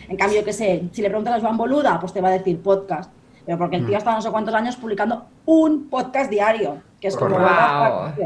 En 0.08 0.16
cambio, 0.16 0.44
que 0.44 0.52
sé, 0.52 0.84
si 0.92 1.02
le 1.02 1.08
preguntas 1.08 1.34
a 1.34 1.40
Juan 1.40 1.56
Boluda, 1.56 1.98
pues 1.98 2.12
te 2.12 2.20
va 2.20 2.28
a 2.28 2.32
decir 2.32 2.60
podcast. 2.60 3.10
Pero 3.44 3.58
porque 3.58 3.76
el 3.76 3.86
tío 3.86 3.94
ha 3.94 3.98
mm. 3.98 3.98
estado 3.98 4.16
no 4.16 4.22
sé 4.22 4.30
cuántos 4.30 4.54
años 4.54 4.76
publicando 4.76 5.26
un 5.46 5.88
podcast 5.88 6.30
diario, 6.30 6.78
que 7.00 7.08
es 7.08 7.16
como... 7.16 7.38
Wow. 7.38 7.46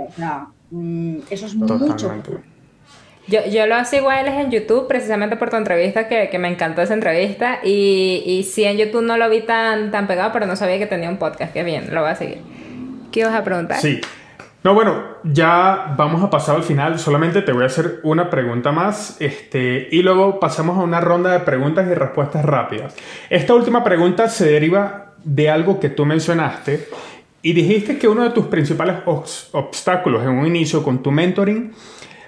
O 0.08 0.12
sea, 0.14 0.48
mm, 0.70 1.16
eso 1.30 1.46
es 1.46 1.54
mucho. 1.54 2.12
Yo, 3.26 3.46
yo 3.46 3.66
lo 3.66 3.76
hago 3.76 4.10
él 4.10 4.26
es 4.26 4.34
en 4.34 4.50
YouTube, 4.50 4.88
precisamente 4.88 5.36
por 5.36 5.50
tu 5.50 5.56
entrevista, 5.56 6.08
que, 6.08 6.28
que 6.30 6.38
me 6.38 6.48
encantó 6.48 6.82
esa 6.82 6.94
entrevista. 6.94 7.60
Y, 7.62 8.22
y 8.26 8.42
sí, 8.42 8.64
en 8.64 8.76
YouTube 8.76 9.02
no 9.02 9.16
lo 9.16 9.28
vi 9.30 9.40
tan, 9.42 9.90
tan 9.90 10.06
pegado, 10.06 10.32
pero 10.32 10.46
no 10.46 10.56
sabía 10.56 10.78
que 10.78 10.86
tenía 10.86 11.08
un 11.08 11.18
podcast. 11.18 11.52
Qué 11.52 11.62
bien, 11.62 11.94
lo 11.94 12.02
voy 12.02 12.10
a 12.10 12.16
seguir. 12.16 12.38
¿Qué 13.12 13.24
vas 13.24 13.34
a 13.34 13.44
preguntar? 13.44 13.78
Sí. 13.78 14.00
No, 14.62 14.74
bueno, 14.74 15.02
ya 15.24 15.94
vamos 15.96 16.22
a 16.22 16.28
pasar 16.28 16.56
al 16.56 16.62
final. 16.62 16.98
Solamente 16.98 17.40
te 17.40 17.52
voy 17.52 17.62
a 17.62 17.66
hacer 17.66 18.00
una 18.02 18.28
pregunta 18.28 18.72
más 18.72 19.16
este, 19.18 19.88
y 19.90 20.02
luego 20.02 20.38
pasamos 20.38 20.76
a 20.76 20.82
una 20.82 21.00
ronda 21.00 21.32
de 21.32 21.40
preguntas 21.40 21.88
y 21.90 21.94
respuestas 21.94 22.44
rápidas. 22.44 22.94
Esta 23.30 23.54
última 23.54 23.82
pregunta 23.82 24.28
se 24.28 24.50
deriva 24.50 25.14
de 25.24 25.48
algo 25.48 25.80
que 25.80 25.88
tú 25.88 26.04
mencionaste 26.04 26.88
y 27.40 27.54
dijiste 27.54 27.98
que 27.98 28.06
uno 28.06 28.22
de 28.22 28.30
tus 28.30 28.46
principales 28.48 28.96
obstáculos 29.06 30.22
en 30.24 30.30
un 30.30 30.46
inicio 30.46 30.82
con 30.82 31.02
tu 31.02 31.10
mentoring 31.10 31.72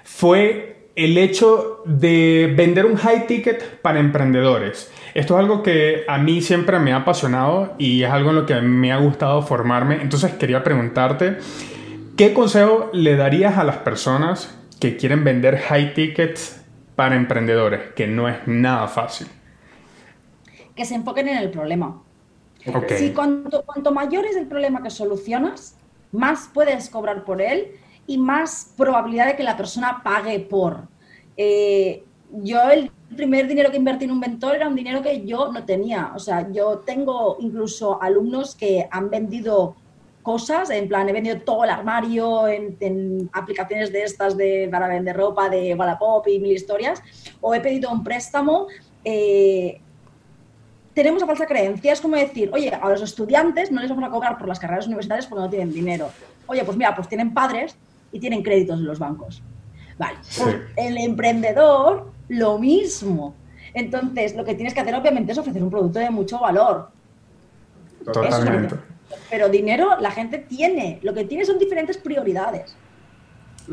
fue 0.03 0.89
el 0.95 1.19
hecho 1.19 1.83
de 1.85 2.51
vender 2.55 2.87
un 2.87 2.95
high 2.95 3.27
ticket 3.27 3.79
para 3.81 3.99
emprendedores. 3.99 4.91
Esto 5.13 5.35
es 5.35 5.39
algo 5.39 5.61
que 5.61 6.03
a 6.07 6.17
mí 6.17 6.41
siempre 6.41 6.79
me 6.79 6.93
ha 6.93 6.97
apasionado 6.97 7.75
y 7.77 8.01
es 8.01 8.09
algo 8.09 8.31
en 8.31 8.37
lo 8.37 8.45
que 8.47 8.59
me 8.61 8.91
ha 8.91 8.97
gustado 8.97 9.43
formarme. 9.43 10.01
Entonces 10.01 10.33
quería 10.33 10.63
preguntarte 10.63 11.37
¿Qué 12.15 12.31
consejo 12.31 12.91
le 12.93 13.15
darías 13.15 13.57
a 13.57 13.63
las 13.63 13.77
personas 13.77 14.55
que 14.79 14.97
quieren 14.97 15.23
vender 15.23 15.57
high 15.57 15.95
tickets 15.95 16.63
para 16.95 17.15
emprendedores? 17.15 17.91
Que 17.95 18.05
no 18.05 18.29
es 18.29 18.37
nada 18.45 18.87
fácil. 18.87 19.27
Que 20.75 20.85
se 20.85 20.93
enfoquen 20.93 21.27
en 21.27 21.37
el 21.37 21.49
problema. 21.49 22.03
Si 22.95 23.13
cuanto, 23.13 23.63
cuanto 23.63 23.91
mayor 23.91 24.25
es 24.25 24.35
el 24.35 24.45
problema 24.45 24.83
que 24.83 24.91
solucionas, 24.91 25.75
más 26.11 26.51
puedes 26.53 26.91
cobrar 26.91 27.25
por 27.25 27.41
él 27.41 27.71
y 28.05 28.19
más 28.19 28.73
probabilidad 28.77 29.25
de 29.25 29.35
que 29.35 29.43
la 29.43 29.57
persona 29.57 30.01
pague 30.03 30.39
por. 30.39 30.87
Eh, 31.35 32.03
yo 32.43 32.61
el 32.69 32.91
primer 33.15 33.47
dinero 33.47 33.71
que 33.71 33.77
invertí 33.77 34.05
en 34.05 34.11
un 34.11 34.19
mentor 34.19 34.55
era 34.55 34.67
un 34.67 34.75
dinero 34.75 35.01
que 35.01 35.25
yo 35.25 35.51
no 35.51 35.65
tenía. 35.65 36.11
O 36.15 36.19
sea, 36.19 36.47
yo 36.51 36.83
tengo 36.85 37.37
incluso 37.39 37.99
alumnos 37.99 38.53
que 38.53 38.87
han 38.91 39.09
vendido 39.09 39.75
cosas, 40.23 40.69
en 40.71 40.87
plan, 40.87 41.07
he 41.07 41.13
vendido 41.13 41.41
todo 41.41 41.65
el 41.65 41.69
armario 41.69 42.47
en, 42.47 43.29
aplicaciones 43.33 43.91
de 43.91 44.03
estas 44.03 44.35
de, 44.35 44.67
para 44.71 44.87
vender 44.87 45.15
ropa 45.15 45.49
de 45.49 45.75
Wallapop 45.75 46.27
y 46.27 46.39
mil 46.39 46.53
historias, 46.53 47.03
o 47.41 47.53
he 47.53 47.59
pedido 47.59 47.91
un 47.91 48.03
préstamo. 48.03 48.67
Eh, 49.03 49.79
tenemos 50.93 51.21
la 51.21 51.27
falsa 51.27 51.45
creencia, 51.45 51.93
es 51.93 52.01
como 52.01 52.15
decir, 52.15 52.49
oye, 52.53 52.73
a 52.73 52.89
los 52.89 53.01
estudiantes 53.01 53.71
no 53.71 53.81
les 53.81 53.89
vamos 53.89 54.05
a 54.05 54.09
cobrar 54.09 54.37
por 54.37 54.47
las 54.47 54.59
carreras 54.59 54.87
universitarias 54.87 55.27
porque 55.27 55.43
no 55.43 55.49
tienen 55.49 55.73
dinero. 55.73 56.09
Oye, 56.47 56.63
pues 56.63 56.77
mira, 56.77 56.95
pues 56.95 57.07
tienen 57.07 57.33
padres 57.33 57.75
y 58.11 58.19
tienen 58.19 58.41
créditos 58.41 58.79
en 58.79 58.85
los 58.85 58.99
bancos. 58.99 59.43
Vale, 59.97 60.17
pues 60.37 60.55
el 60.75 60.97
emprendedor, 60.97 62.11
lo 62.29 62.57
mismo. 62.57 63.35
Entonces, 63.73 64.35
lo 64.35 64.43
que 64.43 64.55
tienes 64.55 64.73
que 64.73 64.81
hacer 64.81 64.95
obviamente 64.95 65.31
es 65.31 65.37
ofrecer 65.37 65.63
un 65.63 65.69
producto 65.69 65.99
de 65.99 66.09
mucho 66.09 66.39
valor. 66.39 66.89
Totalmente 68.05 68.92
pero 69.29 69.49
dinero 69.49 69.99
la 69.99 70.11
gente 70.11 70.37
tiene. 70.37 70.99
Lo 71.01 71.13
que 71.13 71.25
tiene 71.25 71.45
son 71.45 71.59
diferentes 71.59 71.97
prioridades. 71.97 72.75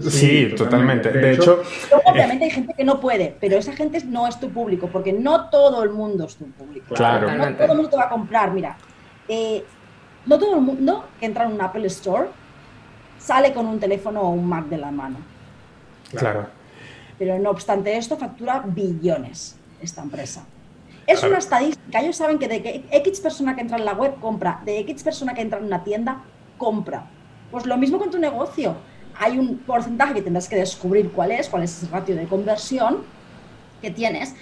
Sí, 0.09 0.55
totalmente. 0.57 1.11
De 1.11 1.33
hecho, 1.33 1.63
obviamente 2.05 2.45
hay 2.45 2.51
gente 2.51 2.75
que 2.75 2.85
no 2.85 3.01
puede, 3.01 3.37
pero 3.41 3.57
esa 3.57 3.73
gente 3.73 4.03
no 4.05 4.27
es 4.29 4.39
tu 4.39 4.51
público, 4.51 4.89
porque 4.89 5.13
no 5.13 5.51
todo 5.51 5.83
el 5.83 5.91
mundo 5.91 6.27
es 6.27 6.37
tu 6.37 6.47
público. 6.53 6.95
Claro. 6.95 7.31
No 7.33 7.55
todo 7.55 7.73
el 7.73 7.77
mundo 7.77 7.91
te 7.91 7.97
va 7.97 8.05
a 8.05 8.09
comprar. 8.09 8.53
Mira, 8.53 8.77
eh, 9.29 9.65
no 10.27 10.39
todo 10.39 10.55
el 10.55 10.61
mundo 10.61 11.07
que 11.19 11.27
entra 11.27 11.45
en 11.45 11.53
un 11.53 11.61
Apple 11.61 11.87
Store 11.89 12.29
sale 13.19 13.53
con 13.53 13.67
un 13.67 13.81
teléfono 13.81 14.23
o 14.23 14.31
un 14.31 14.47
Mac 14.49 14.67
de 14.67 14.79
la 14.79 14.91
mano. 14.91 15.19
Claro. 16.15 16.47
Pero 17.19 17.39
no 17.39 17.51
obstante 17.51 17.97
esto, 17.97 18.17
factura 18.17 18.63
billones 18.65 19.57
esta 19.83 20.03
empresa. 20.03 20.45
Es 21.11 21.25
una 21.25 21.39
estadística. 21.39 22.01
Ellos 22.01 22.15
saben 22.15 22.39
que 22.39 22.47
de 22.47 22.63
que 22.63 22.85
X 22.89 23.21
persona 23.21 23.57
que 23.57 23.63
entra 23.63 23.77
en 23.77 23.85
la 23.85 23.95
web 23.95 24.21
compra, 24.21 24.63
de 24.65 24.79
X 24.79 25.03
persona 25.03 25.35
que 25.35 25.41
entra 25.41 25.59
en 25.59 25.65
una 25.65 25.83
tienda 25.83 26.23
compra. 26.57 27.07
Pues 27.51 27.67
lo 27.67 27.77
mismo 27.77 27.99
con 27.99 28.13
tu 28.13 28.19
negocio. 28.19 28.77
Hay 29.19 29.37
un 29.37 29.59
porcentaje 29.59 30.15
que 30.15 30.23
tendrás 30.23 30.49
que 30.49 30.55
descubrir 30.55 31.11
cuál 31.11 31.33
es, 31.33 31.49
cuál 31.49 31.65
es 31.65 31.83
el 31.83 31.91
ratio 31.91 32.15
de 32.15 32.27
conversión 32.27 32.99
que 33.83 33.91
tienes, 33.91 34.37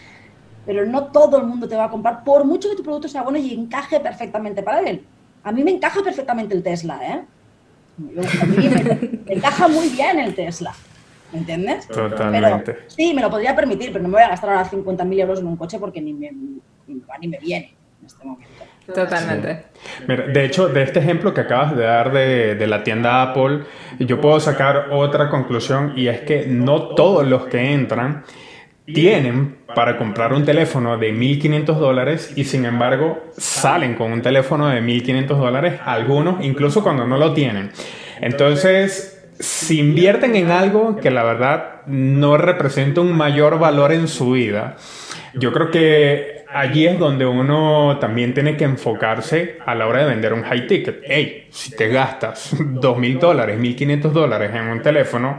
pero 0.66 0.84
no 0.84 1.04
todo 1.04 1.38
el 1.38 1.44
mundo 1.44 1.66
te 1.66 1.74
va 1.74 1.84
a 1.84 1.90
comprar, 1.90 2.22
por 2.22 2.44
mucho 2.44 2.68
que 2.68 2.76
tu 2.76 2.82
producto 2.82 3.08
sea 3.08 3.22
bueno 3.22 3.38
y 3.38 3.54
encaje 3.54 3.98
perfectamente 3.98 4.62
para 4.62 4.80
él. 4.80 5.06
A 5.44 5.52
mí 5.52 5.64
me 5.64 5.70
encaja 5.70 6.02
perfectamente 6.02 6.54
el 6.54 6.62
Tesla, 6.62 7.00
¿eh? 7.02 7.24
a 8.42 8.46
mí 8.46 8.68
me 8.68 9.10
encaja 9.34 9.68
muy 9.68 9.88
bien 9.88 10.18
el 10.18 10.34
Tesla. 10.34 10.74
¿Me 11.32 11.40
entiendes? 11.40 11.86
Totalmente. 11.88 12.78
sí, 12.86 13.12
me 13.14 13.20
lo 13.20 13.30
podría 13.30 13.54
permitir, 13.54 13.92
pero 13.92 14.02
no 14.02 14.08
me 14.08 14.14
voy 14.14 14.22
a 14.22 14.28
gastar 14.28 14.50
ahora 14.50 14.70
50.000 14.70 15.20
euros 15.20 15.40
en 15.40 15.46
un 15.46 15.56
coche 15.56 15.78
porque 15.78 16.00
ni 16.00 16.14
me, 16.14 16.32
ni 16.86 17.28
me 17.28 17.38
viene 17.38 17.74
en 18.00 18.06
este 18.06 18.24
momento. 18.24 18.64
Totalmente. 18.94 19.64
Mira, 20.06 20.26
de 20.28 20.44
hecho, 20.46 20.68
de 20.68 20.82
este 20.82 21.00
ejemplo 21.00 21.34
que 21.34 21.42
acabas 21.42 21.76
de 21.76 21.84
dar 21.84 22.10
de, 22.10 22.54
de, 22.54 22.66
la 22.66 22.82
tienda 22.82 23.22
Apple, 23.22 23.64
yo 23.98 24.18
puedo 24.18 24.40
sacar 24.40 24.88
otra 24.90 25.28
conclusión 25.28 25.92
y 25.94 26.08
es 26.08 26.20
que 26.22 26.46
no 26.46 26.94
todos 26.94 27.26
los 27.26 27.46
que 27.46 27.74
entran 27.74 28.24
tienen 28.86 29.58
para 29.74 29.98
comprar 29.98 30.32
un 30.32 30.44
teléfono 30.44 30.96
de 30.96 31.12
1.500 31.12 31.64
dólares 31.74 32.32
y 32.36 32.44
sin 32.44 32.64
embargo 32.64 33.22
salen 33.36 33.94
con 33.94 34.12
un 34.12 34.22
teléfono 34.22 34.68
de 34.68 34.80
1.500 34.80 35.26
dólares, 35.26 35.80
algunos 35.84 36.42
incluso 36.42 36.82
cuando 36.82 37.06
no 37.06 37.18
lo 37.18 37.34
tienen. 37.34 37.70
Entonces, 38.20 39.17
si 39.40 39.78
invierten 39.80 40.34
en 40.36 40.50
algo 40.50 40.96
que 40.96 41.10
la 41.10 41.22
verdad 41.22 41.82
no 41.86 42.36
representa 42.36 43.00
un 43.00 43.16
mayor 43.16 43.58
valor 43.58 43.92
en 43.92 44.08
su 44.08 44.32
vida, 44.32 44.76
yo 45.34 45.52
creo 45.52 45.70
que 45.70 46.44
allí 46.52 46.86
es 46.86 46.98
donde 46.98 47.26
uno 47.26 47.98
también 48.00 48.34
tiene 48.34 48.56
que 48.56 48.64
enfocarse 48.64 49.58
a 49.64 49.74
la 49.74 49.86
hora 49.86 50.00
de 50.00 50.06
vender 50.06 50.32
un 50.32 50.42
high 50.42 50.66
ticket. 50.66 51.02
Hey, 51.04 51.48
si 51.50 51.76
te 51.76 51.88
gastas 51.88 52.50
dos 52.58 52.98
mil 52.98 53.18
dólares, 53.18 53.58
1.500 53.58 54.10
dólares 54.10 54.50
en 54.54 54.68
un 54.68 54.82
teléfono, 54.82 55.38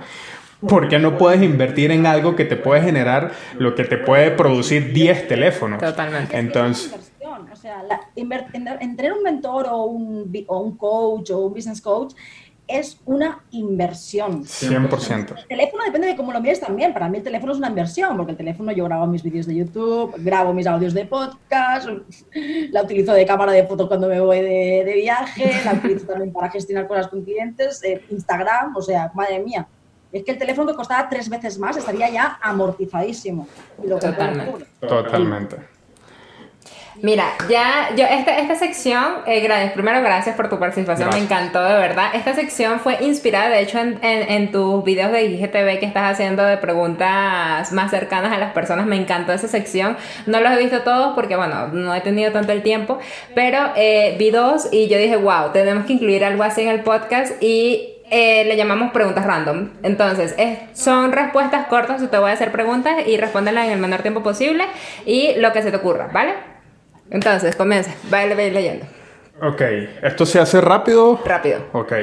¿por 0.68 0.88
qué 0.88 1.00
no 1.00 1.18
puedes 1.18 1.42
invertir 1.42 1.92
en 1.92 2.06
algo 2.06 2.36
que 2.36 2.46
te 2.46 2.56
puede 2.56 2.82
generar 2.82 3.32
lo 3.58 3.76
que 3.76 3.84
te 3.84 3.98
puede 3.98 4.32
producir 4.32 4.94
10 4.94 5.28
teléfonos? 5.28 5.80
Totalmente. 5.80 6.38
Entonces... 6.38 6.96
O 7.52 7.56
sea, 7.56 7.84
entre 8.16 9.12
un 9.12 9.22
mentor 9.22 9.68
o 9.70 9.84
un, 9.84 10.32
o 10.48 10.60
un 10.60 10.78
coach 10.78 11.32
o 11.32 11.40
un 11.40 11.54
business 11.54 11.82
coach 11.82 12.14
es 12.70 13.00
una 13.06 13.44
inversión. 13.52 14.46
100%. 14.46 15.36
El 15.38 15.48
teléfono 15.48 15.84
depende 15.84 16.08
de 16.08 16.16
cómo 16.16 16.32
lo 16.32 16.40
mires 16.40 16.60
también. 16.60 16.94
Para 16.94 17.10
mí 17.10 17.18
el 17.18 17.24
teléfono 17.24 17.52
es 17.52 17.58
una 17.58 17.70
inversión, 17.70 18.16
porque 18.16 18.32
el 18.32 18.38
teléfono 18.38 18.72
yo 18.72 18.86
grabo 18.86 19.08
mis 19.08 19.24
vídeos 19.24 19.48
de 19.48 19.56
YouTube, 19.56 20.14
grabo 20.20 20.54
mis 20.54 20.68
audios 20.68 20.94
de 20.94 21.06
podcast, 21.06 21.90
la 22.72 22.84
utilizo 22.84 23.14
de 23.14 23.26
cámara 23.26 23.52
de 23.52 23.66
fotos 23.66 23.88
cuando 23.88 24.08
me 24.08 24.20
voy 24.20 24.42
de, 24.42 24.94
viaje, 24.96 25.52
la 25.66 25.74
utilizo 25.74 26.06
también 26.06 26.32
para 26.32 26.50
gestionar 26.52 26.88
cosas 26.88 27.08
con 27.08 27.24
clientes, 27.24 27.84
eh, 27.84 28.02
Instagram, 28.10 28.76
o 28.76 28.82
sea, 28.82 29.12
madre 29.16 29.40
mía. 29.40 29.68
Es 30.12 30.24
que 30.24 30.32
el 30.32 30.38
teléfono 30.38 30.72
que 30.72 30.76
costaba 30.76 31.08
tres 31.10 31.30
veces 31.30 31.58
más 31.60 31.78
estaría 31.78 32.10
ya 32.10 32.40
amortizadísimo. 32.42 33.48
Totalmente. 33.88 34.66
Totalmente. 34.80 35.79
Mira, 37.02 37.34
ya, 37.50 37.90
yo, 37.96 38.06
esta, 38.06 38.38
esta 38.38 38.56
sección, 38.56 39.04
eh, 39.26 39.40
gracias, 39.40 39.72
primero 39.74 40.02
gracias 40.02 40.36
por 40.36 40.50
tu 40.50 40.60
participación, 40.60 41.10
me 41.10 41.20
encantó 41.20 41.64
de 41.64 41.76
verdad. 41.76 42.10
Esta 42.14 42.34
sección 42.34 42.80
fue 42.80 42.98
inspirada, 43.02 43.50
de 43.50 43.62
hecho, 43.62 43.80
en, 43.80 44.00
en, 44.02 44.52
tus 44.52 44.84
videos 44.84 45.12
de 45.12 45.24
IGTV 45.24 45.80
que 45.80 45.86
estás 45.86 46.12
haciendo 46.12 46.44
de 46.44 46.58
preguntas 46.58 47.72
más 47.72 47.92
cercanas 47.92 48.34
a 48.34 48.38
las 48.38 48.52
personas, 48.54 48.86
me 48.86 48.98
encantó 48.98 49.32
esa 49.32 49.48
sección. 49.48 49.98
No 50.26 50.42
los 50.42 50.52
he 50.52 50.58
visto 50.58 50.82
todos 50.82 51.16
porque, 51.16 51.36
bueno, 51.36 51.68
no 51.68 51.96
he 51.96 52.02
tenido 52.02 52.32
tanto 52.32 52.52
el 52.52 52.64
tiempo, 52.64 53.00
pero 53.34 53.72
eh, 53.76 54.16
vi 54.20 54.32
dos 54.32 54.68
y 54.72 54.88
yo 54.88 54.98
dije, 54.98 55.16
wow, 55.16 55.52
tenemos 55.54 55.86
que 55.86 55.94
incluir 55.94 56.26
algo 56.26 56.44
así 56.44 56.62
en 56.62 56.70
el 56.70 56.82
podcast 56.82 57.42
y 57.42 57.96
eh, 58.12 58.44
le 58.46 58.58
llamamos 58.58 58.92
preguntas 58.92 59.26
random. 59.26 59.70
Entonces, 59.84 60.36
son 60.74 61.12
respuestas 61.12 61.68
cortas, 61.68 62.02
yo 62.02 62.10
te 62.10 62.18
voy 62.18 62.32
a 62.32 62.34
hacer 62.34 62.52
preguntas 62.52 63.08
y 63.08 63.18
respóndelas 63.18 63.68
en 63.68 63.72
el 63.72 63.80
menor 63.80 64.02
tiempo 64.02 64.24
posible 64.24 64.66
y 65.06 65.36
lo 65.36 65.54
que 65.54 65.62
se 65.62 65.72
te 65.72 65.78
ocurra, 65.78 66.10
¿vale? 66.12 66.49
Entonces, 67.12 67.56
comienza, 67.56 67.92
va 68.14 68.26
leyendo. 68.26 68.86
Ok, 69.42 69.62
¿esto 70.04 70.26
se 70.26 70.40
hace 70.40 70.62
rápido? 70.62 71.20
Rápido. 71.26 71.66
Ok. 71.74 71.94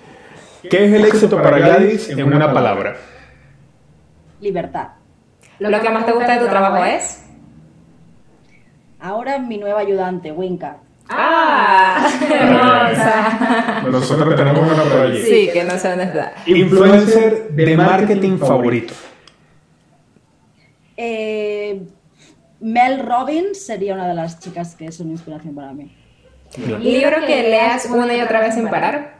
¿Qué 0.70 0.84
es 0.84 0.92
el 0.92 1.04
éxito 1.04 1.42
para 1.42 1.58
Gladys 1.58 2.10
en 2.10 2.22
una 2.22 2.52
palabra? 2.52 2.96
Libertad. 4.40 4.88
¿Lo 5.58 5.80
que 5.80 5.90
más 5.90 6.06
te 6.06 6.12
gusta 6.12 6.34
de 6.34 6.44
tu 6.44 6.48
trabajo 6.48 6.84
es? 6.84 7.24
Ahora 8.98 9.38
mi 9.38 9.58
nueva 9.58 9.80
ayudante, 9.80 10.30
Winca. 10.30 10.76
¡Ah! 11.08 12.08
Hermosa. 12.30 13.82
Nosotros 13.90 14.36
tenemos 14.36 14.72
una 14.72 14.82
por 14.84 15.00
allí. 15.00 15.22
Sí, 15.22 15.50
que 15.52 15.64
no 15.64 15.76
sé 15.76 15.88
dónde 15.88 16.04
está. 16.04 16.34
Influencer 16.46 17.48
de 17.50 17.76
marketing 17.76 18.38
favorito. 18.38 18.94
Eh, 20.96 21.49
Mel 22.60 23.00
Robbins 23.00 23.64
sería 23.64 23.94
una 23.94 24.06
de 24.06 24.14
las 24.14 24.38
chicas 24.38 24.76
que 24.76 24.86
es 24.86 25.00
una 25.00 25.12
inspiración 25.12 25.54
para 25.54 25.72
mí. 25.72 25.90
¿Libro 26.80 27.24
que 27.26 27.42
leas 27.42 27.86
una 27.86 28.14
y 28.14 28.20
otra 28.20 28.40
vez 28.40 28.54
sin 28.54 28.68
parar? 28.68 29.18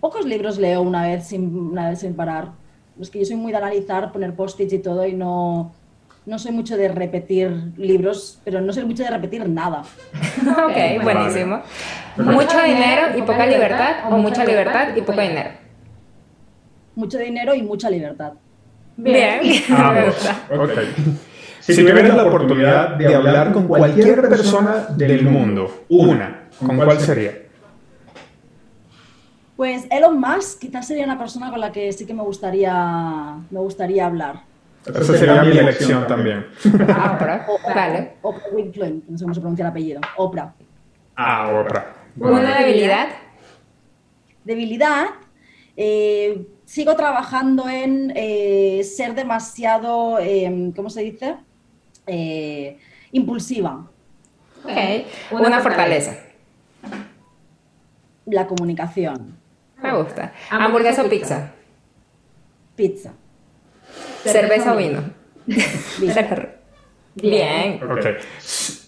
Pocos 0.00 0.26
libros 0.26 0.58
leo 0.58 0.82
una 0.82 1.06
vez 1.06 1.28
sin, 1.28 1.56
una 1.56 1.90
vez 1.90 2.00
sin 2.00 2.14
parar. 2.14 2.52
Es 3.00 3.10
que 3.10 3.20
yo 3.20 3.24
soy 3.24 3.36
muy 3.36 3.52
de 3.52 3.58
analizar, 3.58 4.12
poner 4.12 4.34
post-its 4.34 4.72
y 4.72 4.78
todo 4.78 5.06
y 5.06 5.12
no, 5.14 5.72
no 6.26 6.38
soy 6.38 6.52
mucho 6.52 6.76
de 6.76 6.88
repetir 6.88 7.72
libros, 7.76 8.40
pero 8.44 8.60
no 8.60 8.72
soy 8.72 8.84
mucho 8.84 9.02
de 9.02 9.10
repetir 9.10 9.48
nada. 9.48 9.82
ok, 10.42 11.02
buenísimo. 11.02 11.62
¿Mucho 12.16 12.62
dinero 12.62 13.18
y 13.18 13.22
poca 13.22 13.46
libertad 13.46 14.10
o 14.10 14.18
mucha 14.18 14.44
libertad 14.44 14.96
y 14.96 15.02
poco 15.02 15.20
dinero? 15.20 15.50
Mucho 16.94 17.18
dinero 17.18 17.54
y 17.54 17.62
mucha 17.62 17.90
libertad. 17.90 18.34
Bien. 18.96 19.40
Ambos. 19.70 20.30
Ok. 20.50 20.70
Si 21.60 21.76
tuvieras 21.76 22.14
la 22.16 22.24
oportunidad 22.26 22.90
de 22.96 23.14
hablar 23.14 23.52
con 23.52 23.66
cualquier 23.66 24.28
persona 24.28 24.86
del 24.90 25.24
mundo, 25.24 25.84
una, 25.88 26.48
¿con 26.58 26.76
cuál 26.76 27.00
sería? 27.00 27.32
Pues 29.56 29.86
Elon 29.90 30.20
Musk 30.20 30.60
quizás 30.60 30.86
sería 30.86 31.04
una 31.04 31.18
persona 31.18 31.50
con 31.50 31.60
la 31.60 31.70
que 31.70 31.92
sí 31.92 32.04
que 32.04 32.12
me 32.12 32.22
gustaría, 32.22 33.36
me 33.50 33.60
gustaría 33.60 34.06
hablar. 34.06 34.42
Esa 34.84 35.16
sería 35.16 35.42
mi 35.42 35.56
elección 35.56 36.06
también. 36.06 36.46
Ah, 36.88 37.14
Oprah. 37.14 37.46
Vale. 37.74 38.14
Oprah 38.20 38.48
Winfrey, 38.52 39.02
no 39.08 39.16
sé 39.16 39.24
cómo 39.24 39.34
se 39.34 39.40
pronuncia 39.40 39.62
el 39.62 39.70
apellido. 39.70 40.00
Oprah. 40.16 40.52
Ah, 41.16 41.50
Oprah. 41.50 41.94
¿Una 42.16 42.58
debilidad? 42.58 43.08
Debilidad. 44.44 45.06
Eh, 45.76 46.46
sigo 46.64 46.94
trabajando 46.96 47.68
en 47.68 48.12
eh, 48.14 48.82
ser 48.84 49.14
demasiado, 49.14 50.18
eh, 50.20 50.72
¿cómo 50.74 50.90
se 50.90 51.02
dice? 51.02 51.36
Eh, 52.06 52.78
impulsiva. 53.12 53.86
Ok. 54.64 54.70
Una 55.32 55.60
fortaleza. 55.60 56.16
La 58.26 58.46
comunicación. 58.46 59.36
Me 59.82 59.92
gusta. 59.96 60.32
¿Hamburguesa 60.50 61.02
o 61.02 61.08
pizza? 61.08 61.52
Pizza. 62.74 63.12
¿Cerveza 64.22 64.72
o 64.72 64.76
vino? 64.76 65.02
Bien. 67.14 67.80
Ok. 67.84 68.06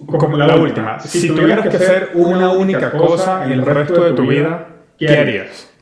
Como 0.06 0.36
la 0.36 0.56
última, 0.56 0.98
si 0.98 1.28
tuvieras 1.28 1.68
que 1.68 1.76
hacer 1.76 2.10
una 2.14 2.50
única 2.52 2.90
cosa 2.90 3.44
el 3.44 3.64
resto 3.64 4.02
de 4.02 4.12
tu 4.14 4.26
vida, 4.26 4.68
¿qué 4.98 5.16
harías? 5.16 5.75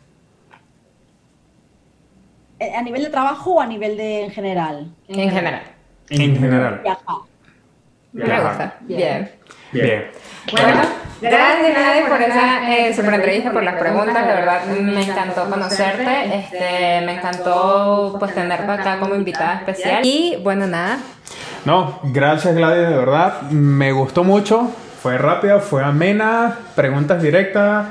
Eh, 2.59 2.73
¿A 2.77 2.83
nivel 2.83 3.03
de 3.03 3.11
trabajo 3.11 3.55
o 3.55 3.61
a 3.61 3.67
nivel 3.67 3.97
de 3.97 4.25
en 4.25 4.31
general? 4.31 4.93
En 5.09 5.31
general. 5.31 5.63
En 6.11 6.39
general. 6.39 6.81
Viajar. 6.83 7.17
Me 8.13 8.25
Viajar. 8.25 8.49
gusta. 8.49 8.75
Bien. 8.83 9.31
Bien. 9.73 10.05
Bueno, 10.53 10.83
gracias 11.21 11.75
Nadie 11.75 12.05
por 12.09 12.23
esa 12.23 12.73
eh, 12.73 12.95
super 12.95 13.15
entrevista, 13.15 13.51
por 13.51 13.63
las 13.65 13.75
preguntas, 13.77 14.27
de 14.27 14.35
verdad 14.35 14.67
me 14.67 15.03
encantó 15.03 15.49
conocerte, 15.51 16.37
este, 16.37 17.01
me 17.05 17.15
encantó 17.15 18.17
pues 18.19 18.35
tenerte 18.35 18.71
acá 18.71 18.99
como 19.01 19.15
invitada 19.15 19.55
especial 19.55 20.05
y 20.05 20.37
bueno 20.43 20.67
nada, 20.67 20.99
No, 21.65 21.99
gracias 22.05 22.55
Gladys, 22.55 22.89
de 22.89 22.97
verdad. 22.97 23.41
Me 23.51 23.91
gustó 23.93 24.23
mucho. 24.23 24.71
Fue 25.03 25.19
rápida, 25.19 25.61
fue 25.61 25.83
amena, 25.83 26.59
preguntas 26.77 27.21
directas. 27.23 27.87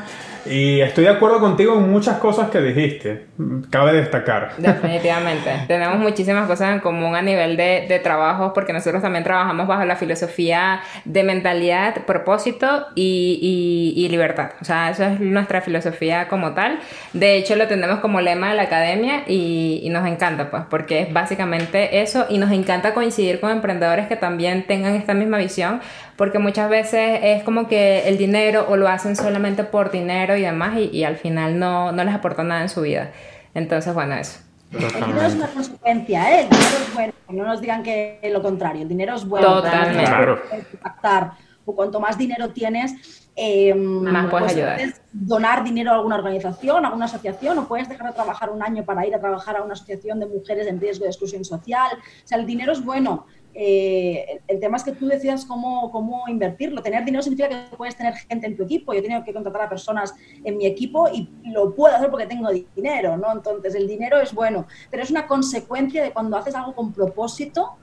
Y 0.46 0.82
estoy 0.82 1.06
de 1.06 1.12
acuerdo 1.12 1.40
contigo 1.40 1.76
en 1.76 1.90
muchas 1.90 2.18
cosas 2.18 2.50
que 2.50 2.60
dijiste. 2.62 3.28
Cabe 3.70 3.94
destacar. 3.94 4.52
definitivamente, 4.58 5.52
tenemos 5.68 5.98
muchísimas 6.00 6.48
cosas 6.48 6.74
en 6.74 6.80
común 6.80 7.16
a 7.16 7.22
nivel 7.22 7.56
de, 7.58 7.86
de 7.88 8.00
trabajo 8.00 8.54
porque 8.54 8.74
nosotros 8.74 9.02
también 9.02 9.24
trabajamos 9.24 9.68
bajo 9.68 9.86
la 9.86 9.96
filosofía 9.96 10.82
de 11.06 11.24
mentalidad, 11.24 12.04
propósito 12.06 12.88
y, 12.96 13.94
y- 13.96 14.06
y 14.06 14.10
libertad, 14.10 14.52
o 14.62 14.66
sea, 14.66 14.90
eso 14.90 15.04
es 15.06 15.20
nuestra 15.20 15.62
filosofía 15.62 16.28
como 16.28 16.52
tal, 16.54 16.80
de 17.14 17.38
hecho 17.38 17.56
lo 17.56 17.68
tenemos 17.68 18.00
como 18.00 18.20
lema 18.22 18.50
de 18.50 18.56
la 18.56 18.64
academia 18.64 19.24
y, 19.28 19.80
y 19.84 19.90
nos 19.90 20.06
encanta 20.08 20.50
pues 20.52 20.64
porque 20.70 21.00
es 21.02 21.14
básicamente 21.14 22.02
eso 22.02 22.26
y 22.30 22.38
nos 22.38 22.52
encanta 22.52 22.94
coincidir 22.94 23.40
con 23.40 23.52
emprendedores 23.52 24.08
que 24.08 24.16
también 24.16 24.64
tengan 24.68 24.96
esta 24.96 25.14
misma 25.14 25.38
visión 25.38 25.82
porque 26.16 26.38
muchas 26.38 26.70
veces 26.70 27.20
es 27.24 27.44
como 27.44 27.68
que 27.68 28.08
el 28.08 28.18
dinero 28.18 28.68
o 28.70 28.78
lo 28.78 28.88
hacen 28.88 29.16
solamente 29.16 29.64
por 29.64 29.90
dinero 29.92 30.33
y 30.36 30.42
demás 30.42 30.78
y, 30.78 30.90
y 30.98 31.04
al 31.04 31.18
final 31.18 31.60
no, 31.60 31.92
no 31.92 32.04
les 32.04 32.14
aporta 32.14 32.44
nada 32.44 32.62
en 32.62 32.70
su 32.70 32.82
vida. 32.82 33.12
Entonces, 33.54 33.94
bueno, 33.94 34.16
eso. 34.16 34.40
El 34.72 35.06
dinero 35.06 35.22
es 35.22 35.36
una 35.36 35.48
consecuencia, 35.48 36.32
¿eh? 36.32 36.42
El 36.42 36.50
dinero 36.50 36.78
es 36.88 36.94
bueno. 36.94 37.14
No 37.30 37.46
nos 37.46 37.62
digan 37.62 37.84
que 37.84 38.20
lo 38.32 38.42
contrario. 38.42 38.82
El 38.82 38.90
dinero 38.90 39.16
es 39.16 39.26
bueno. 39.26 39.56
Totalmente. 39.56 40.04
Claro. 40.04 40.40
Impactar. 40.74 41.32
O 41.66 41.76
cuanto 41.76 42.00
más 42.00 42.18
dinero 42.18 42.50
tienes, 42.50 43.30
eh, 43.36 43.74
Más 43.74 44.30
puedes 44.30 44.52
ayudar. 44.54 44.76
puedes 44.76 45.02
donar 45.14 45.64
dinero 45.64 45.92
a 45.92 45.96
alguna 45.96 46.16
organización, 46.16 46.84
a 46.84 46.88
alguna 46.88 47.06
asociación, 47.06 47.58
o 47.58 47.68
puedes 47.68 47.88
dejar 47.88 48.08
de 48.08 48.14
trabajar 48.14 48.50
un 48.50 48.62
año 48.62 48.84
para 48.84 49.06
ir 49.08 49.16
a 49.16 49.20
trabajar 49.20 49.56
a 49.58 49.62
una 49.64 49.74
asociación 49.74 50.20
de 50.20 50.26
mujeres 50.26 50.68
en 50.68 50.82
riesgo 50.82 51.04
de 51.04 51.12
exclusión 51.12 51.46
social. 51.46 51.92
O 51.98 52.28
sea, 52.28 52.38
el 52.38 52.46
dinero 52.46 52.74
es 52.74 52.84
bueno. 52.84 53.26
Eh, 53.56 54.42
el 54.48 54.60
tema 54.60 54.78
es 54.78 54.84
que 54.84 54.94
tú 54.94 55.08
decidas 55.08 55.46
cómo, 55.46 55.92
cómo 55.92 56.28
invertirlo. 56.28 56.82
Tener 56.82 57.06
dinero 57.06 57.22
significa 57.22 57.50
que 57.50 57.76
puedes 57.76 57.96
tener 57.96 58.16
gente 58.16 58.48
en 58.48 58.58
tu 58.58 58.64
equipo. 58.64 58.94
Yo 58.94 59.00
he 59.00 59.02
tenido 59.04 59.24
que 59.24 59.34
contratar 59.34 59.64
a 59.64 59.70
personas 59.70 60.14
en 60.44 60.58
mi 60.58 60.66
equipo 60.66 61.08
y 61.10 61.30
lo 61.46 61.74
puedo 61.76 61.96
hacer 61.96 62.10
porque 62.10 62.26
tengo 62.26 62.50
dinero, 62.50 63.18
¿no? 63.18 63.32
Entonces, 63.32 63.76
el 63.76 63.88
dinero 63.88 64.20
es 64.20 64.34
bueno, 64.34 64.66
pero 64.90 65.04
es 65.04 65.12
una 65.12 65.28
consecuencia 65.28 66.04
de 66.04 66.12
cuando 66.12 66.38
haces 66.38 66.56
algo 66.56 66.74
con 66.74 66.94
propósito, 66.94 67.78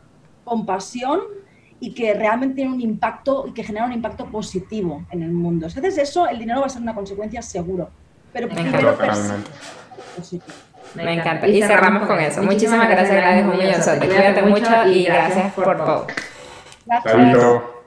con 0.44 0.66
pasión 0.66 1.20
y 1.78 1.94
que 1.94 2.12
realmente 2.14 2.56
tiene 2.56 2.72
un 2.72 2.80
impacto 2.80 3.46
y 3.46 3.52
que 3.52 3.62
genera 3.62 3.86
un 3.86 3.92
impacto 3.92 4.26
positivo 4.26 5.06
en 5.10 5.22
el 5.22 5.32
mundo. 5.32 5.70
Si 5.70 5.78
haces 5.78 5.96
eso, 5.98 6.28
el 6.28 6.38
dinero 6.38 6.60
va 6.60 6.66
a 6.66 6.70
ser 6.70 6.82
una 6.82 6.94
consecuencia 6.94 7.40
seguro. 7.42 7.90
Pero 8.32 8.48
Me 8.48 8.54
primero. 8.54 8.92
Totalmente. 8.92 9.50
positivo. 10.16 10.52
Me 10.94 11.14
encanta. 11.14 11.46
Y 11.46 11.62
cerramos 11.62 12.06
con 12.06 12.18
eso. 12.20 12.42
Muchísimas 12.42 12.88
gracias, 12.88 13.16
Gladys, 13.16 13.44
un 13.44 13.58
millonzote. 13.58 14.06
Cuídate 14.06 14.42
mucho 14.42 14.86
y 14.86 15.04
gracias 15.04 15.52
por 15.54 15.76
todo. 15.76 16.06
Gracias. 16.86 17.79